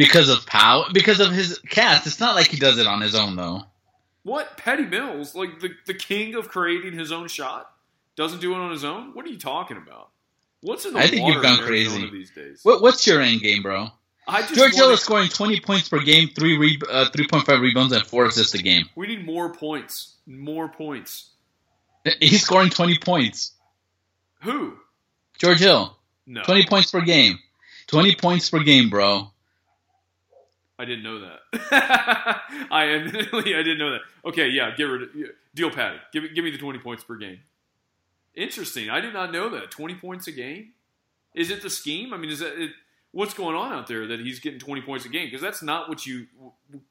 Because 0.00 0.30
of 0.30 0.46
Pau? 0.46 0.86
Because 0.94 1.20
of 1.20 1.30
his 1.30 1.58
cast. 1.68 2.06
It's 2.06 2.20
not 2.20 2.34
like 2.34 2.46
he 2.46 2.56
does 2.56 2.78
it 2.78 2.86
on 2.86 3.02
his 3.02 3.14
own, 3.14 3.36
though. 3.36 3.64
What 4.22 4.56
Patty 4.56 4.84
Mills, 4.84 5.34
like 5.34 5.60
the 5.60 5.70
the 5.86 5.92
king 5.94 6.34
of 6.36 6.48
creating 6.48 6.98
his 6.98 7.12
own 7.12 7.28
shot, 7.28 7.70
doesn't 8.16 8.40
do 8.40 8.52
it 8.54 8.56
on 8.56 8.70
his 8.70 8.82
own? 8.82 9.12
What 9.12 9.26
are 9.26 9.28
you 9.28 9.38
talking 9.38 9.76
about? 9.76 10.08
What's 10.62 10.86
in 10.86 10.94
the 10.94 11.00
I 11.00 11.06
think 11.06 11.26
you've 11.26 11.42
gone 11.42 11.58
crazy. 11.58 12.10
these 12.10 12.30
days? 12.30 12.60
What, 12.62 12.80
what's 12.80 13.06
your 13.06 13.20
end 13.20 13.42
game, 13.42 13.62
bro? 13.62 13.88
I 14.26 14.40
just 14.40 14.54
George 14.54 14.74
Hill 14.74 14.90
is 14.90 15.00
scoring 15.00 15.28
20 15.28 15.60
points 15.60 15.88
per 15.90 16.00
game, 16.00 16.28
three 16.34 16.56
re- 16.56 16.78
uh, 16.90 17.10
3.5 17.10 17.60
rebounds, 17.60 17.92
and 17.92 18.06
four 18.06 18.24
assists 18.26 18.54
a 18.54 18.62
game. 18.62 18.88
We 18.94 19.06
need 19.06 19.26
more 19.26 19.52
points. 19.52 20.16
More 20.26 20.68
points. 20.68 21.30
He's 22.20 22.42
scoring 22.42 22.70
20 22.70 22.98
points. 22.98 23.52
Who? 24.42 24.74
George 25.38 25.58
Hill, 25.60 25.96
No. 26.26 26.42
20 26.42 26.66
points 26.66 26.90
per 26.90 27.00
game. 27.00 27.38
20 27.88 28.14
points 28.14 28.48
per 28.48 28.60
game, 28.62 28.88
bro. 28.88 29.30
I 30.80 30.86
didn't 30.86 31.02
know 31.02 31.20
that. 31.20 32.40
I 32.70 32.88
admittedly 32.88 33.54
I 33.54 33.58
didn't 33.58 33.78
know 33.78 33.90
that. 33.90 34.00
Okay, 34.24 34.48
yeah, 34.48 34.74
get 34.74 34.84
rid 34.84 35.02
of 35.02 35.08
deal 35.54 35.70
Patty. 35.70 35.98
Give 36.10 36.22
me 36.22 36.30
give 36.34 36.42
me 36.42 36.50
the 36.50 36.58
twenty 36.58 36.78
points 36.78 37.04
per 37.04 37.16
game. 37.16 37.40
Interesting. 38.34 38.88
I 38.88 39.00
did 39.02 39.12
not 39.12 39.30
know 39.30 39.50
that. 39.50 39.70
Twenty 39.70 39.94
points 39.94 40.26
a 40.26 40.32
game. 40.32 40.72
Is 41.34 41.50
it 41.50 41.62
the 41.62 41.68
scheme? 41.68 42.14
I 42.14 42.16
mean, 42.16 42.30
is 42.30 42.38
that 42.38 42.60
it, 42.60 42.70
what's 43.12 43.34
going 43.34 43.56
on 43.56 43.72
out 43.72 43.88
there 43.88 44.06
that 44.06 44.20
he's 44.20 44.40
getting 44.40 44.58
twenty 44.58 44.80
points 44.80 45.04
a 45.04 45.10
game? 45.10 45.26
Because 45.26 45.42
that's 45.42 45.62
not 45.62 45.90
what 45.90 46.06
you 46.06 46.26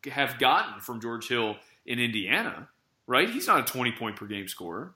have 0.06 0.38
gotten 0.38 0.80
from 0.82 1.02
George 1.02 1.28
Hill 1.28 1.56
in 1.86 1.98
Indiana, 1.98 2.70
right? 3.08 3.28
He's 3.28 3.48
not 3.48 3.68
a 3.68 3.72
twenty 3.72 3.92
point 3.92 4.18
per 4.18 4.28
game 4.28 4.48
scorer. 4.48 4.94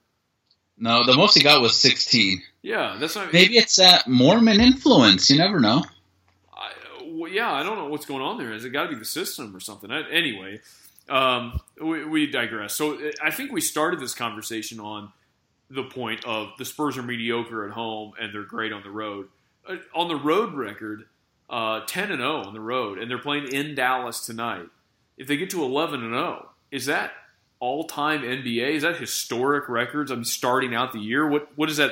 No, 0.77 1.03
the 1.05 1.15
most 1.15 1.35
he 1.35 1.43
got 1.43 1.61
was 1.61 1.79
16. 1.79 2.41
Yeah, 2.63 2.97
that's 2.99 3.15
not. 3.15 3.31
Maybe 3.31 3.57
it's 3.57 3.75
that 3.75 4.07
Mormon 4.07 4.59
influence. 4.59 5.29
You 5.29 5.37
never 5.37 5.59
know. 5.59 5.83
Well, 7.23 7.31
yeah, 7.31 7.53
I 7.53 7.63
don't 7.63 7.77
know 7.77 7.87
what's 7.87 8.05
going 8.05 8.21
on 8.21 8.37
there. 8.37 8.51
Has 8.51 8.65
it 8.65 8.71
got 8.71 8.83
to 8.83 8.89
be 8.89 8.95
the 8.95 9.05
system 9.05 9.55
or 9.55 9.61
something? 9.61 9.89
I, 9.89 10.01
anyway, 10.11 10.59
um, 11.07 11.57
we, 11.81 12.03
we 12.03 12.27
digress. 12.27 12.75
So 12.75 12.99
I 13.23 13.31
think 13.31 13.53
we 13.53 13.61
started 13.61 14.01
this 14.01 14.13
conversation 14.13 14.81
on 14.81 15.13
the 15.69 15.83
point 15.83 16.25
of 16.25 16.49
the 16.57 16.65
Spurs 16.65 16.97
are 16.97 17.01
mediocre 17.01 17.65
at 17.65 17.71
home 17.71 18.11
and 18.19 18.33
they're 18.33 18.43
great 18.43 18.73
on 18.73 18.83
the 18.83 18.89
road. 18.89 19.29
Uh, 19.65 19.77
on 19.95 20.09
the 20.09 20.17
road 20.17 20.53
record, 20.53 21.05
uh, 21.49 21.85
ten 21.87 22.11
and 22.11 22.19
zero 22.19 22.43
on 22.43 22.53
the 22.53 22.59
road, 22.59 22.97
and 22.97 23.09
they're 23.09 23.17
playing 23.17 23.47
in 23.53 23.73
Dallas 23.73 24.25
tonight. 24.25 24.67
If 25.17 25.27
they 25.27 25.37
get 25.37 25.49
to 25.51 25.63
eleven 25.63 26.03
and 26.03 26.11
zero, 26.11 26.49
is 26.71 26.87
that 26.87 27.13
all 27.61 27.85
time 27.85 28.23
NBA? 28.23 28.71
Is 28.71 28.81
that 28.81 28.97
historic 28.97 29.69
records? 29.69 30.11
I'm 30.11 30.25
starting 30.25 30.75
out 30.75 30.91
the 30.91 30.99
year. 30.99 31.25
What 31.25 31.57
what 31.57 31.67
does 31.67 31.77
that 31.77 31.91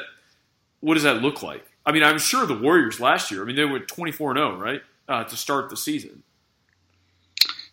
what 0.81 0.95
does 0.95 1.03
that 1.03 1.21
look 1.21 1.41
like? 1.41 1.65
I 1.85 1.93
mean, 1.93 2.03
I'm 2.03 2.19
sure 2.19 2.45
the 2.45 2.57
Warriors 2.57 2.99
last 2.99 3.31
year. 3.31 3.41
I 3.41 3.45
mean, 3.45 3.55
they 3.55 3.63
went 3.63 3.87
24 3.87 4.31
and 4.31 4.37
0, 4.37 4.57
right, 4.57 4.81
uh, 5.11 5.25
to 5.25 5.35
start 5.35 5.69
the 5.69 5.75
season. 5.75 6.23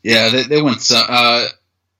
Yeah, 0.02 0.28
they, 0.28 0.42
they 0.42 0.60
went. 0.60 0.90
Uh, 0.92 1.46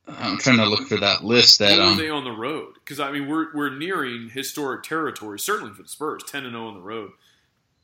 I'm 0.08 0.38
trying 0.38 0.56
to 0.56 0.66
look 0.66 0.88
for 0.88 0.96
that 0.96 1.22
list 1.24 1.60
that 1.60 1.78
um, 1.78 1.96
they 1.96 2.10
on 2.10 2.24
the 2.24 2.32
road? 2.32 2.74
Because 2.74 2.98
I 2.98 3.12
mean, 3.12 3.28
we're 3.28 3.54
we're 3.54 3.76
nearing 3.76 4.30
historic 4.30 4.82
territory. 4.82 5.38
Certainly 5.38 5.74
for 5.74 5.82
the 5.82 5.88
Spurs, 5.88 6.22
10 6.26 6.44
and 6.44 6.54
0 6.54 6.66
on 6.66 6.74
the 6.74 6.80
road, 6.80 7.12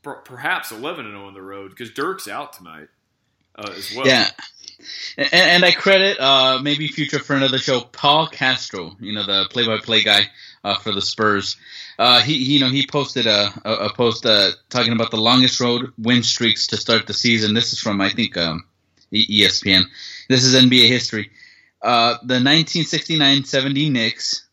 Per- 0.03 0.15
perhaps 0.15 0.71
11 0.71 1.05
and 1.05 1.13
0 1.13 1.27
on 1.27 1.33
the 1.33 1.41
road 1.41 1.69
because 1.69 1.91
Dirk's 1.91 2.27
out 2.27 2.53
tonight 2.53 2.89
uh, 3.55 3.71
as 3.75 3.93
well. 3.95 4.05
Yeah. 4.05 4.27
And, 5.17 5.33
and 5.33 5.65
I 5.65 5.71
credit 5.71 6.19
uh, 6.19 6.59
maybe 6.61 6.87
future 6.87 7.19
friend 7.19 7.43
of 7.43 7.51
the 7.51 7.57
show, 7.57 7.79
Paul 7.79 8.27
Castro, 8.27 8.97
you 8.99 9.13
know, 9.13 9.25
the 9.25 9.47
play-by-play 9.49 10.03
guy 10.03 10.23
uh, 10.63 10.75
for 10.77 10.91
the 10.91 11.01
Spurs. 11.01 11.55
Uh, 11.97 12.21
he, 12.21 12.43
he, 12.43 12.53
you 12.55 12.59
know, 12.59 12.69
he 12.69 12.85
posted 12.85 13.25
a, 13.25 13.49
a, 13.63 13.73
a 13.85 13.93
post 13.93 14.25
uh, 14.25 14.51
talking 14.69 14.93
about 14.93 15.11
the 15.11 15.17
longest 15.17 15.59
road 15.59 15.93
win 15.97 16.23
streaks 16.23 16.67
to 16.67 16.77
start 16.77 17.07
the 17.07 17.13
season. 17.13 17.53
This 17.53 17.71
is 17.73 17.79
from, 17.79 18.01
I 18.01 18.09
think, 18.09 18.35
um, 18.37 18.65
ESPN. 19.13 19.83
This 20.27 20.43
is 20.43 20.55
NBA 20.55 20.87
history. 20.87 21.31
Uh, 21.81 22.17
the 22.23 22.35
1969-70 22.35 23.91
Knicks, 23.91 24.45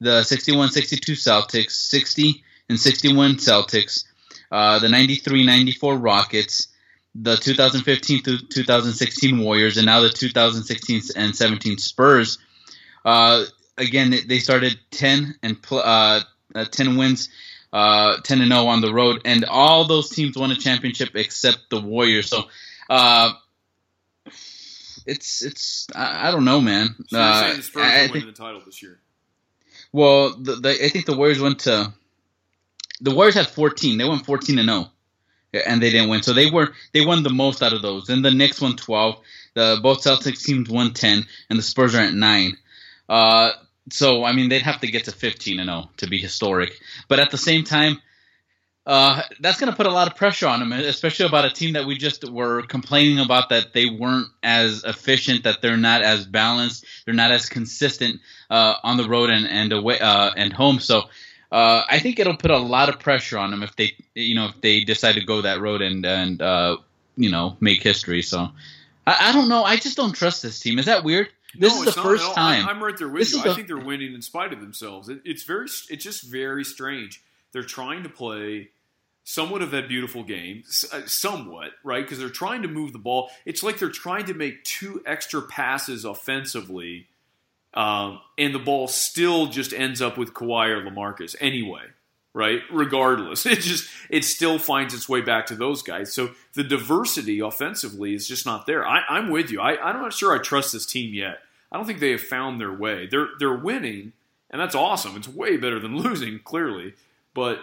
the 0.00 0.22
61-62 0.22 1.12
Celtics, 1.12 1.72
60 1.72 2.42
and 2.68 2.80
61 2.80 3.36
Celtics, 3.36 4.04
uh, 4.50 4.78
the 4.78 4.88
93-94 4.88 6.02
Rockets, 6.02 6.68
the 7.14 7.36
2015 7.36 8.22
to 8.22 8.38
2016 8.38 9.38
Warriors, 9.38 9.76
and 9.76 9.86
now 9.86 10.00
the 10.00 10.08
2016 10.08 11.02
and 11.14 11.36
17 11.36 11.78
Spurs. 11.78 12.38
Uh, 13.04 13.44
again, 13.76 14.14
they- 14.26 14.38
started 14.38 14.78
10 14.90 15.36
and 15.42 15.60
pl- 15.62 15.80
uh, 16.54 16.58
uh, 16.58 16.64
10 16.64 16.96
wins, 16.96 17.28
uh, 17.72 18.18
10 18.22 18.40
and 18.40 18.50
0 18.52 18.66
on 18.66 18.80
the 18.80 18.92
road, 18.92 19.22
and 19.24 19.44
all 19.44 19.84
those 19.86 20.10
teams 20.10 20.36
won 20.36 20.50
a 20.50 20.56
championship 20.56 21.10
except 21.14 21.70
the 21.70 21.80
Warriors. 21.80 22.28
So, 22.28 22.44
uh, 22.90 23.32
it's 25.06 25.42
it's 25.42 25.86
I, 25.94 26.28
I 26.28 26.30
don't 26.30 26.44
know, 26.44 26.60
man. 26.60 26.94
So 27.08 27.16
you're 27.18 27.20
Uh, 27.26 27.40
saying 27.42 27.56
the 27.56 27.62
Spurs 27.62 27.82
I- 27.82 27.86
I 27.86 27.98
think- 28.00 28.12
winning 28.14 28.26
the 28.28 28.32
title 28.34 28.62
this 28.64 28.82
year? 28.82 28.98
well, 29.92 30.34
the, 30.36 30.56
the, 30.56 30.84
I 30.84 30.88
think 30.88 31.06
the 31.06 31.16
Warriors 31.16 31.40
went 31.40 31.60
to 31.60 31.92
the 33.00 33.14
Warriors 33.14 33.34
had 33.34 33.48
14. 33.48 33.98
They 33.98 34.04
went 34.04 34.24
14 34.24 34.58
and 34.60 34.68
0, 34.68 34.90
and 35.66 35.82
they 35.82 35.90
didn't 35.90 36.08
win. 36.08 36.22
So 36.22 36.32
they 36.32 36.50
were 36.50 36.72
they 36.92 37.04
won 37.04 37.22
the 37.24 37.30
most 37.30 37.62
out 37.62 37.72
of 37.72 37.82
those. 37.82 38.06
Then 38.06 38.22
the 38.22 38.30
Knicks 38.30 38.60
won 38.60 38.76
12. 38.76 39.18
The 39.54 39.80
both 39.82 40.02
Celtics 40.04 40.44
teams 40.44 40.68
won 40.68 40.92
10, 40.94 41.26
and 41.50 41.58
the 41.58 41.62
Spurs 41.62 41.94
are 41.94 41.98
at 42.00 42.14
nine. 42.14 42.56
Uh, 43.08 43.50
so 43.90 44.24
I 44.24 44.32
mean 44.32 44.48
they'd 44.48 44.62
have 44.62 44.80
to 44.80 44.86
get 44.86 45.04
to 45.04 45.12
15 45.12 45.60
and 45.60 45.68
0 45.68 45.90
to 45.98 46.06
be 46.06 46.18
historic. 46.18 46.78
But 47.08 47.20
at 47.20 47.30
the 47.30 47.38
same 47.38 47.64
time. 47.64 48.00
Uh, 48.84 49.22
that's 49.38 49.60
going 49.60 49.70
to 49.70 49.76
put 49.76 49.86
a 49.86 49.92
lot 49.92 50.08
of 50.08 50.16
pressure 50.16 50.48
on 50.48 50.58
them, 50.58 50.72
especially 50.72 51.24
about 51.24 51.44
a 51.44 51.50
team 51.50 51.74
that 51.74 51.86
we 51.86 51.96
just 51.96 52.28
were 52.28 52.62
complaining 52.62 53.20
about 53.20 53.50
that 53.50 53.72
they 53.72 53.86
weren't 53.86 54.26
as 54.42 54.82
efficient, 54.82 55.44
that 55.44 55.62
they're 55.62 55.76
not 55.76 56.02
as 56.02 56.26
balanced, 56.26 56.84
they're 57.04 57.14
not 57.14 57.30
as 57.30 57.48
consistent 57.48 58.20
uh, 58.50 58.74
on 58.82 58.96
the 58.96 59.08
road 59.08 59.30
and 59.30 59.46
and 59.46 59.72
away 59.72 60.00
uh, 60.00 60.32
and 60.36 60.52
home. 60.52 60.80
So 60.80 61.04
uh, 61.52 61.84
I 61.88 61.98
think 61.98 62.18
it'll 62.18 62.36
put 62.36 62.50
a 62.50 62.58
lot 62.58 62.88
of 62.88 62.98
pressure 62.98 63.38
on 63.38 63.50
them 63.50 63.62
if 63.62 63.76
they 63.76 63.92
you 64.14 64.34
know 64.34 64.46
if 64.46 64.60
they 64.62 64.80
decide 64.84 65.14
to 65.16 65.24
go 65.24 65.42
that 65.42 65.60
road 65.60 65.82
and 65.82 66.04
and 66.04 66.40
uh, 66.40 66.78
you 67.16 67.30
know 67.30 67.56
make 67.60 67.82
history. 67.82 68.22
So 68.22 68.48
I, 69.06 69.28
I 69.28 69.32
don't 69.32 69.48
know. 69.48 69.62
I 69.62 69.76
just 69.76 69.96
don't 69.96 70.12
trust 70.12 70.42
this 70.42 70.58
team. 70.58 70.78
Is 70.78 70.86
that 70.86 71.04
weird? 71.04 71.28
This 71.58 71.74
No, 71.74 71.82
is 71.82 71.94
the 71.94 72.00
not 72.00 72.06
first 72.08 72.34
time. 72.34 72.66
I, 72.68 72.70
am 72.70 72.82
right 72.82 72.96
there 72.96 73.08
with 73.08 73.20
This 73.20 73.32
you. 73.34 73.40
I 73.40 73.48
the- 73.48 73.54
think 73.54 73.66
they're 73.66 73.76
winning 73.78 74.14
in 74.14 74.22
spite 74.22 74.52
of 74.52 74.60
themselves. 74.60 75.08
It, 75.08 75.20
it's 75.24 75.42
very, 75.42 75.66
it's 75.66 76.02
just 76.04 76.22
very 76.22 76.64
strange. 76.64 77.22
They're 77.52 77.62
trying 77.62 78.02
to 78.04 78.08
play 78.08 78.70
somewhat 79.24 79.62
of 79.62 79.70
that 79.70 79.86
beautiful 79.88 80.24
game, 80.24 80.64
uh, 80.92 81.02
somewhat 81.06 81.72
right, 81.84 82.02
because 82.02 82.18
they're 82.18 82.28
trying 82.28 82.62
to 82.62 82.68
move 82.68 82.92
the 82.92 82.98
ball. 82.98 83.30
It's 83.44 83.62
like 83.62 83.78
they're 83.78 83.90
trying 83.90 84.24
to 84.26 84.34
make 84.34 84.64
two 84.64 85.02
extra 85.06 85.42
passes 85.42 86.04
offensively, 86.04 87.06
um, 87.74 88.20
and 88.38 88.54
the 88.54 88.58
ball 88.58 88.88
still 88.88 89.46
just 89.46 89.72
ends 89.72 90.02
up 90.02 90.16
with 90.18 90.34
Kawhi 90.34 90.68
or 90.70 90.90
Lamarcus 90.90 91.36
anyway. 91.40 91.82
Right, 92.34 92.60
regardless, 92.70 93.44
it 93.46 93.60
just 93.60 93.90
it 94.08 94.24
still 94.24 94.58
finds 94.58 94.94
its 94.94 95.06
way 95.06 95.20
back 95.20 95.46
to 95.46 95.54
those 95.54 95.82
guys. 95.82 96.14
So 96.14 96.30
the 96.54 96.64
diversity 96.64 97.40
offensively 97.40 98.14
is 98.14 98.26
just 98.26 98.46
not 98.46 98.66
there. 98.66 98.86
I, 98.86 99.02
I'm 99.08 99.30
with 99.30 99.50
you. 99.50 99.60
I, 99.60 99.76
I'm 99.76 100.00
not 100.00 100.14
sure 100.14 100.34
I 100.34 100.38
trust 100.38 100.72
this 100.72 100.86
team 100.86 101.12
yet. 101.12 101.40
I 101.70 101.76
don't 101.76 101.86
think 101.86 102.00
they 102.00 102.12
have 102.12 102.22
found 102.22 102.58
their 102.60 102.72
way. 102.72 103.06
They're 103.06 103.28
they're 103.38 103.54
winning, 103.54 104.12
and 104.50 104.60
that's 104.60 104.74
awesome. 104.74 105.16
It's 105.16 105.28
way 105.28 105.58
better 105.58 105.78
than 105.78 105.96
losing, 106.02 106.38
clearly. 106.38 106.94
But 107.34 107.60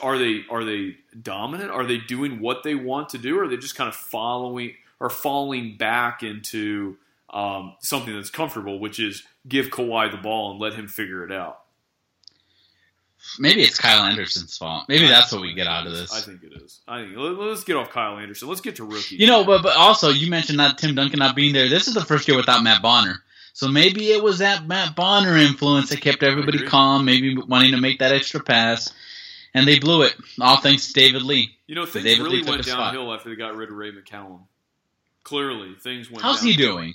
are 0.00 0.18
they 0.18 0.42
are 0.50 0.64
they 0.64 0.96
dominant? 1.20 1.70
Are 1.70 1.84
they 1.84 1.98
doing 1.98 2.40
what 2.40 2.62
they 2.62 2.74
want 2.74 3.10
to 3.10 3.18
do? 3.18 3.38
Or 3.38 3.44
are 3.44 3.48
they 3.48 3.56
just 3.56 3.76
kind 3.76 3.88
of 3.88 3.94
following 3.94 4.74
or 5.00 5.10
falling 5.10 5.76
back 5.76 6.22
into 6.22 6.96
um, 7.30 7.76
something 7.80 8.14
that's 8.14 8.30
comfortable, 8.30 8.78
which 8.78 8.98
is 8.98 9.22
give 9.46 9.66
Kawhi 9.66 10.10
the 10.10 10.16
ball 10.16 10.52
and 10.52 10.60
let 10.60 10.74
him 10.74 10.88
figure 10.88 11.24
it 11.24 11.32
out? 11.32 11.60
Maybe 13.38 13.62
it's 13.62 13.78
Kyle 13.78 14.04
Anderson's 14.04 14.56
fault. 14.56 14.88
Maybe 14.88 15.06
that's 15.06 15.32
what 15.32 15.40
we 15.42 15.52
get 15.54 15.66
out 15.66 15.86
of 15.86 15.92
this. 15.92 16.12
I 16.12 16.20
think 16.20 16.42
it 16.42 16.52
is. 16.62 16.80
I 16.88 17.02
think 17.02 17.16
let- 17.16 17.38
let's 17.38 17.64
get 17.64 17.76
off 17.76 17.90
Kyle 17.90 18.18
Anderson. 18.18 18.48
Let's 18.48 18.60
get 18.60 18.76
to 18.76 18.84
rookie. 18.84 19.16
You 19.16 19.26
know, 19.26 19.44
but 19.44 19.62
but 19.62 19.76
also 19.76 20.10
you 20.10 20.30
mentioned 20.30 20.58
not 20.58 20.78
Tim 20.78 20.94
Duncan 20.94 21.18
not 21.18 21.36
being 21.36 21.52
there. 21.52 21.68
This 21.68 21.88
is 21.88 21.94
the 21.94 22.04
first 22.04 22.26
year 22.28 22.36
without 22.36 22.62
Matt 22.62 22.82
Bonner, 22.82 23.22
so 23.52 23.68
maybe 23.68 24.10
it 24.12 24.22
was 24.22 24.38
that 24.38 24.66
Matt 24.66 24.94
Bonner 24.96 25.36
influence 25.36 25.90
that 25.90 26.00
kept 26.00 26.22
everybody 26.22 26.64
calm, 26.66 27.04
maybe 27.04 27.36
wanting 27.36 27.72
to 27.72 27.80
make 27.80 27.98
that 28.00 28.12
extra 28.12 28.40
pass, 28.40 28.92
and 29.54 29.66
they 29.66 29.78
blew 29.78 30.02
it. 30.02 30.14
All 30.40 30.58
thanks 30.60 30.88
to 30.88 30.92
David 30.92 31.22
Lee. 31.22 31.56
you 31.66 31.74
know 31.74 31.86
things 31.86 32.04
David 32.04 32.24
really 32.24 32.38
took 32.40 32.48
went 32.48 32.60
a 32.60 32.64
spot. 32.64 32.94
downhill 32.94 33.12
after 33.12 33.28
they 33.30 33.36
got 33.36 33.56
rid 33.56 33.70
of 33.70 33.76
Ray 33.76 33.92
McCallum. 33.92 34.40
Clearly, 35.24 35.74
things 35.80 36.10
went. 36.10 36.22
How's 36.22 36.40
he 36.42 36.56
doing? 36.56 36.94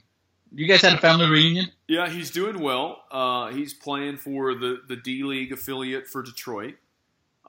You 0.54 0.68
guys 0.68 0.82
had 0.82 0.93
a 0.93 0.97
family 0.97 1.30
reunion? 1.30 1.68
Yeah, 1.88 2.10
he's 2.10 2.30
doing 2.30 2.60
well. 2.60 3.04
Uh, 3.10 3.52
he's 3.52 3.74
playing 3.74 4.18
for 4.18 4.54
the, 4.54 4.82
the 4.88 4.97
D 4.97 5.24
League 5.24 5.54
affiliate 5.54 6.08
for 6.08 6.22
Detroit, 6.22 6.76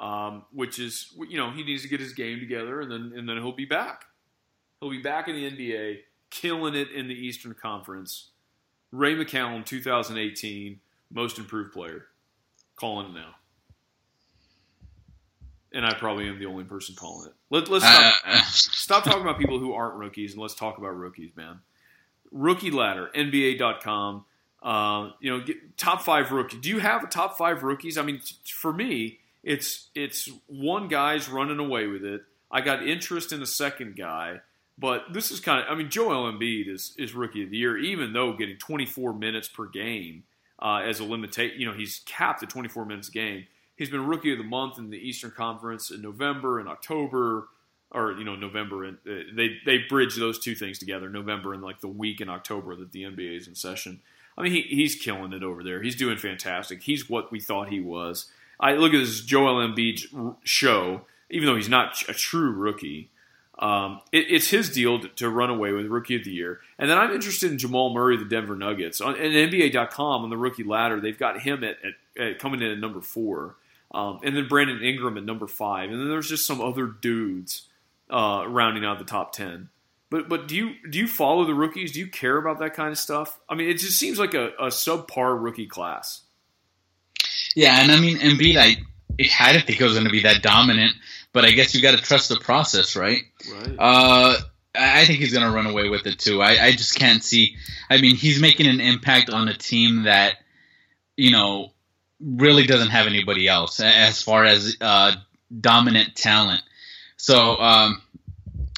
um, 0.00 0.44
which 0.52 0.78
is 0.78 1.12
you 1.28 1.36
know 1.36 1.50
he 1.50 1.64
needs 1.64 1.82
to 1.82 1.88
get 1.88 2.00
his 2.00 2.12
game 2.12 2.38
together 2.38 2.80
and 2.80 2.90
then 2.90 3.12
and 3.16 3.28
then 3.28 3.36
he'll 3.38 3.52
be 3.52 3.64
back. 3.64 4.04
He'll 4.80 4.90
be 4.90 5.02
back 5.02 5.28
in 5.28 5.34
the 5.34 5.50
NBA, 5.50 5.98
killing 6.30 6.74
it 6.74 6.90
in 6.90 7.08
the 7.08 7.14
Eastern 7.14 7.54
Conference. 7.54 8.30
Ray 8.90 9.14
McCallum, 9.14 9.64
2018, 9.64 10.80
most 11.10 11.38
improved 11.38 11.72
player. 11.72 12.06
Calling 12.76 13.10
it 13.10 13.14
now. 13.14 13.34
And 15.72 15.86
I 15.86 15.94
probably 15.94 16.28
am 16.28 16.38
the 16.38 16.46
only 16.46 16.64
person 16.64 16.94
calling 16.94 17.28
it. 17.28 17.34
Let, 17.48 17.68
let's 17.68 17.84
stop, 17.84 18.14
Uh, 18.26 18.42
stop 18.44 19.04
talking 19.04 19.22
about 19.22 19.38
people 19.38 19.58
who 19.58 19.72
aren't 19.72 19.94
rookies 19.94 20.32
and 20.32 20.42
let's 20.42 20.54
talk 20.54 20.78
about 20.78 20.96
rookies, 20.96 21.30
man. 21.36 21.60
Rookie 22.32 22.70
ladder, 22.70 23.10
NBA.com. 23.14 24.24
Uh, 24.62 25.10
you 25.20 25.30
know, 25.30 25.44
get, 25.44 25.76
top 25.76 26.02
five 26.02 26.30
rookie. 26.30 26.58
Do 26.58 26.68
you 26.68 26.78
have 26.78 27.02
a 27.02 27.06
top 27.06 27.36
five 27.36 27.62
rookies? 27.62 27.98
I 27.98 28.02
mean, 28.02 28.20
for 28.44 28.72
me, 28.72 29.18
it's 29.42 29.88
it's 29.94 30.30
one 30.46 30.88
guy's 30.88 31.28
running 31.28 31.58
away 31.58 31.86
with 31.86 32.04
it. 32.04 32.22
I 32.50 32.60
got 32.60 32.86
interest 32.86 33.32
in 33.32 33.42
a 33.42 33.46
second 33.46 33.96
guy, 33.96 34.40
but 34.78 35.12
this 35.12 35.30
is 35.30 35.40
kind 35.40 35.60
of. 35.60 35.66
I 35.68 35.74
mean, 35.74 35.90
Joel 35.90 36.30
Embiid 36.32 36.68
is 36.68 36.94
is 36.96 37.12
rookie 37.14 37.42
of 37.42 37.50
the 37.50 37.56
year, 37.56 37.76
even 37.76 38.12
though 38.12 38.34
getting 38.34 38.56
24 38.56 39.14
minutes 39.14 39.48
per 39.48 39.66
game 39.66 40.22
uh, 40.60 40.82
as 40.84 41.00
a 41.00 41.04
limitation. 41.04 41.58
You 41.60 41.66
know, 41.66 41.74
he's 41.74 42.00
capped 42.06 42.42
at 42.42 42.50
24 42.50 42.84
minutes 42.84 43.08
a 43.08 43.12
game. 43.12 43.46
He's 43.76 43.90
been 43.90 44.06
rookie 44.06 44.30
of 44.32 44.38
the 44.38 44.44
month 44.44 44.78
in 44.78 44.90
the 44.90 44.98
Eastern 44.98 45.32
Conference 45.32 45.90
in 45.90 46.02
November 46.02 46.60
and 46.60 46.68
October, 46.68 47.48
or 47.92 48.12
you 48.12 48.24
know 48.24 48.34
November 48.34 48.84
and 48.84 48.98
uh, 49.06 49.30
they 49.34 49.58
they 49.64 49.78
bridge 49.78 50.16
those 50.16 50.38
two 50.38 50.54
things 50.54 50.78
together. 50.78 51.08
November 51.08 51.52
and 51.54 51.62
like 51.62 51.80
the 51.80 51.88
week 51.88 52.20
in 52.20 52.28
October 52.28 52.74
that 52.76 52.92
the 52.92 53.02
NBA 53.02 53.36
is 53.36 53.48
in 53.48 53.54
session. 53.54 54.00
I 54.36 54.42
mean, 54.42 54.52
he, 54.52 54.62
he's 54.62 54.94
killing 54.94 55.32
it 55.32 55.42
over 55.42 55.62
there. 55.62 55.82
He's 55.82 55.96
doing 55.96 56.16
fantastic. 56.16 56.82
He's 56.82 57.08
what 57.08 57.30
we 57.30 57.38
thought 57.38 57.68
he 57.68 57.80
was. 57.80 58.30
I 58.58 58.74
look 58.74 58.94
at 58.94 59.00
this 59.00 59.20
Joel 59.20 59.66
Embiid 59.66 60.36
show, 60.42 61.02
even 61.30 61.46
though 61.46 61.56
he's 61.56 61.68
not 61.68 62.02
a 62.08 62.14
true 62.14 62.50
rookie. 62.50 63.10
Um, 63.58 64.00
it, 64.10 64.26
it's 64.30 64.48
his 64.48 64.70
deal 64.70 65.00
to, 65.00 65.08
to 65.08 65.28
run 65.28 65.50
away 65.50 65.72
with 65.72 65.86
Rookie 65.86 66.16
of 66.16 66.24
the 66.24 66.30
Year. 66.30 66.60
And 66.78 66.88
then 66.88 66.96
I'm 66.96 67.12
interested 67.12 67.50
in 67.52 67.58
Jamal 67.58 67.92
Murray, 67.92 68.16
the 68.16 68.24
Denver 68.24 68.56
Nuggets. 68.56 69.00
On 69.00 69.14
and 69.14 69.34
NBA.com 69.34 70.24
on 70.24 70.30
the 70.30 70.36
rookie 70.38 70.64
ladder, 70.64 71.00
they've 71.00 71.18
got 71.18 71.42
him 71.42 71.62
at, 71.62 71.76
at, 71.84 72.22
at 72.22 72.38
coming 72.38 72.62
in 72.62 72.70
at 72.70 72.78
number 72.78 73.02
four, 73.02 73.56
um, 73.92 74.20
and 74.22 74.34
then 74.34 74.48
Brandon 74.48 74.82
Ingram 74.82 75.18
at 75.18 75.24
number 75.24 75.46
five, 75.46 75.90
and 75.90 76.00
then 76.00 76.08
there's 76.08 76.28
just 76.28 76.46
some 76.46 76.60
other 76.62 76.86
dudes 76.86 77.68
uh, 78.12 78.44
rounding 78.46 78.84
out 78.84 78.98
the 78.98 79.04
top 79.04 79.32
ten. 79.32 79.70
But 80.10 80.28
but 80.28 80.46
do 80.46 80.54
you 80.54 80.74
do 80.90 80.98
you 80.98 81.08
follow 81.08 81.44
the 81.44 81.54
rookies? 81.54 81.92
Do 81.92 82.00
you 82.00 82.06
care 82.06 82.36
about 82.36 82.58
that 82.58 82.74
kind 82.74 82.90
of 82.90 82.98
stuff? 82.98 83.40
I 83.48 83.54
mean, 83.54 83.70
it 83.70 83.78
just 83.78 83.98
seems 83.98 84.18
like 84.18 84.34
a, 84.34 84.48
a 84.58 84.66
subpar 84.66 85.42
rookie 85.42 85.66
class. 85.66 86.22
Yeah, 87.56 87.80
and 87.82 87.90
I 87.90 87.98
mean 87.98 88.18
Embiid, 88.18 88.56
I, 88.56 88.76
I 89.40 89.52
didn't 89.52 89.66
think 89.66 89.80
it 89.80 89.84
was 89.84 89.94
going 89.94 90.04
to 90.04 90.10
be 90.10 90.22
that 90.22 90.42
dominant, 90.42 90.94
but 91.32 91.44
I 91.44 91.52
guess 91.52 91.74
you 91.74 91.80
got 91.80 91.96
to 91.96 92.02
trust 92.02 92.28
the 92.28 92.36
process, 92.36 92.94
right? 92.94 93.22
Right. 93.50 93.76
Uh, 93.78 94.36
I 94.74 95.00
I 95.00 95.04
think 95.04 95.18
he's 95.18 95.32
going 95.32 95.46
to 95.46 95.54
run 95.54 95.66
away 95.66 95.88
with 95.88 96.06
it 96.06 96.18
too. 96.18 96.42
I, 96.42 96.66
I 96.66 96.72
just 96.72 96.98
can't 96.98 97.22
see. 97.22 97.56
I 97.90 98.00
mean, 98.00 98.16
he's 98.16 98.40
making 98.40 98.66
an 98.66 98.80
impact 98.80 99.30
on 99.30 99.48
a 99.48 99.54
team 99.54 100.04
that, 100.04 100.36
you 101.16 101.30
know, 101.30 101.72
really 102.20 102.66
doesn't 102.66 102.90
have 102.90 103.06
anybody 103.06 103.48
else 103.48 103.80
as 103.80 104.22
far 104.22 104.44
as 104.44 104.76
uh, 104.80 105.12
dominant 105.60 106.14
talent. 106.16 106.62
So 107.22 107.56
um, 107.56 108.02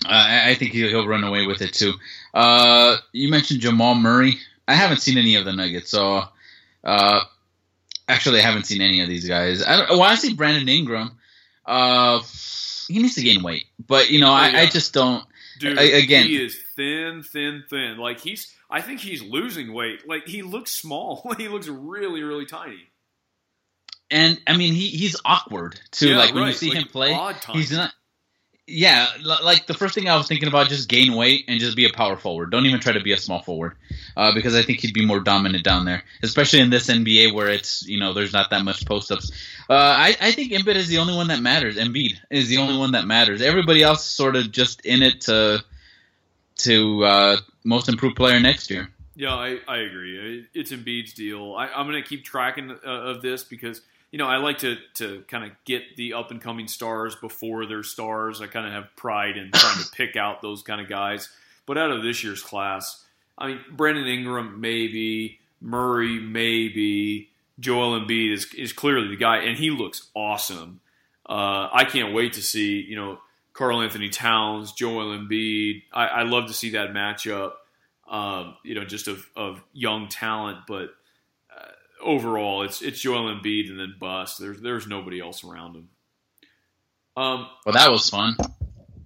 I, 0.05 0.51
I 0.51 0.55
think 0.55 0.72
he'll, 0.72 0.90
he'll 0.90 1.09
run 1.09 1.24
away 1.24 1.47
with 1.47 1.62
it 1.62 1.72
too. 1.72 1.95
Uh, 2.34 2.99
you 3.11 3.30
mentioned 3.30 3.61
Jamal 3.61 3.95
Murray. 3.95 4.34
I 4.68 4.74
haven't 4.74 5.01
seen 5.01 5.16
any 5.16 5.36
of 5.36 5.47
the 5.47 5.55
Nuggets, 5.55 5.88
so 5.88 6.24
uh, 6.84 7.20
actually, 8.07 8.40
I 8.40 8.42
haven't 8.42 8.66
seen 8.66 8.82
any 8.82 9.01
of 9.01 9.09
these 9.09 9.26
guys. 9.26 9.64
I 9.64 9.78
don't, 9.78 9.90
well, 9.92 10.03
I 10.03 10.16
see 10.16 10.34
Brandon 10.34 10.68
Ingram. 10.68 11.12
Uh, 11.64 12.20
he 12.86 12.99
needs 12.99 13.14
to 13.14 13.22
gain 13.22 13.42
weight, 13.42 13.64
but 13.86 14.11
you 14.11 14.20
know, 14.20 14.30
I, 14.30 14.51
yeah. 14.51 14.59
I 14.61 14.66
just 14.66 14.92
don't. 14.92 15.24
Dude, 15.59 15.78
I- 15.78 15.82
again- 15.84 16.26
he 16.26 16.45
is 16.45 16.61
thin, 16.76 17.22
thin, 17.22 17.64
thin. 17.70 17.97
Like 17.97 18.20
he's, 18.20 18.55
I 18.68 18.82
think 18.82 19.01
he's 19.01 19.22
losing 19.22 19.72
weight. 19.72 20.07
Like 20.07 20.26
he 20.26 20.42
looks 20.42 20.70
small. 20.70 21.32
he 21.38 21.49
looks 21.49 21.66
really, 21.68 22.22
really 22.22 22.45
tiny. 22.45 22.90
And 24.11 24.38
I 24.47 24.55
mean, 24.55 24.74
he 24.74 24.88
he's 24.88 25.16
awkward 25.24 25.80
too. 25.92 26.11
Yeah, 26.11 26.18
like 26.18 26.34
when 26.34 26.47
you 26.47 26.53
see 26.53 26.68
Like, 26.68 26.78
him 26.78 26.88
play, 26.88 27.32
he's 27.55 27.72
not. 27.72 27.90
Yeah, 28.66 29.08
like 29.22 29.66
the 29.66 29.74
first 29.74 29.94
thing 29.94 30.08
I 30.08 30.16
was 30.16 30.26
thinking 30.26 30.48
about, 30.48 30.70
just 30.70 30.88
gain 30.88 31.14
weight 31.14 31.44
and 31.48 31.60
just 31.60 31.76
be 31.76 31.84
a 31.84 31.92
power 31.92 32.16
forward. 32.16 32.50
Don't 32.50 32.64
even 32.64 32.80
try 32.80 32.94
to 32.94 33.00
be 33.00 33.12
a 33.12 33.18
small 33.18 33.42
forward, 33.42 33.76
uh, 34.16 34.32
because 34.34 34.54
I 34.54 34.62
think 34.62 34.80
he'd 34.80 34.94
be 34.94 35.04
more 35.04 35.20
dominant 35.20 35.64
down 35.64 35.84
there, 35.84 36.02
especially 36.22 36.60
in 36.60 36.70
this 36.70 36.86
NBA 36.86 37.34
where 37.34 37.48
it's 37.48 37.86
you 37.86 38.00
know 38.00 38.14
there's 38.14 38.32
not 38.32 38.48
that 38.50 38.64
much 38.64 38.86
post 38.86 39.12
ups. 39.12 39.30
Uh, 39.68 39.74
I 39.74 40.16
I 40.18 40.32
think 40.32 40.52
Embiid 40.52 40.76
is 40.76 40.88
the 40.88 40.96
only 40.96 41.14
one 41.14 41.28
that 41.28 41.42
matters. 41.42 41.76
Embiid 41.76 42.14
is 42.30 42.48
the 42.48 42.56
only 42.56 42.78
one 42.78 42.92
that 42.92 43.06
matters. 43.06 43.42
Everybody 43.42 43.82
else 43.82 44.00
is 44.00 44.10
sort 44.10 44.34
of 44.34 44.50
just 44.50 44.80
in 44.86 45.02
it 45.02 45.20
to 45.22 45.62
to 46.56 47.04
uh, 47.04 47.36
most 47.64 47.90
improved 47.90 48.16
player 48.16 48.40
next 48.40 48.70
year. 48.70 48.88
Yeah, 49.16 49.34
I, 49.34 49.58
I 49.68 49.78
agree. 49.78 50.46
It's 50.54 50.72
Embiid's 50.72 51.12
deal. 51.12 51.54
I, 51.54 51.68
I'm 51.68 51.88
going 51.88 52.02
to 52.02 52.08
keep 52.08 52.24
tracking 52.24 52.70
uh, 52.70 52.76
of 52.82 53.22
this 53.22 53.44
because 53.44 53.82
you 54.14 54.18
know 54.18 54.28
I 54.28 54.36
like 54.36 54.58
to 54.58 54.76
to 54.94 55.24
kind 55.26 55.42
of 55.42 55.50
get 55.64 55.96
the 55.96 56.12
up 56.12 56.30
and 56.30 56.40
coming 56.40 56.68
stars 56.68 57.16
before 57.16 57.66
they're 57.66 57.82
stars. 57.82 58.40
I 58.40 58.46
kind 58.46 58.64
of 58.64 58.72
have 58.72 58.94
pride 58.94 59.36
in 59.36 59.50
trying 59.50 59.82
to 59.82 59.90
pick 59.90 60.14
out 60.14 60.40
those 60.40 60.62
kind 60.62 60.80
of 60.80 60.88
guys. 60.88 61.28
But 61.66 61.78
out 61.78 61.90
of 61.90 62.04
this 62.04 62.22
year's 62.22 62.40
class, 62.40 63.04
I 63.36 63.48
mean, 63.48 63.60
Brandon 63.72 64.06
Ingram 64.06 64.60
maybe, 64.60 65.40
Murray 65.60 66.20
maybe, 66.20 67.30
Joel 67.58 67.98
Embiid 67.98 68.32
is 68.32 68.46
is 68.54 68.72
clearly 68.72 69.08
the 69.08 69.16
guy, 69.16 69.38
and 69.38 69.58
he 69.58 69.70
looks 69.70 70.08
awesome. 70.14 70.78
Uh, 71.28 71.68
I 71.72 71.84
can't 71.84 72.14
wait 72.14 72.34
to 72.34 72.42
see 72.42 72.82
you 72.82 72.94
know 72.94 73.18
Karl 73.52 73.80
Anthony 73.80 74.10
Towns, 74.10 74.70
Joel 74.70 75.18
Embiid. 75.18 75.82
I, 75.92 76.06
I 76.06 76.22
love 76.22 76.46
to 76.46 76.54
see 76.54 76.70
that 76.70 76.90
matchup 76.90 77.54
um, 78.08 78.56
you 78.62 78.74
know, 78.74 78.84
just 78.84 79.08
of, 79.08 79.26
of 79.36 79.62
young 79.72 80.08
talent. 80.08 80.58
But 80.68 80.90
overall, 82.05 82.62
it's 82.62 82.82
it's 82.82 83.00
Joel 83.00 83.34
Embiid 83.34 83.70
and 83.70 83.78
then 83.78 83.94
bust. 83.98 84.38
There's 84.38 84.61
there's 84.61 84.86
nobody 84.86 85.20
else 85.20 85.44
around 85.44 85.76
him. 85.76 85.88
Um, 87.16 87.48
Well, 87.64 87.74
that 87.74 87.90
was 87.90 88.09
fun. 88.11 88.36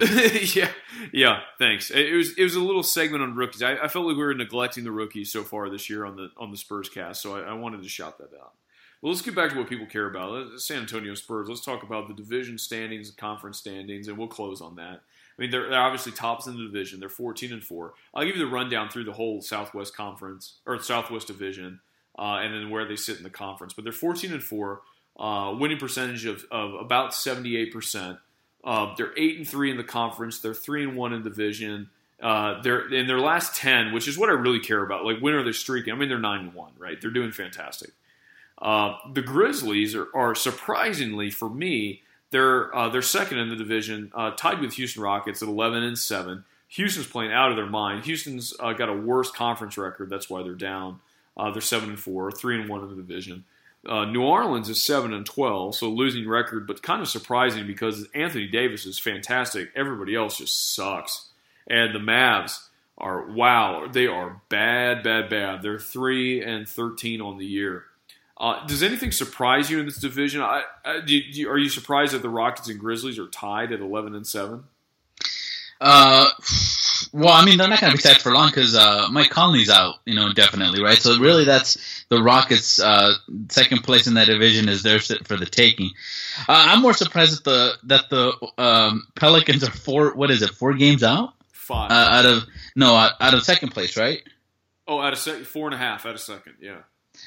yeah, 0.54 0.70
yeah. 1.12 1.40
Thanks. 1.58 1.90
It 1.90 2.14
was 2.14 2.36
it 2.38 2.44
was 2.44 2.54
a 2.54 2.60
little 2.62 2.82
segment 2.82 3.22
on 3.22 3.34
rookies. 3.34 3.62
I, 3.62 3.72
I 3.72 3.88
felt 3.88 4.06
like 4.06 4.16
we 4.16 4.22
were 4.22 4.34
neglecting 4.34 4.84
the 4.84 4.92
rookies 4.92 5.32
so 5.32 5.42
far 5.42 5.68
this 5.68 5.90
year 5.90 6.04
on 6.04 6.16
the 6.16 6.30
on 6.36 6.50
the 6.50 6.56
Spurscast, 6.56 7.16
so 7.16 7.36
I, 7.36 7.50
I 7.50 7.52
wanted 7.54 7.82
to 7.82 7.88
shout 7.88 8.18
that 8.18 8.30
out. 8.40 8.52
Well, 9.00 9.12
let's 9.12 9.22
get 9.22 9.34
back 9.36 9.50
to 9.50 9.58
what 9.58 9.68
people 9.68 9.86
care 9.86 10.08
about. 10.08 10.58
San 10.60 10.78
Antonio 10.78 11.14
Spurs. 11.14 11.48
Let's 11.48 11.64
talk 11.64 11.84
about 11.84 12.08
the 12.08 12.14
division 12.14 12.58
standings, 12.58 13.10
conference 13.12 13.58
standings, 13.58 14.08
and 14.08 14.18
we'll 14.18 14.26
close 14.26 14.60
on 14.60 14.74
that. 14.76 15.02
I 15.38 15.42
mean, 15.42 15.50
they're, 15.50 15.70
they're 15.70 15.80
obviously 15.80 16.10
tops 16.10 16.48
in 16.48 16.56
the 16.56 16.64
division. 16.64 16.98
They're 16.98 17.08
14 17.08 17.52
and 17.52 17.62
four. 17.62 17.94
I'll 18.12 18.24
give 18.24 18.36
you 18.36 18.44
the 18.44 18.50
rundown 18.50 18.88
through 18.88 19.04
the 19.04 19.12
whole 19.12 19.40
Southwest 19.40 19.96
Conference 19.96 20.58
or 20.66 20.82
Southwest 20.82 21.28
Division, 21.28 21.78
uh, 22.18 22.40
and 22.42 22.52
then 22.52 22.70
where 22.70 22.84
they 22.86 22.96
sit 22.96 23.16
in 23.16 23.22
the 23.22 23.30
conference. 23.30 23.72
But 23.72 23.84
they're 23.84 23.92
14 23.92 24.32
and 24.32 24.42
four, 24.42 24.82
uh, 25.18 25.54
winning 25.58 25.78
percentage 25.78 26.26
of, 26.26 26.44
of 26.50 26.74
about 26.74 27.14
78 27.14 27.72
percent. 27.72 28.18
Uh, 28.64 28.94
they're 28.96 29.12
eight 29.16 29.36
and 29.36 29.48
three 29.48 29.70
in 29.70 29.76
the 29.76 29.84
conference. 29.84 30.40
They're 30.40 30.54
three 30.54 30.82
and 30.82 30.96
one 30.96 31.12
in 31.12 31.22
division. 31.22 31.90
Uh, 32.20 32.60
they're 32.62 32.92
in 32.92 33.06
their 33.06 33.20
last 33.20 33.54
ten, 33.54 33.92
which 33.92 34.08
is 34.08 34.18
what 34.18 34.28
I 34.28 34.32
really 34.32 34.58
care 34.58 34.82
about. 34.82 35.04
Like 35.04 35.20
when 35.20 35.34
are 35.34 35.44
they 35.44 35.52
streaking? 35.52 35.92
I 35.92 35.96
mean, 35.96 36.08
they're 36.08 36.18
nine 36.18 36.40
and 36.40 36.54
one, 36.54 36.72
right? 36.76 37.00
They're 37.00 37.12
doing 37.12 37.30
fantastic. 37.30 37.92
Uh, 38.60 38.96
the 39.14 39.22
Grizzlies 39.22 39.94
are, 39.94 40.08
are 40.14 40.34
surprisingly 40.34 41.30
for 41.30 41.48
me, 41.48 42.02
they're 42.30 42.74
uh, 42.74 42.88
they're 42.88 43.02
second 43.02 43.38
in 43.38 43.48
the 43.48 43.56
division, 43.56 44.10
uh, 44.14 44.32
tied 44.32 44.60
with 44.60 44.74
Houston 44.74 45.02
Rockets 45.02 45.42
at 45.42 45.48
eleven 45.48 45.84
and 45.84 45.96
seven. 45.96 46.44
Houston's 46.70 47.06
playing 47.06 47.32
out 47.32 47.50
of 47.50 47.56
their 47.56 47.66
mind. 47.66 48.04
Houston's 48.04 48.52
uh, 48.60 48.72
got 48.72 48.88
a 48.88 48.92
worse 48.92 49.30
conference 49.30 49.78
record. 49.78 50.10
That's 50.10 50.28
why 50.28 50.42
they're 50.42 50.54
down. 50.54 51.00
Uh, 51.38 51.50
they're 51.50 51.62
seven 51.62 51.90
and 51.90 52.00
four, 52.00 52.32
three 52.32 52.60
and 52.60 52.68
one 52.68 52.82
in 52.82 52.90
the 52.90 52.96
division. 52.96 53.44
Uh, 53.86 54.04
New 54.04 54.22
Orleans 54.22 54.68
is 54.68 54.82
seven 54.82 55.12
and 55.14 55.24
twelve, 55.24 55.76
so 55.76 55.88
losing 55.88 56.28
record, 56.28 56.66
but 56.66 56.82
kind 56.82 57.00
of 57.00 57.08
surprising 57.08 57.66
because 57.66 58.06
Anthony 58.14 58.46
Davis 58.46 58.86
is 58.86 58.98
fantastic. 58.98 59.70
Everybody 59.76 60.16
else 60.16 60.38
just 60.38 60.74
sucks, 60.74 61.28
and 61.66 61.94
the 61.94 62.00
Mavs 62.00 62.58
are 62.98 63.30
wow, 63.30 63.86
they 63.90 64.08
are 64.08 64.42
bad, 64.48 65.04
bad, 65.04 65.30
bad. 65.30 65.62
They're 65.62 65.78
three 65.78 66.42
and 66.42 66.68
thirteen 66.68 67.20
on 67.20 67.38
the 67.38 67.46
year. 67.46 67.84
Uh, 68.36 68.66
does 68.66 68.82
anything 68.82 69.12
surprise 69.12 69.70
you 69.70 69.78
in 69.80 69.86
this 69.86 69.98
division? 69.98 70.42
I, 70.42 70.62
I, 70.84 71.00
do 71.00 71.20
do 71.32 71.48
are 71.48 71.58
you 71.58 71.68
surprised 71.68 72.14
that 72.14 72.22
the 72.22 72.28
Rockets 72.28 72.68
and 72.68 72.78
Grizzlies 72.78 73.18
are 73.18 73.28
tied 73.28 73.72
at 73.72 73.80
eleven 73.80 74.14
and 74.14 74.26
seven? 74.26 74.64
Uh, 75.80 76.28
well, 77.12 77.32
I 77.32 77.44
mean, 77.44 77.58
they're 77.58 77.68
not 77.68 77.80
going 77.80 77.92
to 77.92 77.96
be 77.96 78.02
tied 78.02 78.20
for 78.22 78.32
long 78.32 78.48
because 78.48 78.74
uh, 78.74 79.08
Mike 79.10 79.30
Conley's 79.30 79.70
out, 79.70 79.96
you 80.04 80.14
know, 80.14 80.32
definitely, 80.32 80.82
right? 80.82 80.98
So 80.98 81.18
really, 81.18 81.44
that's 81.44 82.04
the 82.08 82.22
Rockets' 82.22 82.80
uh, 82.80 83.14
second 83.50 83.82
place 83.82 84.06
in 84.06 84.14
that 84.14 84.26
division 84.26 84.68
is 84.68 84.82
theirs 84.82 85.12
for 85.24 85.36
the 85.36 85.46
taking. 85.46 85.90
Uh, 86.40 86.66
I'm 86.68 86.82
more 86.82 86.94
surprised 86.94 87.36
that 87.36 87.44
the 87.44 87.72
that 87.84 88.10
the 88.10 88.50
um, 88.62 89.06
Pelicans 89.14 89.64
are 89.64 89.70
four. 89.70 90.14
What 90.14 90.30
is 90.30 90.42
it? 90.42 90.50
Four 90.50 90.74
games 90.74 91.02
out 91.02 91.34
Five. 91.52 91.90
uh, 91.90 91.94
out 91.94 92.26
of 92.26 92.44
no 92.76 92.94
out, 92.94 93.12
out 93.20 93.34
of 93.34 93.42
second 93.42 93.70
place, 93.70 93.96
right? 93.96 94.22
oh, 94.86 95.00
out 95.00 95.12
of 95.12 95.18
sec- 95.18 95.42
four 95.44 95.66
and 95.66 95.74
a 95.74 95.78
half 95.78 96.06
out 96.06 96.14
of 96.14 96.20
second. 96.20 96.54
Yeah. 96.60 96.78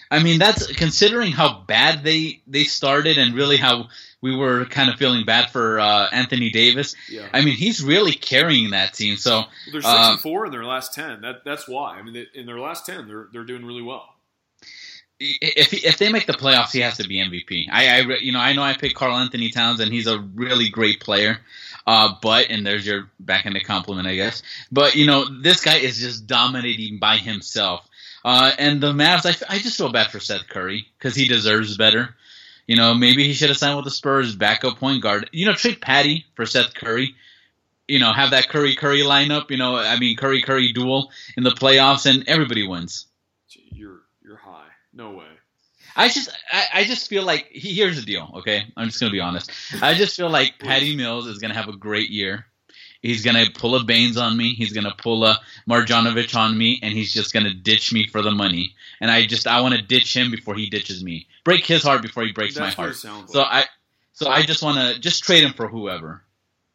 I 0.10 0.24
mean, 0.24 0.40
that's 0.40 0.68
considering 0.76 1.32
how 1.32 1.62
bad 1.68 2.04
they 2.04 2.42
they 2.48 2.64
started 2.64 3.18
and 3.18 3.36
really 3.36 3.58
how 3.58 3.90
we 4.22 4.36
were 4.36 4.66
kind 4.66 4.90
of 4.90 4.98
feeling 4.98 5.26
bad 5.26 5.50
for 5.50 5.80
uh, 5.80 6.08
Anthony 6.12 6.52
Davis. 6.52 6.96
Yeah. 7.10 7.28
I 7.34 7.44
mean, 7.44 7.56
he's 7.56 7.84
really 7.84 8.14
carrying 8.14 8.72
that 8.72 8.94
team. 8.94 9.18
So 9.18 9.44
They're 9.72 9.82
six 9.82 9.94
um, 9.94 10.12
and 10.14 10.20
four 10.20 10.46
in 10.46 10.52
their 10.52 10.64
last 10.64 10.94
ten. 10.94 11.22
That 11.22 11.44
that's 11.44 11.68
why. 11.68 11.98
I 11.98 12.02
mean, 12.02 12.14
they, 12.14 12.28
in 12.34 12.46
their 12.46 12.60
last 12.60 12.86
ten, 12.86 13.08
they're 13.08 13.28
they're 13.34 13.44
doing 13.44 13.66
really 13.66 13.82
well. 13.82 14.08
if 15.20 15.74
if 15.74 15.98
they 15.98 16.12
make 16.12 16.28
the 16.28 16.34
playoffs, 16.34 16.72
he 16.72 16.80
has 16.80 16.98
to 16.98 17.08
be 17.08 17.18
MVP. 17.18 17.68
I, 17.72 18.00
I 18.00 18.18
you 18.18 18.32
know 18.32 18.40
I 18.40 18.54
know 18.54 18.64
I 18.64 18.74
picked 18.74 18.96
Karl 18.96 19.18
Anthony 19.18 19.50
Towns 19.50 19.80
and 19.80 19.92
he's 19.92 20.08
a 20.08 20.20
really 20.20 20.70
great 20.70 21.00
player. 21.00 21.40
Uh, 21.88 22.14
but 22.22 22.52
and 22.52 22.64
there's 22.66 22.86
your 22.86 23.10
backhanded 23.20 23.66
compliment, 23.66 24.08
I 24.08 24.16
guess. 24.16 24.44
But 24.72 24.96
you 24.96 25.08
know 25.08 25.26
this 25.42 25.64
guy 25.64 25.78
is 25.78 26.00
just 26.00 26.28
dominating 26.28 27.00
by 27.00 27.18
himself. 27.18 27.88
Uh, 28.24 28.52
and 28.60 28.82
the 28.82 28.94
Mavs, 28.94 29.26
I, 29.26 29.56
I 29.56 29.58
just 29.58 29.78
feel 29.78 29.92
bad 29.92 30.12
for 30.12 30.20
Seth 30.20 30.48
Curry 30.48 30.86
because 30.98 31.16
he 31.16 31.28
deserves 31.28 31.76
better. 31.76 32.16
You 32.68 32.76
know, 32.76 32.94
maybe 32.94 33.24
he 33.26 33.34
should 33.34 33.50
have 33.50 33.58
signed 33.58 33.76
with 33.76 33.86
the 33.86 33.92
Spurs 33.92 34.36
backup 34.36 34.78
point 34.78 35.02
guard. 35.02 35.30
You 35.32 35.46
know, 35.46 35.54
trade 35.54 35.82
Patty 35.82 36.26
for 36.36 36.46
Seth 36.46 36.74
Curry. 36.74 37.16
You 37.88 38.00
know, 38.00 38.14
have 38.14 38.32
that 38.32 38.50
Curry 38.50 38.76
Curry 38.76 39.02
lineup. 39.02 39.50
You 39.50 39.58
know, 39.58 39.76
I 39.76 39.98
mean 39.98 40.16
Curry 40.16 40.42
Curry 40.42 40.72
duel 40.72 41.12
in 41.36 41.44
the 41.44 41.52
playoffs, 41.52 42.06
and 42.06 42.28
everybody 42.28 42.68
wins. 42.68 43.08
You're 43.72 44.02
you're 44.24 44.38
high. 44.38 44.68
No 44.94 45.12
way. 45.12 45.26
I 45.96 46.08
just, 46.08 46.30
I, 46.52 46.66
I 46.74 46.84
just 46.86 47.10
feel 47.10 47.24
like 47.24 47.50
here's 47.52 47.98
the 47.98 48.06
deal. 48.06 48.32
Okay, 48.38 48.64
I'm 48.78 48.88
just 48.88 49.00
gonna 49.00 49.12
be 49.12 49.20
honest. 49.20 49.52
I 49.82 49.94
just 49.94 50.16
feel 50.16 50.30
like 50.30 50.60
Patty 50.60 50.96
Mills 50.96 51.28
is 51.28 51.40
gonna 51.40 51.54
have 51.54 51.68
a 51.68 51.76
great 51.76 52.10
year. 52.10 52.46
He's 53.02 53.24
gonna 53.24 53.46
pull 53.54 53.76
a 53.76 53.84
Baynes 53.84 54.18
on 54.18 54.38
me. 54.38 54.54
He's 54.54 54.74
gonna 54.74 54.94
pull 54.96 55.24
a 55.26 55.40
Marjanovic 55.68 56.36
on 56.36 56.58
me, 56.58 56.80
and 56.84 56.94
he's 56.94 57.14
just 57.14 57.34
gonna 57.34 57.54
ditch 57.54 57.92
me 57.92 58.08
for 58.08 58.22
the 58.22 58.32
money. 58.32 58.76
And 59.00 59.10
I 59.10 59.26
just, 59.26 59.48
I 59.48 59.62
want 59.62 59.74
to 59.76 59.82
ditch 59.82 60.16
him 60.16 60.30
before 60.30 60.56
he 60.56 60.70
ditches 60.70 61.04
me. 61.04 61.28
Break 61.44 61.66
his 61.66 61.82
heart 61.84 62.04
before 62.04 62.24
he 62.24 62.32
breaks 62.32 62.56
That's 62.56 62.78
my 62.78 62.84
heart. 62.84 62.96
So. 62.96 63.42
I, 63.42 63.66
so 64.14 64.30
I 64.30 64.44
just 64.44 64.62
want 64.62 64.78
to 64.78 65.00
just 65.00 65.24
trade 65.24 65.44
him 65.44 65.54
for 65.54 65.68
whoever. 65.68 66.22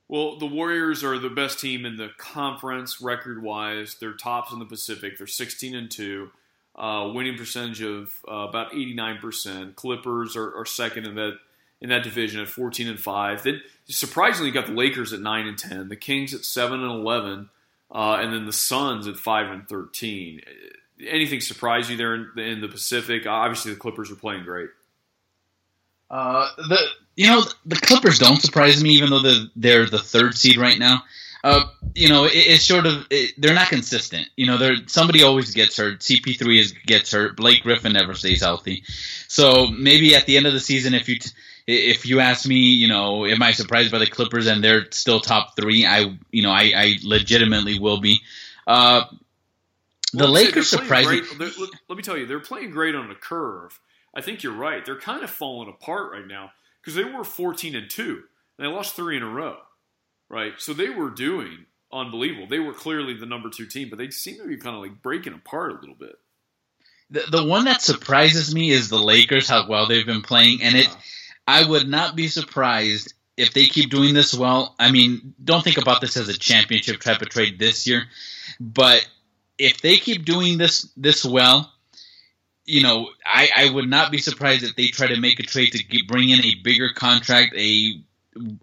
Well, 0.09 0.37
the 0.39 0.47
Warriors 0.47 1.03
are 1.03 1.19
the 1.19 1.31
best 1.31 1.61
team 1.61 1.85
in 1.85 1.97
the 1.97 2.11
conference 2.17 3.01
record 3.01 3.43
wise. 3.43 3.97
They're 3.99 4.13
tops 4.15 4.53
in 4.53 4.59
the 4.59 4.65
Pacific. 4.65 5.19
They're 5.19 5.27
16 5.27 5.75
and 5.75 5.91
2, 5.91 6.31
uh, 6.77 7.11
winning 7.13 7.37
percentage 7.37 7.83
of 7.83 8.15
uh, 8.29 8.49
about 8.49 8.73
89%. 8.73 9.75
Clippers 9.75 10.37
are, 10.37 10.57
are 10.57 10.65
second 10.65 11.07
in 11.07 11.15
that 11.17 11.39
in 11.81 11.89
that 11.91 12.03
division 12.03 12.41
at 12.41 12.49
14 12.49 12.89
and 12.89 13.01
5. 13.01 13.43
Then 13.43 13.61
surprisingly, 13.89 14.49
you 14.49 14.55
got 14.55 14.67
the 14.67 14.73
Lakers 14.73 15.13
at 15.13 15.21
9 15.21 15.47
and 15.47 15.59
10, 15.59 15.89
the 15.89 15.97
Kings 15.97 16.35
at 16.35 16.45
7 16.45 16.81
and 16.81 16.91
11, 16.91 17.49
uh, 17.95 18.19
and 18.21 18.33
then 18.33 18.47
the 18.47 18.53
Suns 18.53 19.07
at 19.07 19.17
5 19.17 19.51
and 19.51 19.69
13. 19.69 20.41
Anything 21.07 21.41
surprise 21.41 21.91
you 21.91 21.97
there 21.97 22.15
in, 22.15 22.31
in 22.39 22.61
the 22.61 22.69
Pacific? 22.69 23.27
Obviously, 23.27 23.73
the 23.73 23.81
Clippers 23.81 24.11
are 24.11 24.17
playing 24.17 24.45
great. 24.45 24.71
Uh, 26.11 26.49
the 26.57 26.79
you 27.17 27.27
know 27.27 27.43
the 27.65 27.77
Clippers 27.77 28.19
don't 28.19 28.41
surprise 28.41 28.81
me, 28.83 28.91
even 28.91 29.11
though 29.11 29.21
the, 29.23 29.51
they're 29.57 29.87
the 29.87 29.99
third 29.99 30.37
seed 30.37 30.57
right 30.57 30.79
now. 30.79 31.03
Uh, 31.43 31.65
you 31.95 32.09
know, 32.09 32.25
it, 32.25 32.33
it's 32.35 32.65
sort 32.65 32.87
of 32.87 33.07
it, 33.11 33.33
they're 33.39 33.55
not 33.55 33.69
consistent. 33.69 34.29
You 34.37 34.47
know, 34.47 34.57
they're 34.59 34.77
somebody 34.87 35.23
always 35.23 35.53
gets 35.53 35.77
hurt. 35.77 36.01
CP3 36.01 36.61
is 36.61 36.73
gets 36.87 37.13
hurt. 37.13 37.37
Blake 37.37 37.63
Griffin 37.63 37.93
never 37.93 38.15
stays 38.15 38.41
healthy. 38.41 38.85
So 39.29 39.67
maybe 39.69 40.15
at 40.15 40.27
the 40.27 40.37
end 40.37 40.47
of 40.47 40.53
the 40.53 40.61
season, 40.61 40.95
if 40.95 41.09
you 41.09 41.19
t- 41.19 41.31
if 41.67 42.07
you 42.07 42.21
ask 42.21 42.47
me, 42.47 42.57
you 42.57 42.89
know, 42.89 43.27
am 43.27 43.43
I 43.43 43.53
surprised 43.53 43.91
by 43.91 43.99
the 43.99 44.07
Clippers 44.07 44.47
and 44.47 44.63
they're 44.63 44.91
still 44.91 45.21
top 45.21 45.57
three? 45.57 45.85
I 45.85 46.17
you 46.31 46.43
know 46.43 46.51
I, 46.51 46.73
I 46.77 46.95
legitimately 47.03 47.79
will 47.79 48.01
be. 48.01 48.21
Uh, 48.67 49.05
the 50.13 50.25
Well, 50.25 50.33
Lakers 50.33 50.71
surprised 50.71 51.11
me. 51.11 51.23
Let, 51.89 51.97
me 51.97 52.03
tell 52.03 52.17
you, 52.17 52.27
they're 52.27 52.41
playing 52.41 52.71
great 52.71 52.95
on 52.95 53.09
the 53.09 53.15
curve. 53.15 53.79
I 54.15 54.23
think 54.23 54.43
you're 54.43 54.55
right. 54.55 54.85
They're 54.85 54.99
kind 54.99 55.23
of 55.23 55.31
falling 55.31 55.69
apart 55.69 56.13
right 56.13 56.27
now 56.27 56.53
because 56.81 56.95
they 56.95 57.05
were 57.05 57.25
14 57.25 57.75
and 57.75 57.91
two. 57.91 58.23
And 58.57 58.67
they 58.67 58.73
lost 58.73 58.97
three 58.97 59.17
in 59.17 59.23
a 59.23 59.29
row, 59.29 59.59
right? 60.31 60.55
So 60.57 60.73
they 60.73 60.89
were 60.89 61.11
doing 61.11 61.67
unbelievable. 61.93 62.47
They 62.47 62.61
were 62.61 62.73
clearly 62.73 63.15
the 63.15 63.27
number 63.27 63.51
two 63.51 63.67
team, 63.67 63.91
but 63.91 63.99
they 63.99 64.09
seem 64.11 64.39
to 64.39 64.47
be 64.47 64.57
kind 64.57 64.75
of 64.75 64.83
like 64.83 65.03
breaking 65.03 65.35
apart 65.35 65.73
a 65.73 65.81
little 65.81 65.97
bit. 65.97 66.15
The, 67.11 67.25
the 67.31 67.45
one 67.45 67.67
that 67.67 67.83
surprises 67.83 68.55
me 68.55 68.71
is 68.71 68.89
the 68.89 68.99
Lakers, 68.99 69.49
how 69.49 69.69
well 69.69 69.87
they've 69.87 70.07
been 70.07 70.23
playing, 70.23 70.63
and 70.63 70.77
it. 70.77 70.89
I 71.47 71.65
would 71.65 71.89
not 71.89 72.17
be 72.17 72.29
surprised 72.29 73.15
if 73.37 73.53
they 73.53 73.67
keep 73.67 73.91
doing 73.91 74.15
this 74.15 74.35
well. 74.35 74.75
I 74.79 74.91
mean, 74.91 75.35
don't 75.43 75.63
think 75.63 75.79
about 75.79 76.01
this 76.01 76.17
as 76.17 76.29
a 76.29 76.37
championship 76.39 77.01
type 77.01 77.23
of 77.23 77.29
trade 77.29 77.59
this 77.59 77.87
year, 77.87 78.05
but 78.59 79.07
if 79.59 79.81
they 79.81 79.97
keep 79.99 80.25
doing 80.25 80.59
this 80.59 80.89
this 80.97 81.25
well, 81.25 81.73
you 82.65 82.83
know, 82.83 83.09
I, 83.25 83.49
I 83.57 83.71
would 83.71 83.89
not 83.89 84.11
be 84.11 84.19
surprised 84.19 84.65
if 84.65 84.75
they 84.75 84.89
try 84.89 85.07
to 85.07 85.21
make 85.21 85.39
a 85.39 85.45
trade 85.45 85.73
to 85.73 85.85
get, 85.85 86.09
bring 86.09 86.31
in 86.31 86.45
a 86.45 86.55
bigger 86.63 86.91
contract, 86.95 87.55
a 87.57 88.03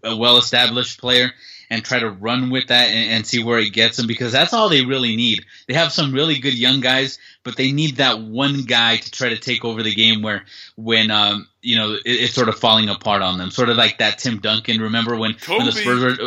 a 0.04 0.16
well 0.16 0.38
established 0.38 1.00
player, 1.00 1.32
and 1.74 1.84
try 1.84 2.00
to 2.00 2.10
run 2.10 2.50
with 2.50 2.68
that 2.68 2.90
and, 2.90 3.12
and 3.12 3.28
see 3.28 3.44
where 3.44 3.60
it 3.60 3.74
gets 3.74 3.98
them 3.98 4.08
because 4.08 4.32
that's 4.32 4.54
all 4.54 4.70
they 4.70 4.86
really 4.86 5.16
need. 5.16 5.46
They 5.68 5.74
have 5.74 5.92
some 5.92 6.14
really 6.14 6.38
good 6.40 6.54
young 6.54 6.82
guys, 6.82 7.18
but 7.44 7.58
they 7.58 7.72
need 7.72 7.98
that 7.98 8.20
one 8.22 8.62
guy 8.64 8.98
to 8.98 9.12
try 9.12 9.30
to 9.30 9.38
take 9.38 9.66
over 9.66 9.82
the 9.82 9.94
game 9.94 10.22
where 10.22 10.46
when 10.76 11.12
um 11.12 11.48
you 11.62 11.76
know 11.76 11.94
it, 11.94 12.02
it's 12.06 12.34
sort 12.34 12.50
of 12.50 12.60
falling 12.60 12.90
apart 12.90 13.22
on 13.22 13.38
them, 13.38 13.52
sort 13.52 13.70
of 13.70 13.78
like 13.78 13.98
that 13.98 14.20
Tim 14.20 14.40
Duncan. 14.40 14.82
Remember 14.82 15.18
when 15.18 15.36
when 15.48 15.66
the 15.66 15.72
Spurs 15.72 16.20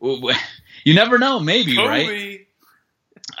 were. 0.00 0.32
You 0.84 0.94
never 0.94 1.16
know, 1.16 1.38
maybe 1.38 1.78
right. 1.78 2.41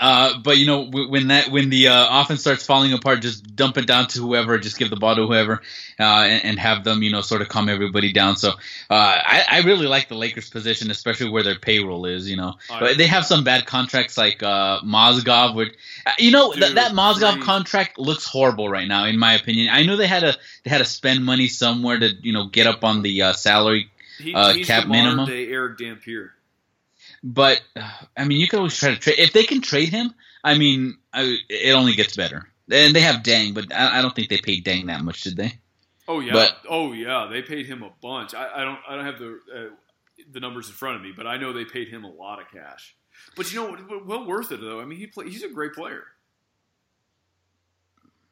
Uh, 0.02 0.36
but 0.38 0.58
you 0.58 0.66
know 0.66 0.82
when 0.82 1.28
that 1.28 1.48
when 1.52 1.70
the 1.70 1.86
uh, 1.86 2.20
offense 2.20 2.40
starts 2.40 2.66
falling 2.66 2.92
apart, 2.92 3.22
just 3.22 3.54
dump 3.54 3.78
it 3.78 3.86
down 3.86 4.08
to 4.08 4.18
whoever, 4.18 4.58
just 4.58 4.76
give 4.76 4.90
the 4.90 4.96
ball 4.96 5.14
to 5.14 5.28
whoever, 5.28 5.62
uh, 6.00 6.02
and, 6.02 6.44
and 6.44 6.58
have 6.58 6.82
them 6.82 7.04
you 7.04 7.12
know 7.12 7.20
sort 7.20 7.40
of 7.40 7.48
calm 7.48 7.68
everybody 7.68 8.12
down. 8.12 8.34
So 8.34 8.48
uh, 8.50 8.54
I, 8.90 9.44
I 9.48 9.60
really 9.60 9.86
like 9.86 10.08
the 10.08 10.16
Lakers' 10.16 10.50
position, 10.50 10.90
especially 10.90 11.30
where 11.30 11.44
their 11.44 11.56
payroll 11.56 12.04
is. 12.06 12.28
You 12.28 12.36
know, 12.36 12.54
but 12.68 12.98
they 12.98 13.06
have 13.06 13.24
some 13.24 13.44
bad 13.44 13.64
contracts 13.64 14.18
like 14.18 14.42
uh, 14.42 14.80
Mozgov. 14.80 15.54
Which 15.54 15.72
you 16.18 16.32
know 16.32 16.52
Dude, 16.52 16.64
that 16.64 16.74
that 16.74 16.92
Mozgov 16.94 17.34
crazy. 17.34 17.46
contract 17.46 17.96
looks 17.96 18.26
horrible 18.26 18.68
right 18.68 18.88
now, 18.88 19.04
in 19.04 19.20
my 19.20 19.34
opinion. 19.34 19.68
I 19.70 19.84
knew 19.84 19.96
they 19.96 20.08
had 20.08 20.20
to 20.24 20.36
they 20.64 20.70
had 20.70 20.78
to 20.78 20.84
spend 20.84 21.24
money 21.24 21.46
somewhere 21.46 22.00
to 22.00 22.08
you 22.08 22.32
know 22.32 22.46
get 22.46 22.66
up 22.66 22.82
on 22.82 23.02
the 23.02 23.22
uh, 23.22 23.32
salary 23.34 23.92
he, 24.18 24.34
Uh, 24.34 24.54
he's 24.54 24.66
cap 24.66 24.86
minimum. 24.88 25.26
day 25.26 25.48
Erick 25.48 25.78
Dampier. 25.78 26.34
But 27.22 27.60
I 28.16 28.24
mean, 28.24 28.40
you 28.40 28.48
could 28.48 28.58
always 28.58 28.76
try 28.76 28.90
to 28.90 28.96
trade 28.98 29.18
if 29.18 29.32
they 29.32 29.44
can 29.44 29.60
trade 29.60 29.90
him. 29.90 30.12
I 30.44 30.58
mean, 30.58 30.96
I, 31.12 31.36
it 31.48 31.72
only 31.72 31.92
gets 31.94 32.16
better. 32.16 32.48
And 32.70 32.94
they 32.96 33.00
have 33.00 33.22
Deng, 33.22 33.54
but 33.54 33.72
I, 33.72 33.98
I 33.98 34.02
don't 34.02 34.14
think 34.14 34.28
they 34.28 34.38
paid 34.38 34.64
Deng 34.64 34.86
that 34.86 35.02
much, 35.02 35.22
did 35.22 35.36
they? 35.36 35.52
Oh 36.08 36.18
yeah, 36.20 36.32
But- 36.32 36.56
oh 36.68 36.92
yeah, 36.92 37.28
they 37.30 37.42
paid 37.42 37.66
him 37.66 37.82
a 37.82 37.90
bunch. 38.02 38.34
I, 38.34 38.62
I 38.62 38.64
don't, 38.64 38.78
I 38.88 38.96
don't 38.96 39.04
have 39.04 39.18
the 39.20 39.38
uh, 39.54 39.74
the 40.32 40.40
numbers 40.40 40.66
in 40.68 40.74
front 40.74 40.96
of 40.96 41.02
me, 41.02 41.12
but 41.16 41.26
I 41.26 41.36
know 41.36 41.52
they 41.52 41.64
paid 41.64 41.88
him 41.88 42.04
a 42.04 42.10
lot 42.10 42.40
of 42.40 42.50
cash. 42.50 42.96
But 43.36 43.52
you 43.52 43.60
know, 43.62 44.00
well 44.04 44.26
worth 44.26 44.50
it 44.50 44.60
though. 44.60 44.80
I 44.80 44.84
mean, 44.84 44.98
he 44.98 45.06
play, 45.06 45.28
he's 45.28 45.42
a 45.44 45.48
great 45.48 45.74
player. 45.74 46.02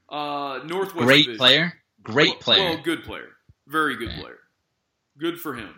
Uh, 0.08 0.60
Northwest 0.66 1.06
Great 1.06 1.18
Division. 1.26 1.38
player, 1.38 1.72
great 2.02 2.28
Well- 2.30 2.38
player. 2.38 2.64
Well, 2.70 2.82
good 2.82 3.04
player, 3.04 3.28
very 3.68 3.96
good 3.96 4.10
Yeah. 4.10 4.20
player. 4.20 4.38
Good 5.18 5.40
for 5.40 5.54
him. 5.54 5.74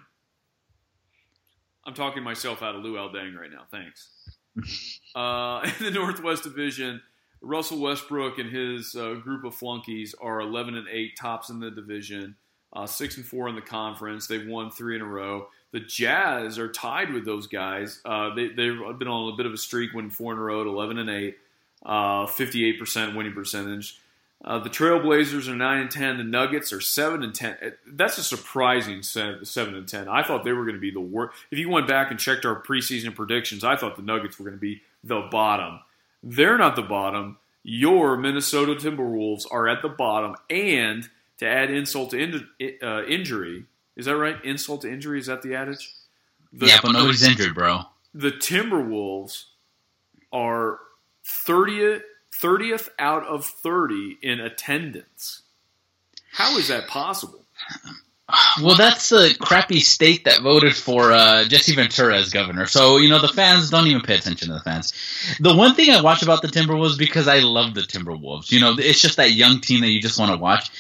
I'm 1.85 1.95
talking 1.95 2.23
myself 2.23 2.63
out 2.63 2.75
of 2.75 2.83
Luol 2.83 3.13
Deng 3.13 3.37
right 3.37 3.51
now. 3.51 3.65
Thanks. 3.71 4.09
uh, 5.15 5.69
in 5.79 5.85
the 5.85 5.91
Northwest 5.91 6.45
Division, 6.45 7.01
Russell 7.41 7.81
Westbrook 7.81 8.39
and 8.39 8.51
his 8.51 8.95
uh, 8.95 9.15
group 9.15 9.45
of 9.45 9.55
flunkies 9.55 10.15
are 10.21 10.41
11 10.41 10.77
and 10.77 10.87
8, 10.89 11.17
tops 11.17 11.51
in 11.51 11.59
the 11.59 11.71
division, 11.71 12.37
uh, 12.73 12.87
6 12.87 13.17
and 13.17 13.27
4 13.27 13.49
in 13.49 13.55
the 13.57 13.61
conference. 13.61 14.27
They've 14.27 14.47
won 14.47 14.71
three 14.71 14.95
in 14.95 15.03
a 15.03 15.07
row. 15.07 15.49
The 15.73 15.81
Jazz 15.81 16.59
are 16.59 16.71
tied 16.71 17.13
with 17.13 17.25
those 17.25 17.47
guys. 17.47 18.01
Uh, 18.05 18.35
they, 18.35 18.49
they've 18.49 18.79
been 18.99 19.09
on 19.09 19.33
a 19.33 19.37
bit 19.37 19.47
of 19.47 19.53
a 19.53 19.59
streak, 19.59 19.93
winning 19.93 20.11
four 20.11 20.33
in 20.33 20.39
a 20.39 20.43
row 20.43 20.61
at 20.61 20.67
11 20.67 20.99
and 20.99 21.11
8, 21.11 21.37
uh, 21.85 22.27
58% 22.27 23.17
winning 23.17 23.33
percentage. 23.33 23.99
Uh, 24.45 24.59
the 24.59 24.71
Trailblazers 24.71 25.47
are 25.49 25.55
nine 25.55 25.83
and 25.83 25.91
ten. 25.91 26.19
The 26.19 26.25
Nuggets 26.25 26.73
are 26.73 26.81
seven 26.81 27.23
and 27.23 27.35
ten. 27.35 27.57
Uh, 27.65 27.71
That's 27.87 28.19
a 28.19 28.25
surprising 28.25 29.03
seven, 29.03 29.45
seven 29.45 29.75
and 29.77 29.87
ten. 29.87 30.09
I 30.09 30.23
thought 30.25 30.45
they 30.45 30.53
were 30.53 30.65
going 30.65 30.75
to 30.75 30.81
be 30.81 30.91
the 30.91 31.01
worst. 31.01 31.39
If 31.51 31.59
you 31.59 31.69
went 31.69 31.87
back 31.87 32.11
and 32.11 32.19
checked 32.19 32.45
our 32.45 32.61
preseason 32.61 33.15
predictions, 33.15 33.63
I 33.63 33.77
thought 33.77 33.97
the 33.97 34.03
Nuggets 34.03 34.39
were 34.39 34.45
going 34.45 34.57
to 34.57 34.61
be 34.61 34.83
the 35.05 35.21
bottom. 35.31 35.81
They're 36.25 36.59
not 36.59 36.75
the 36.77 36.83
bottom. 36.83 37.39
Your 37.63 38.17
Minnesota 38.17 38.75
Timberwolves 38.75 39.45
are 39.51 39.69
at 39.69 39.83
the 39.83 39.89
bottom. 39.89 40.35
And 40.51 41.09
to 41.39 41.47
add 41.47 41.71
insult 41.71 42.11
to 42.11 42.19
in, 42.19 42.79
uh, 42.83 43.05
injury, 43.05 43.67
is 43.97 44.07
that 44.07 44.17
right? 44.17 44.45
Insult 44.45 44.83
to 44.83 44.91
injury 44.93 45.21
is 45.21 45.27
that 45.27 45.43
the 45.43 45.55
adage? 45.55 45.93
The, 46.53 46.67
yeah, 46.67 46.79
but 46.83 46.93
nobody's 46.93 47.23
injured, 47.23 47.55
bro. 47.55 47.83
the 48.13 48.31
Timberwolves 48.33 49.45
are 50.33 50.81
30th, 51.25 52.03
30th 52.41 52.89
out 52.99 53.25
of 53.27 53.45
30 53.45 54.19
in 54.23 54.41
attendance. 54.41 55.43
How 56.33 56.57
is 56.59 56.69
that 56.69 56.89
possible? 56.89 57.45
Well, 58.63 58.77
that's 58.77 59.11
the 59.11 59.35
crappy 59.39 59.81
state 59.81 60.25
that 60.25 60.41
voted 60.41 60.75
for 60.75 61.13
uh, 61.13 61.45
Jesse 61.45 61.75
Ventura 61.75 62.17
as 62.17 62.31
governor. 62.31 62.65
So 62.65 62.97
you 62.97 63.11
know 63.11 63.21
the 63.21 63.29
fans 63.29 63.69
don't 63.69 63.87
even 63.89 64.01
pay 64.01 64.15
attention 64.15 64.49
to 64.49 64.55
the 64.55 64.61
fans. 64.61 64.95
The 65.39 65.55
one 65.55 65.75
thing 65.75 65.91
I 65.91 66.01
watch 66.01 66.23
about 66.23 66.41
the 66.41 66.49
Timberwolves 66.49 66.97
because 66.97 67.29
I 67.29 67.41
love 67.41 67.75
the 67.75 67.83
Timberwolves. 67.83 68.51
You 68.51 68.61
know, 68.61 68.75
it's 68.79 69.03
just 69.03 69.19
that 69.19 69.33
young 69.33 69.61
team 69.61 69.83
that 69.83 69.89
you 69.91 70.01
just 70.01 70.19
want 70.19 70.33
to 70.33 70.39
watch. 70.39 70.71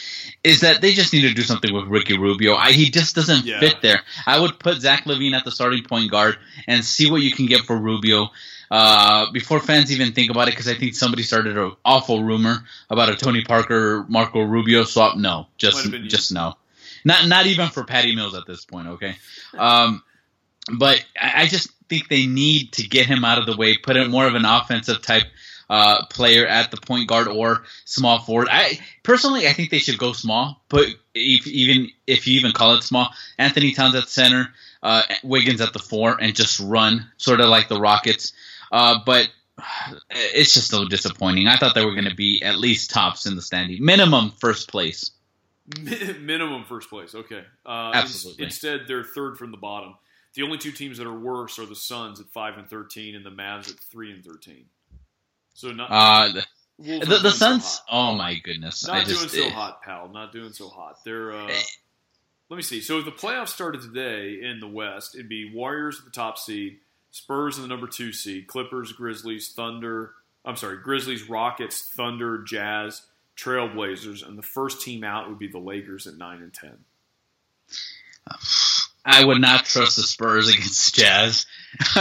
Is 0.42 0.60
that 0.62 0.80
they 0.80 0.92
just 0.92 1.12
need 1.12 1.22
to 1.22 1.34
do 1.34 1.42
something 1.42 1.72
with 1.74 1.84
Ricky 1.84 2.16
Rubio? 2.18 2.54
I, 2.54 2.72
he 2.72 2.90
just 2.90 3.14
doesn't 3.14 3.44
Yeah. 3.44 3.60
fit 3.60 3.82
there. 3.82 4.00
I 4.26 4.40
would 4.40 4.58
put 4.58 4.80
Zach 4.80 5.04
LaVine 5.04 5.34
at 5.34 5.44
the 5.44 5.50
starting 5.52 5.84
point 5.84 6.10
guard 6.10 6.36
and 6.66 6.82
see 6.84 7.10
what 7.10 7.20
you 7.22 7.32
can 7.32 7.46
get 7.46 7.60
for 7.62 7.76
Rubio. 7.76 8.30
Uh, 8.72 9.30
before 9.32 9.60
fans 9.60 9.92
even 9.92 10.12
think 10.12 10.30
about 10.30 10.48
it, 10.48 10.52
because 10.52 10.66
I 10.66 10.72
think 10.72 10.94
somebody 10.94 11.24
started 11.24 11.58
an 11.58 11.72
awful 11.84 12.24
rumor 12.24 12.64
about 12.88 13.10
a 13.10 13.14
Tony 13.14 13.44
Parker 13.44 14.06
Marco 14.08 14.40
Rubio 14.40 14.84
swap. 14.84 15.18
No, 15.18 15.46
just 15.58 15.82
have 15.82 15.92
been 15.92 16.04
you. 16.04 16.08
just 16.08 16.32
no. 16.32 16.54
Not 17.04 17.28
not 17.28 17.44
even 17.44 17.68
for 17.68 17.84
Patty 17.84 18.16
Mills 18.16 18.34
at 18.34 18.46
this 18.46 18.64
point, 18.64 18.88
okay? 18.88 19.16
Um, 19.58 20.02
but 20.72 21.04
I, 21.20 21.42
I 21.42 21.46
just 21.48 21.70
think 21.90 22.08
they 22.08 22.24
need 22.24 22.72
to 22.72 22.88
get 22.88 23.04
him 23.04 23.26
out 23.26 23.36
of 23.36 23.44
the 23.44 23.54
way, 23.58 23.76
put 23.76 23.96
in 23.96 24.10
more 24.10 24.26
of 24.26 24.34
an 24.34 24.46
offensive 24.46 25.02
type 25.02 25.24
uh, 25.68 26.06
player 26.06 26.46
at 26.46 26.70
the 26.70 26.78
point 26.78 27.08
guard 27.08 27.28
or 27.28 27.64
small 27.84 28.20
forward. 28.20 28.48
I 28.50 28.80
personally, 29.02 29.48
I 29.48 29.52
think 29.52 29.68
they 29.68 29.80
should 29.80 29.98
go 29.98 30.14
small. 30.14 30.62
But 30.70 30.86
if, 31.14 31.46
even 31.46 31.90
if 32.06 32.26
you 32.26 32.40
even 32.40 32.52
call 32.52 32.76
it 32.76 32.84
small, 32.84 33.10
Anthony 33.36 33.72
Towns 33.72 33.96
at 33.96 34.08
center, 34.08 34.48
uh, 34.82 35.02
Wiggins 35.22 35.60
at 35.60 35.74
the 35.74 35.78
four, 35.78 36.16
and 36.18 36.34
just 36.34 36.58
run, 36.58 37.06
sort 37.18 37.42
of 37.42 37.50
like 37.50 37.68
the 37.68 37.78
Rockets. 37.78 38.32
Uh, 38.72 38.98
but 39.04 39.28
it's 40.10 40.54
just 40.54 40.68
so 40.70 40.86
disappointing. 40.88 41.46
I 41.46 41.56
thought 41.56 41.74
they 41.74 41.84
were 41.84 41.92
going 41.94 42.08
to 42.08 42.14
be 42.14 42.42
at 42.42 42.58
least 42.58 42.90
tops 42.90 43.26
in 43.26 43.36
the 43.36 43.42
standing, 43.42 43.84
minimum 43.84 44.32
first 44.40 44.68
place. 44.70 45.10
Minimum 45.78 46.64
first 46.64 46.90
place. 46.90 47.14
Okay. 47.14 47.44
Uh, 47.64 47.92
Absolutely. 47.94 48.44
Instead, 48.44 48.80
they're 48.88 49.04
third 49.04 49.38
from 49.38 49.52
the 49.52 49.56
bottom. 49.56 49.94
The 50.34 50.42
only 50.42 50.58
two 50.58 50.72
teams 50.72 50.98
that 50.98 51.06
are 51.06 51.16
worse 51.18 51.58
are 51.58 51.66
the 51.66 51.76
Suns 51.76 52.18
at 52.18 52.26
five 52.30 52.58
and 52.58 52.68
thirteen, 52.68 53.14
and 53.14 53.24
the 53.24 53.30
Mavs 53.30 53.70
at 53.70 53.78
three 53.78 54.10
and 54.12 54.24
thirteen. 54.24 54.64
So 55.54 55.70
not 55.70 55.88
Uh, 55.90 56.32
the, 56.32 56.44
Wolves 56.78 57.06
the, 57.08 57.14
the 57.16 57.20
doing 57.20 57.32
so 57.32 57.38
Suns. 57.38 57.80
oh 57.90 58.14
my 58.16 58.34
goodness! 58.42 58.86
Not 58.86 58.96
I 58.96 59.04
just 59.04 59.32
doing 59.32 59.44
so 59.44 59.48
eh, 59.50 59.54
hot, 59.54 59.82
pal. 59.82 60.08
Not 60.12 60.32
doing 60.32 60.52
so 60.52 60.68
hot. 60.68 60.96
They're. 61.04 61.32
Uh, 61.32 61.46
Eh. 61.48 61.60
let 62.48 62.56
me 62.56 62.62
see. 62.62 62.80
So 62.80 62.98
if 62.98 63.04
the 63.04 63.12
playoffs 63.12 63.48
started 63.50 63.82
today 63.82 64.40
in 64.42 64.58
the 64.58 64.68
West, 64.68 65.14
it'd 65.14 65.28
be 65.28 65.52
Warriors 65.54 65.98
at 66.00 66.04
the 66.06 66.10
top 66.10 66.38
seed, 66.38 66.78
Spurs 67.12 67.56
in 67.56 67.62
the 67.62 67.68
number 67.68 67.86
two 67.86 68.10
seed, 68.12 68.46
Clippers, 68.48 68.90
Grizzlies, 68.92 69.52
Thunder. 69.52 70.12
I'm 70.44 70.56
sorry, 70.56 70.78
Grizzlies, 70.78 71.28
Rockets, 71.28 71.82
Thunder, 71.94 72.42
Jazz, 72.42 73.02
Trailblazers, 73.36 74.26
and 74.26 74.36
the 74.36 74.42
first 74.42 74.80
team 74.80 75.04
out 75.04 75.28
would 75.28 75.38
be 75.38 75.46
the 75.46 75.58
Lakers 75.58 76.06
at 76.08 76.16
nine 76.16 76.42
and 76.42 76.52
ten. 76.52 76.78
I 79.04 79.24
would 79.24 79.40
not 79.40 79.64
trust 79.64 79.96
the 79.96 80.02
Spurs 80.02 80.48
against 80.48 80.94
Jazz 80.94 81.46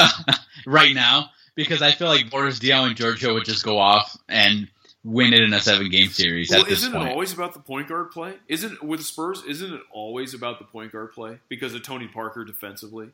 right 0.66 0.94
now 0.94 1.30
because 1.56 1.82
I 1.82 1.92
feel 1.92 2.08
like 2.08 2.30
Boris 2.30 2.60
Diaw 2.60 2.88
and 2.88 2.96
Giorgio 2.96 3.34
would 3.34 3.46
just 3.46 3.64
go 3.66 3.78
off 3.80 4.16
and 4.30 4.68
win 5.04 5.34
it 5.34 5.42
in 5.42 5.52
a 5.54 5.60
seven 5.60 5.90
game 5.90 6.10
series 6.10 6.52
Well, 6.52 6.62
at 6.62 6.68
this 6.68 6.80
isn't 6.80 6.94
point. 6.94 7.10
it 7.10 7.12
always 7.12 7.34
about 7.34 7.54
the 7.54 7.60
point 7.60 7.88
guard 7.88 8.12
play? 8.12 8.36
Isn't 8.48 8.84
with 8.84 9.00
the 9.00 9.04
Spurs? 9.06 9.44
Isn't 9.48 9.74
it 9.74 9.82
always 9.92 10.34
about 10.36 10.60
the 10.60 10.66
point 10.66 10.92
guard 10.92 11.12
play 11.12 11.40
because 11.50 11.74
of 11.74 11.82
Tony 11.82 12.08
Parker 12.08 12.46
defensively? 12.46 13.10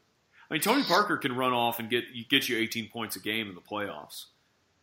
I 0.49 0.53
mean, 0.53 0.61
Tony 0.61 0.83
Parker 0.83 1.17
can 1.17 1.35
run 1.35 1.53
off 1.53 1.79
and 1.79 1.89
get 1.89 2.05
get 2.29 2.47
you 2.49 2.57
18 2.57 2.89
points 2.89 3.15
a 3.15 3.19
game 3.19 3.49
in 3.49 3.55
the 3.55 3.61
playoffs, 3.61 4.25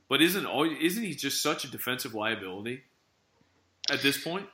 but 0.09 0.21
isn't 0.21 0.45
always, 0.47 0.77
isn't 0.81 1.03
he 1.03 1.15
just 1.15 1.43
such 1.43 1.65
a 1.65 1.71
defensive 1.71 2.15
liability 2.15 2.83
at 3.91 4.03
this 4.03 4.23
point? 4.23 4.47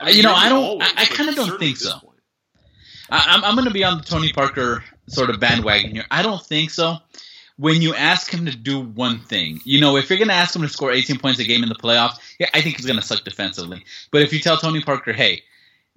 Uh, 0.00 0.08
you 0.10 0.22
know, 0.22 0.34
I 0.34 0.48
don't- 0.48 0.62
always, 0.64 0.88
I- 0.96 1.02
I 1.02 1.04
kinda 1.06 1.34
don't 1.34 1.58
think 1.58 1.76
so. 1.78 2.12
I, 3.10 3.24
I'm, 3.28 3.44
I'm 3.44 3.54
going 3.54 3.66
to 3.68 3.72
be 3.72 3.84
on 3.84 3.98
the 3.98 4.04
Tony 4.04 4.32
Parker 4.32 4.82
sort 5.08 5.30
of 5.30 5.38
bandwagon 5.40 5.92
here. 5.92 6.04
I 6.10 6.22
don't 6.22 6.42
think 6.44 6.70
so. 6.70 6.96
When 7.56 7.80
you 7.80 7.94
ask 7.94 8.30
him 8.34 8.44
to 8.46 8.54
do 8.56 8.80
one 8.80 9.20
thing, 9.20 9.60
you 9.64 9.80
know, 9.80 9.96
if 9.96 10.10
you're 10.10 10.18
going 10.18 10.28
to 10.28 10.34
ask 10.34 10.54
him 10.54 10.62
to 10.62 10.68
score 10.68 10.90
18 10.92 11.18
points 11.20 11.38
a 11.40 11.44
game 11.44 11.62
in 11.62 11.68
the 11.70 11.74
playoffs, 11.76 12.18
yeah, 12.38 12.48
I 12.52 12.60
think 12.60 12.76
he's 12.76 12.84
going 12.84 12.98
to 12.98 13.04
suck 13.06 13.24
defensively. 13.24 13.84
But 14.10 14.22
if 14.22 14.32
you 14.32 14.40
tell 14.40 14.58
Tony 14.58 14.82
Parker, 14.82 15.12
hey, 15.14 15.42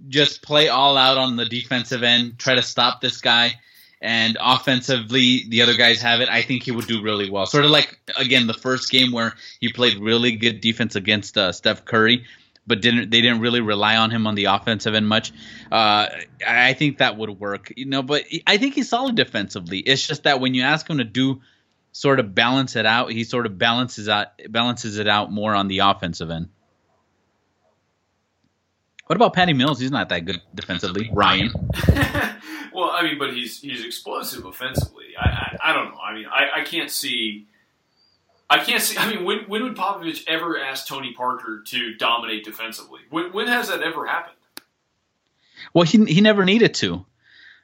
just 0.08 0.41
play 0.41 0.70
all 0.70 0.97
out 0.97 1.18
on 1.18 1.36
the 1.36 1.45
defensive 1.45 2.04
end, 2.04 2.39
try 2.39 2.56
to 2.56 2.62
stop 2.62 3.02
this 3.02 3.22
guy, 3.22 3.60
and 4.02 4.38
offensively 4.39 5.45
the 5.50 5.62
other 5.62 5.76
guys 5.76 6.02
have 6.02 6.22
it, 6.22 6.30
I 6.30 6.41
think 6.41 6.64
he 6.64 6.72
would 6.72 6.88
do 6.88 7.02
really 7.02 7.30
well. 7.30 7.45
Sort 7.45 7.66
of 7.66 7.72
like 7.72 8.00
again 8.16 8.47
the 8.47 8.54
first 8.54 8.89
game 8.89 9.12
where 9.12 9.36
he 9.60 9.72
played 9.72 9.97
really 9.97 10.34
good 10.34 10.62
defense 10.62 10.95
against 10.95 11.38
uh, 11.38 11.52
Steph 11.52 11.86
Curry, 11.86 12.26
but 12.66 12.82
didn't 12.82 13.10
they 13.10 13.22
didn't 13.22 13.41
really 13.41 13.62
rely 13.62 13.97
on 13.97 14.12
him 14.12 14.26
on 14.26 14.36
the 14.36 14.45
offensive 14.45 14.93
end 14.95 15.08
much. 15.08 15.34
Uh, 15.72 16.08
I 16.47 16.74
think 16.74 17.00
that 17.00 17.18
would 17.18 17.32
work, 17.32 17.74
you 17.76 17.86
know. 17.86 18.02
But 18.02 18.26
I 18.47 18.58
think 18.58 18.76
he's 18.76 18.89
solid 18.89 19.16
defensively. 19.16 19.80
It's 19.80 20.08
just 20.08 20.24
that 20.24 20.39
when 20.39 20.54
you 20.54 20.64
ask 20.64 20.89
him 20.89 21.00
to 21.00 21.04
do 21.04 21.41
sort 21.91 22.20
of 22.20 22.34
balance 22.34 22.76
it 22.76 22.86
out, 22.86 23.12
he 23.12 23.24
sort 23.24 23.45
of 23.45 23.58
balances 23.58 24.08
out 24.08 24.28
balances 24.50 24.97
it 24.97 25.08
out 25.08 25.32
more 25.32 25.54
on 25.54 25.68
the 25.68 25.80
offensive 25.80 26.30
end. 26.30 26.50
What 29.10 29.16
about 29.16 29.34
Patty 29.34 29.53
Mills? 29.53 29.80
He's 29.80 29.89
not 29.89 30.10
that 30.10 30.26
good 30.26 30.39
defensively. 30.53 31.10
Ryan. 31.12 31.49
well, 32.72 32.91
I 32.93 33.01
mean, 33.01 33.18
but 33.18 33.34
he's 33.34 33.60
he's 33.60 33.84
explosive 33.84 34.45
offensively. 34.45 35.05
I 35.20 35.26
I, 35.28 35.57
I 35.72 35.74
don't 35.74 35.89
know. 35.89 35.97
I 35.99 36.14
mean, 36.14 36.28
I, 36.32 36.62
I 36.62 36.64
can't 36.64 36.91
see. 36.91 37.47
I 38.51 38.60
can't 38.64 38.84
see. 38.84 38.99
I 38.99 39.12
mean, 39.12 39.26
when 39.26 39.39
when 39.47 39.64
would 39.64 39.76
Popovich 39.76 40.26
ever 40.28 40.60
ask 40.60 40.86
Tony 40.88 41.12
Parker 41.14 41.64
to 41.66 41.95
dominate 41.95 42.45
defensively? 42.45 42.99
When 43.10 43.34
when 43.34 43.47
has 43.47 43.70
that 43.70 43.82
ever 43.82 44.05
happened? 44.05 44.36
Well, 45.74 45.86
he 45.86 46.05
he 46.05 46.22
never 46.22 46.45
needed 46.45 46.76
to, 46.76 47.03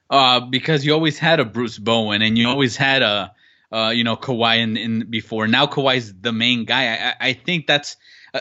uh, 0.09 0.39
because 0.39 0.83
you 0.83 0.93
always 0.93 1.19
had 1.19 1.39
a 1.39 1.45
Bruce 1.45 1.77
Bowen 1.77 2.23
and 2.23 2.39
you 2.39 2.49
always 2.49 2.75
had 2.75 3.03
a, 3.03 3.35
uh, 3.71 3.91
you 3.93 4.03
know, 4.03 4.15
Kawhi 4.15 4.57
in, 4.63 4.77
in 4.77 5.11
before. 5.11 5.47
Now 5.47 5.67
Kawhi's 5.67 6.11
the 6.11 6.33
main 6.33 6.65
guy. 6.65 6.87
I, 6.87 7.09
I- 7.09 7.15
I 7.29 7.33
think 7.33 7.67
that's 7.67 7.97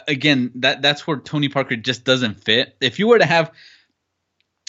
again 0.09 0.53
that 0.57 0.83
that's 0.83 1.07
where 1.07 1.19
Tony 1.19 1.49
Parker 1.49 1.77
just 1.77 2.05
doesn't 2.05 2.43
fit. 2.43 2.77
If 2.81 2.99
you 2.99 3.09
were 3.09 3.19
to 3.19 3.27
have, 3.27 3.53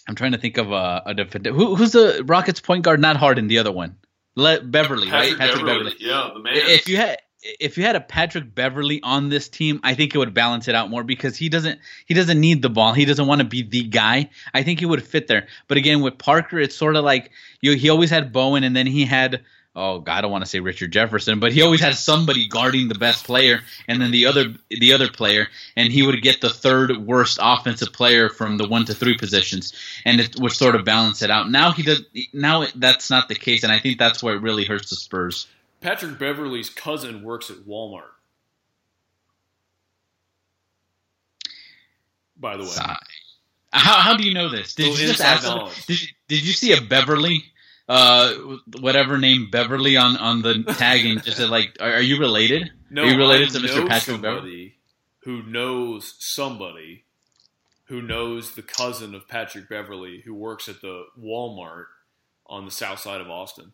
I'm 0.08 0.16
trying 0.16 0.34
to 0.34 0.38
think 0.38 0.58
of 0.58 0.72
a, 0.72 1.04
a 1.06 1.14
defender. 1.14 1.52
Who, 1.52 1.76
who's 1.76 1.92
the 1.92 2.24
Rockets 2.26 2.60
point 2.60 2.84
guard? 2.84 3.00
Not 3.00 3.18
Harden, 3.18 3.48
the 3.48 3.60
other 3.60 3.72
one, 3.72 3.96
Le- 4.36 4.62
Beverley, 4.62 5.10
right? 5.10 5.38
Patrick 5.38 5.66
Beverley. 5.66 5.92
Beverley. 5.92 5.96
Yeah, 6.00 6.30
the 6.34 6.40
man. 6.40 6.54
If 6.56 6.88
you 6.88 6.98
had 6.98 7.20
if 7.60 7.78
you 7.78 7.84
had 7.84 7.96
a 7.96 8.02
Patrick 8.02 8.56
Beverley 8.56 9.02
on 9.04 9.30
this 9.30 9.48
team, 9.48 9.80
I 9.84 9.94
think 9.94 10.16
it 10.16 10.18
would 10.18 10.34
balance 10.34 10.68
it 10.68 10.76
out 10.76 10.90
more 10.90 11.04
because 11.04 11.38
he 11.38 11.50
doesn't 11.50 11.80
he 12.06 12.14
doesn't 12.14 12.40
need 12.40 12.62
the 12.62 12.70
ball. 12.70 12.94
He 12.94 13.06
doesn't 13.06 13.28
want 13.28 13.40
to 13.40 13.46
be 13.46 13.62
the 13.62 13.84
guy. 13.84 14.30
I 14.54 14.64
think 14.64 14.80
he 14.80 14.86
would 14.86 15.04
fit 15.04 15.28
there. 15.28 15.48
But 15.68 15.78
again, 15.78 16.02
with 16.02 16.18
Parker, 16.18 16.60
it's 16.60 16.76
sort 16.76 16.96
of 16.96 17.04
like 17.04 17.32
you 17.62 17.76
he 17.76 17.90
always 17.90 18.10
had 18.10 18.34
Bowen 18.34 18.64
and 18.64 18.76
then 18.76 18.88
he 18.88 19.06
had 19.06 19.44
oh 19.76 20.00
God, 20.00 20.18
I 20.18 20.22
don't 20.22 20.32
want 20.32 20.44
to 20.44 20.50
say 20.50 20.60
Richard 20.60 20.92
Jefferson, 20.92 21.40
but 21.40 21.52
he 21.52 21.62
always 21.62 21.82
had 21.82 21.96
somebody 21.96 22.48
guarding 22.48 22.88
the 22.88 22.96
best 22.96 23.26
player 23.26 23.62
and 23.88 24.02
then 24.02 24.12
the 24.12 24.26
other 24.26 24.56
the 24.70 24.94
other 24.94 25.10
player, 25.10 25.48
and 25.76 25.92
he 25.92 26.06
would 26.06 26.22
get 26.22 26.42
the 26.42 26.50
third 26.50 26.98
worst 26.98 27.40
offensive 27.42 27.92
player 27.94 28.30
from 28.30 28.58
the 28.58 28.68
one 28.68 28.86
to 28.86 28.94
three 28.94 29.18
positions, 29.18 29.74
and 30.06 30.20
it 30.20 30.40
would 30.40 30.52
sort 30.52 30.76
of 30.76 30.86
balance 30.86 31.22
it 31.22 31.32
out. 31.32 31.50
Now 31.50 31.72
he 31.72 31.84
does 31.84 32.04
now 32.34 32.66
that's 32.76 33.10
not 33.10 33.28
the 33.28 33.36
case, 33.36 33.64
and 33.64 33.72
I 33.72 33.80
think 33.80 34.00
that's 34.00 34.24
where 34.24 34.36
it 34.36 34.42
really 34.42 34.66
hurts 34.66 34.90
the 34.90 34.96
Spurs. 34.96 35.48
Patrick 35.82 36.18
Beverley's 36.18 36.70
cousin 36.70 37.22
works 37.24 37.50
at 37.50 37.58
Walmart. 37.58 38.04
By 42.38 42.58
the 42.58 42.64
way. 42.64 42.70
How, 43.72 44.00
how 44.00 44.18
do 44.18 44.24
you 44.24 44.34
know 44.34 44.50
this? 44.50 44.74
Did 44.74 44.98
you 44.98 45.08
just 45.08 45.22
ask? 45.22 45.44
Did 45.86 46.00
did 46.28 46.46
you 46.46 46.54
see 46.54 46.72
a 46.74 46.82
Beverley, 46.82 47.44
uh, 47.88 48.34
whatever 48.80 49.18
name 49.18 49.50
Beverley 49.52 49.98
on 49.98 50.18
on 50.18 50.42
the 50.42 50.64
tagging 50.78 51.20
just 51.20 51.38
said 51.38 51.50
like, 51.50 51.78
are, 51.80 51.94
are 51.94 52.02
you 52.02 52.20
related? 52.20 52.72
no, 52.90 53.04
are 53.04 53.08
you 53.08 53.18
related 53.18 53.50
I 53.50 53.52
to 53.52 53.60
Mr. 53.60 53.88
Patrick 53.88 54.22
Beverley? 54.22 54.76
who 55.26 55.42
knows 55.42 56.16
somebody 56.20 57.04
who 57.86 58.02
knows 58.02 58.54
the 58.54 58.62
cousin 58.62 59.14
of 59.16 59.28
Patrick 59.28 59.68
Beverly 59.68 60.22
who 60.24 60.34
works 60.34 60.70
at 60.70 60.82
the 60.82 61.06
Walmart 61.20 61.86
on 62.46 62.66
the 62.66 62.72
south 62.72 63.00
side 63.00 63.22
of 63.22 63.30
Austin. 63.30 63.74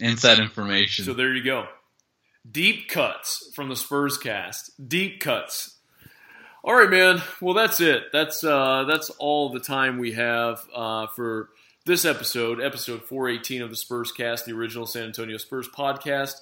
Inside 0.00 0.38
information. 0.40 1.04
So 1.04 1.12
there 1.12 1.34
you 1.34 1.44
go. 1.44 1.66
Deep 2.50 2.88
cuts 2.88 3.52
from 3.54 3.68
the 3.68 3.74
Spurscast. 3.74 4.70
Deep 4.88 5.20
cuts. 5.20 5.78
All 6.62 6.74
right, 6.74 6.90
man. 6.90 7.22
Well, 7.40 7.54
that's 7.54 7.80
it. 7.80 8.04
That's 8.12 8.44
uh, 8.44 8.84
that's 8.84 9.10
all 9.10 9.48
the 9.50 9.60
time 9.60 9.98
we 9.98 10.12
have 10.12 10.66
uh, 10.74 11.06
for 11.08 11.48
this 11.86 12.04
episode, 12.04 12.60
episode 12.60 13.02
418 13.02 13.62
of 13.62 13.70
the 13.70 13.76
Spurscast, 13.76 14.44
the 14.44 14.52
original 14.52 14.86
San 14.86 15.04
Antonio 15.04 15.38
Spurs 15.38 15.68
podcast. 15.68 16.34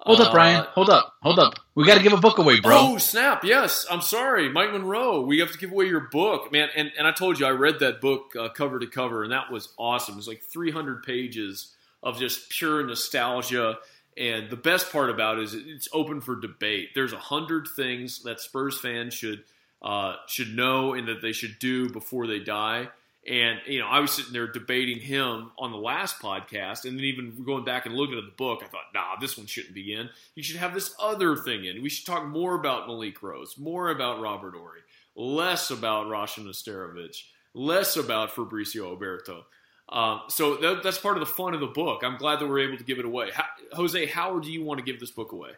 hold 0.00 0.20
up, 0.20 0.28
Uh, 0.28 0.32
Brian. 0.32 0.64
Hold 0.74 0.90
up. 0.90 1.14
Hold 1.22 1.40
up. 1.40 1.54
We 1.74 1.84
got 1.84 1.96
to 1.96 2.02
give 2.04 2.12
a 2.12 2.18
book 2.18 2.38
away, 2.38 2.60
bro. 2.60 2.76
Oh 2.78 2.98
snap! 2.98 3.42
Yes, 3.42 3.84
I'm 3.90 4.00
sorry, 4.00 4.48
Mike 4.48 4.72
Monroe. 4.72 5.22
We 5.22 5.40
have 5.40 5.50
to 5.50 5.58
give 5.58 5.72
away 5.72 5.86
your 5.86 6.08
book, 6.12 6.52
man. 6.52 6.68
And 6.76 6.92
and 6.96 7.06
I 7.08 7.10
told 7.10 7.40
you 7.40 7.46
I 7.46 7.50
read 7.50 7.80
that 7.80 8.00
book 8.00 8.34
uh, 8.38 8.50
cover 8.50 8.78
to 8.78 8.86
cover, 8.86 9.24
and 9.24 9.32
that 9.32 9.50
was 9.50 9.70
awesome. 9.76 10.14
It 10.14 10.18
was 10.18 10.28
like 10.28 10.42
300 10.44 11.02
pages 11.02 11.74
of 12.00 12.16
just 12.20 12.48
pure 12.50 12.84
nostalgia. 12.84 13.78
And 14.18 14.50
the 14.50 14.56
best 14.56 14.90
part 14.90 15.10
about 15.10 15.38
it 15.38 15.44
is 15.44 15.54
it's 15.54 15.88
open 15.92 16.20
for 16.20 16.34
debate. 16.34 16.90
There's 16.94 17.12
a 17.12 17.18
hundred 17.18 17.68
things 17.68 18.24
that 18.24 18.40
Spurs 18.40 18.78
fans 18.78 19.14
should 19.14 19.44
uh, 19.80 20.16
should 20.26 20.56
know 20.56 20.92
and 20.92 21.06
that 21.06 21.22
they 21.22 21.30
should 21.30 21.58
do 21.60 21.88
before 21.88 22.26
they 22.26 22.40
die. 22.40 22.88
And 23.28 23.60
you 23.66 23.78
know, 23.78 23.86
I 23.86 24.00
was 24.00 24.10
sitting 24.10 24.32
there 24.32 24.48
debating 24.50 24.98
him 24.98 25.52
on 25.56 25.70
the 25.70 25.78
last 25.78 26.18
podcast, 26.18 26.84
and 26.84 26.98
then 26.98 27.04
even 27.04 27.44
going 27.44 27.64
back 27.64 27.86
and 27.86 27.94
looking 27.94 28.18
at 28.18 28.24
the 28.24 28.32
book, 28.32 28.62
I 28.64 28.66
thought, 28.66 28.92
nah, 28.92 29.20
this 29.20 29.36
one 29.36 29.46
shouldn't 29.46 29.74
be 29.74 29.92
in. 29.92 30.08
You 30.34 30.42
should 30.42 30.56
have 30.56 30.74
this 30.74 30.94
other 30.98 31.36
thing 31.36 31.64
in. 31.64 31.82
We 31.82 31.88
should 31.88 32.06
talk 32.06 32.26
more 32.26 32.54
about 32.54 32.88
Malik 32.88 33.22
Rose, 33.22 33.56
more 33.56 33.90
about 33.90 34.20
Robert 34.20 34.54
Horry, 34.54 34.80
less 35.14 35.70
about 35.70 36.06
Rasho 36.06 36.44
Nesterovic, 36.44 37.22
less 37.54 37.96
about 37.96 38.30
Fabricio 38.30 38.96
Oberto. 38.96 39.44
Um, 39.90 40.22
so 40.28 40.56
that, 40.56 40.82
that's 40.82 40.98
part 40.98 41.16
of 41.16 41.20
the 41.20 41.26
fun 41.26 41.54
of 41.54 41.60
the 41.60 41.66
book. 41.66 42.02
I'm 42.04 42.16
glad 42.18 42.40
that 42.40 42.46
we're 42.48 42.60
able 42.60 42.76
to 42.76 42.84
give 42.84 42.98
it 42.98 43.04
away. 43.04 43.30
How, 43.32 43.44
Jose, 43.72 44.06
how 44.06 44.38
do 44.38 44.50
you 44.50 44.62
want 44.62 44.78
to 44.78 44.84
give 44.84 45.00
this 45.00 45.10
book 45.10 45.32
away? 45.32 45.50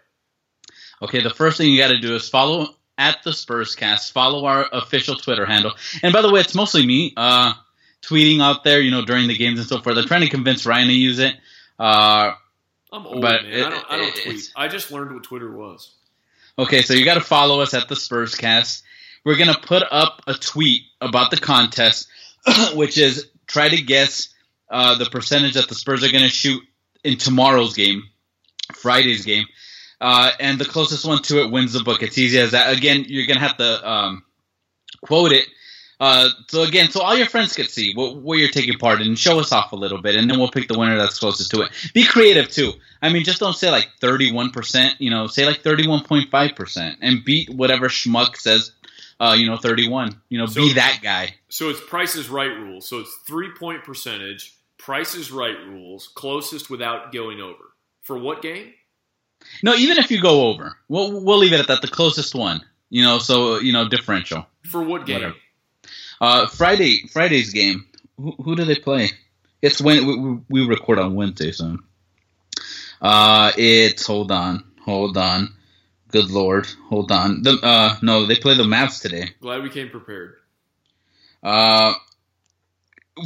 Okay, 1.02 1.22
the 1.22 1.30
first 1.30 1.58
thing 1.58 1.70
you 1.72 1.78
got 1.78 1.88
to 1.88 1.98
do 1.98 2.14
is 2.14 2.28
follow 2.28 2.68
at 2.96 3.22
the 3.24 3.30
Spurscast. 3.30 4.12
Follow 4.12 4.44
our 4.44 4.66
official 4.72 5.16
Twitter 5.16 5.46
handle. 5.46 5.72
And 6.02 6.12
by 6.12 6.22
the 6.22 6.30
way, 6.30 6.40
it's 6.40 6.54
mostly 6.54 6.86
me 6.86 7.12
uh, 7.16 7.54
tweeting 8.02 8.40
out 8.40 8.62
there, 8.62 8.80
you 8.80 8.90
know, 8.90 9.04
during 9.04 9.26
the 9.26 9.36
games 9.36 9.58
and 9.58 9.68
so 9.68 9.80
forth. 9.80 9.96
I'm 9.96 10.04
trying 10.04 10.20
to 10.22 10.28
convince 10.28 10.64
Ryan 10.66 10.88
to 10.88 10.92
use 10.94 11.18
it. 11.18 11.34
Uh, 11.78 12.32
I'm 12.92 13.06
old, 13.06 13.20
but 13.22 13.42
man. 13.42 13.52
it- 13.52 13.66
I 13.66 13.70
don't, 13.70 13.84
I 13.90 13.96
don't 13.96 14.14
tweet. 14.16 14.52
I 14.54 14.68
just 14.68 14.90
learned 14.92 15.12
what 15.14 15.24
Twitter 15.24 15.50
was. 15.50 15.92
Okay, 16.58 16.82
so 16.82 16.92
you 16.92 17.04
got 17.04 17.14
to 17.14 17.20
follow 17.20 17.60
us 17.60 17.72
at 17.74 17.88
the 17.88 17.94
Spurscast. 17.94 18.82
We're 19.24 19.36
gonna 19.36 19.58
put 19.60 19.82
up 19.90 20.22
a 20.26 20.32
tweet 20.34 20.82
about 21.00 21.30
the 21.30 21.36
contest, 21.36 22.08
which 22.74 22.96
is 22.96 23.28
try 23.50 23.68
to 23.68 23.82
guess 23.82 24.28
uh, 24.70 24.96
the 24.96 25.06
percentage 25.06 25.54
that 25.54 25.68
the 25.68 25.74
Spurs 25.74 26.04
are 26.04 26.12
gonna 26.12 26.28
shoot 26.28 26.62
in 27.04 27.18
tomorrow's 27.18 27.74
game, 27.74 28.04
Friday's 28.74 29.24
game, 29.24 29.46
uh, 30.00 30.30
and 30.38 30.58
the 30.58 30.64
closest 30.64 31.04
one 31.04 31.22
to 31.22 31.42
it 31.42 31.50
wins 31.50 31.72
the 31.72 31.82
book. 31.82 32.02
It's 32.02 32.18
easy 32.18 32.38
as 32.38 32.52
that. 32.52 32.76
Again, 32.76 33.04
you're 33.08 33.26
gonna 33.26 33.40
have 33.40 33.56
to 33.56 33.88
um, 33.90 34.22
quote 35.02 35.32
it. 35.32 35.46
Uh, 35.98 36.30
so 36.48 36.62
again, 36.62 36.88
so 36.88 37.02
all 37.02 37.14
your 37.14 37.26
friends 37.26 37.54
could 37.54 37.68
see 37.68 37.92
what, 37.92 38.16
where 38.16 38.38
you're 38.38 38.48
taking 38.48 38.78
part 38.78 39.02
and 39.02 39.18
show 39.18 39.38
us 39.38 39.52
off 39.52 39.72
a 39.72 39.76
little 39.76 40.00
bit, 40.00 40.14
and 40.14 40.30
then 40.30 40.38
we'll 40.38 40.50
pick 40.50 40.66
the 40.66 40.78
winner 40.78 40.96
that's 40.96 41.18
closest 41.18 41.50
to 41.50 41.60
it. 41.60 41.70
Be 41.92 42.04
creative 42.04 42.48
too. 42.50 42.72
I 43.02 43.10
mean, 43.10 43.22
just 43.22 43.38
don't 43.38 43.54
say 43.54 43.70
like 43.70 43.90
31%. 44.00 44.92
You 44.98 45.10
know, 45.10 45.26
say 45.26 45.44
like 45.44 45.62
31.5%, 45.62 46.96
and 47.02 47.24
beat 47.24 47.50
whatever 47.50 47.88
schmuck 47.88 48.36
says, 48.36 48.72
uh, 49.20 49.36
you 49.38 49.46
know, 49.46 49.56
31. 49.56 50.20
You 50.28 50.38
know, 50.38 50.46
So- 50.46 50.60
be 50.62 50.72
that 50.74 51.00
guy. 51.02 51.34
So 51.48 51.68
it's 51.68 51.80
Price 51.80 52.16
is 52.16 52.28
Right 52.28 52.50
rules. 52.56 52.88
So 52.88 52.98
it's 53.00 53.14
three 53.26 53.50
point 53.58 53.84
percentage, 53.84 54.54
Price 54.78 55.14
is 55.14 55.30
Right 55.30 55.58
rules, 55.66 56.08
closest 56.14 56.70
without 56.70 57.12
going 57.12 57.40
over. 57.40 57.62
For 58.02 58.18
what 58.18 58.40
game? 58.42 58.72
No, 59.62 59.74
even 59.74 59.98
if 59.98 60.10
you 60.10 60.20
go 60.20 60.48
over, 60.48 60.76
we'll 60.88 61.20
we'll 61.20 61.38
leave 61.38 61.52
it 61.52 61.60
at 61.60 61.68
that. 61.68 61.82
The 61.82 61.88
closest 61.88 62.34
one. 62.34 62.60
You 62.88 63.02
know, 63.04 63.18
so 63.18 63.58
you 63.60 63.72
know, 63.72 63.88
differential. 63.88 64.46
For 64.64 64.82
what 64.82 65.06
game? 65.06 65.16
Whatever. 65.16 65.36
Uh, 66.20 66.46
Friday, 66.48 67.06
Friday's 67.12 67.50
game. 67.52 67.86
Who, 68.18 68.32
who 68.42 68.56
do 68.56 68.64
they 68.64 68.74
play? 68.74 69.10
It's 69.62 69.80
when 69.80 70.06
we, 70.06 70.16
we- 70.16 70.40
we 70.48 70.66
record 70.66 70.98
on 70.98 71.14
Wednesday, 71.14 71.52
so. 71.52 71.78
Uh, 73.00 73.52
it's 73.56 74.06
hold 74.06 74.30
on, 74.30 74.64
hold 74.84 75.16
on. 75.16 75.54
Good 76.10 76.30
lord, 76.30 76.66
hold 76.88 77.12
on. 77.12 77.42
The 77.42 77.58
uh, 77.62 77.96
no, 78.02 78.26
they 78.26 78.36
play 78.36 78.56
the 78.56 78.64
Mavs 78.64 79.00
today. 79.00 79.30
Glad 79.40 79.62
we 79.62 79.70
came 79.70 79.90
prepared. 79.90 80.36
Uh, 81.42 81.94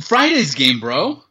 Friday's 0.03 0.55
game, 0.55 0.80
bro. 0.80 1.22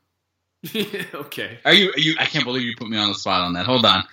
okay. 0.75 1.59
Are 1.65 1.73
you? 1.73 1.91
Are 1.91 1.99
you? 1.99 2.15
I 2.19 2.25
can't 2.25 2.45
believe 2.45 2.63
you 2.63 2.75
put 2.75 2.89
me 2.89 2.97
on 2.97 3.09
the 3.09 3.15
spot 3.15 3.41
on 3.41 3.53
that. 3.53 3.65
Hold 3.65 3.85
on. 3.85 4.03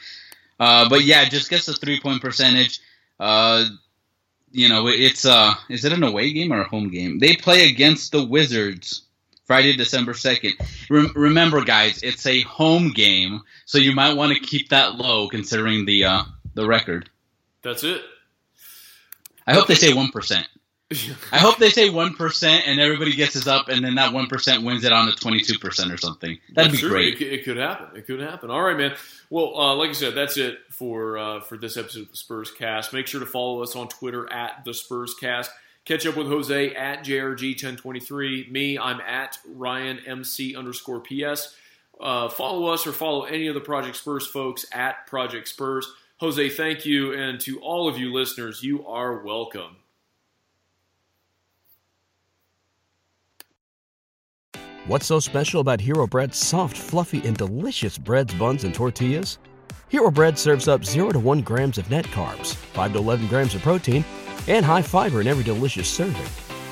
Uh, 0.58 0.88
but 0.88 1.04
yeah, 1.04 1.28
just 1.28 1.48
guess 1.48 1.66
the 1.66 1.72
three 1.72 2.00
point 2.00 2.20
percentage. 2.20 2.80
Uh, 3.18 3.66
you 4.52 4.68
know, 4.68 4.88
it's 4.88 5.24
uh, 5.24 5.54
is 5.68 5.84
it 5.84 5.92
an 5.92 6.02
away 6.02 6.32
game 6.32 6.52
or 6.52 6.60
a 6.60 6.68
home 6.68 6.90
game? 6.90 7.18
They 7.18 7.36
play 7.36 7.68
against 7.68 8.12
the 8.12 8.24
Wizards 8.24 9.02
Friday, 9.44 9.76
December 9.76 10.14
second. 10.14 10.54
Rem- 10.88 11.12
remember, 11.14 11.64
guys, 11.64 12.02
it's 12.02 12.26
a 12.26 12.42
home 12.42 12.90
game, 12.90 13.42
so 13.64 13.78
you 13.78 13.92
might 13.92 14.14
want 14.14 14.32
to 14.32 14.40
keep 14.40 14.68
that 14.70 14.96
low 14.96 15.28
considering 15.28 15.86
the 15.86 16.04
uh, 16.04 16.22
the 16.54 16.66
record. 16.66 17.08
That's 17.62 17.84
it. 17.84 18.02
I 19.46 19.54
hope 19.54 19.66
they 19.66 19.74
say 19.74 19.92
one 19.92 20.10
percent. 20.10 20.46
I 21.32 21.38
hope 21.38 21.58
they 21.58 21.70
say 21.70 21.88
one 21.88 22.14
percent 22.14 22.66
and 22.66 22.80
everybody 22.80 23.14
gets 23.14 23.34
guesses 23.34 23.46
up, 23.48 23.68
and 23.68 23.84
then 23.84 23.94
that 23.94 24.12
one 24.12 24.26
percent 24.26 24.64
wins 24.64 24.84
it 24.84 24.92
on 24.92 25.06
the 25.06 25.12
twenty-two 25.12 25.58
percent 25.58 25.92
or 25.92 25.96
something. 25.96 26.38
That'd 26.54 26.72
be 26.72 26.76
That's 26.76 26.80
true. 26.80 26.90
great. 26.90 27.14
It, 27.14 27.18
could- 27.18 27.32
it 27.32 27.44
could 27.44 27.56
happen. 27.58 27.96
It 27.96 28.06
could 28.06 28.20
happen. 28.20 28.50
All 28.50 28.62
right, 28.62 28.76
man. 28.76 28.94
Well, 29.28 29.56
uh, 29.56 29.74
like 29.76 29.90
I 29.90 29.92
said, 29.92 30.14
that's 30.14 30.36
it 30.36 30.58
for 30.70 31.16
uh, 31.18 31.40
for 31.40 31.56
this 31.56 31.76
episode 31.76 32.02
of 32.02 32.08
the 32.10 32.16
Spurscast. 32.16 32.92
Make 32.92 33.06
sure 33.06 33.20
to 33.20 33.26
follow 33.26 33.62
us 33.62 33.76
on 33.76 33.88
Twitter 33.88 34.30
at 34.32 34.64
the 34.64 34.72
Spurscast. 34.72 35.48
Catch 35.84 36.06
up 36.06 36.16
with 36.16 36.26
Jose 36.26 36.74
at 36.74 37.04
JRG1023. 37.04 38.50
Me, 38.50 38.78
I'm 38.78 39.00
at 39.00 39.38
Ryan 39.46 39.98
MC 40.06 40.54
underscore 40.56 41.00
PS. 41.00 41.54
Uh, 42.00 42.28
follow 42.28 42.66
us 42.66 42.86
or 42.86 42.92
follow 42.92 43.24
any 43.24 43.46
of 43.46 43.54
the 43.54 43.60
Project 43.60 43.96
Spurs 43.96 44.26
folks 44.26 44.66
at 44.72 45.06
Project 45.06 45.48
Spurs. 45.48 45.90
Jose, 46.20 46.50
thank 46.50 46.84
you. 46.84 47.14
And 47.14 47.40
to 47.40 47.58
all 47.60 47.88
of 47.88 47.98
you 47.98 48.12
listeners, 48.12 48.62
you 48.62 48.86
are 48.86 49.24
welcome. 49.24 49.76
What's 54.86 55.06
so 55.06 55.18
special 55.18 55.62
about 55.62 55.80
Hero 55.80 56.06
Bread's 56.06 56.36
soft, 56.36 56.76
fluffy, 56.76 57.26
and 57.26 57.36
delicious 57.36 57.96
breads, 57.96 58.34
buns, 58.34 58.64
and 58.64 58.74
tortillas? 58.74 59.38
Hero 59.88 60.10
Bread 60.10 60.38
serves 60.38 60.68
up 60.68 60.84
0 60.84 61.12
to 61.12 61.18
1 61.18 61.40
grams 61.40 61.78
of 61.78 61.90
net 61.90 62.04
carbs, 62.06 62.54
5 62.54 62.92
to 62.92 62.98
11 62.98 63.26
grams 63.28 63.54
of 63.54 63.62
protein, 63.62 64.04
and 64.46 64.64
high 64.64 64.82
fiber 64.82 65.20
in 65.22 65.26
every 65.26 65.44
delicious 65.44 65.88
serving. 65.88 66.49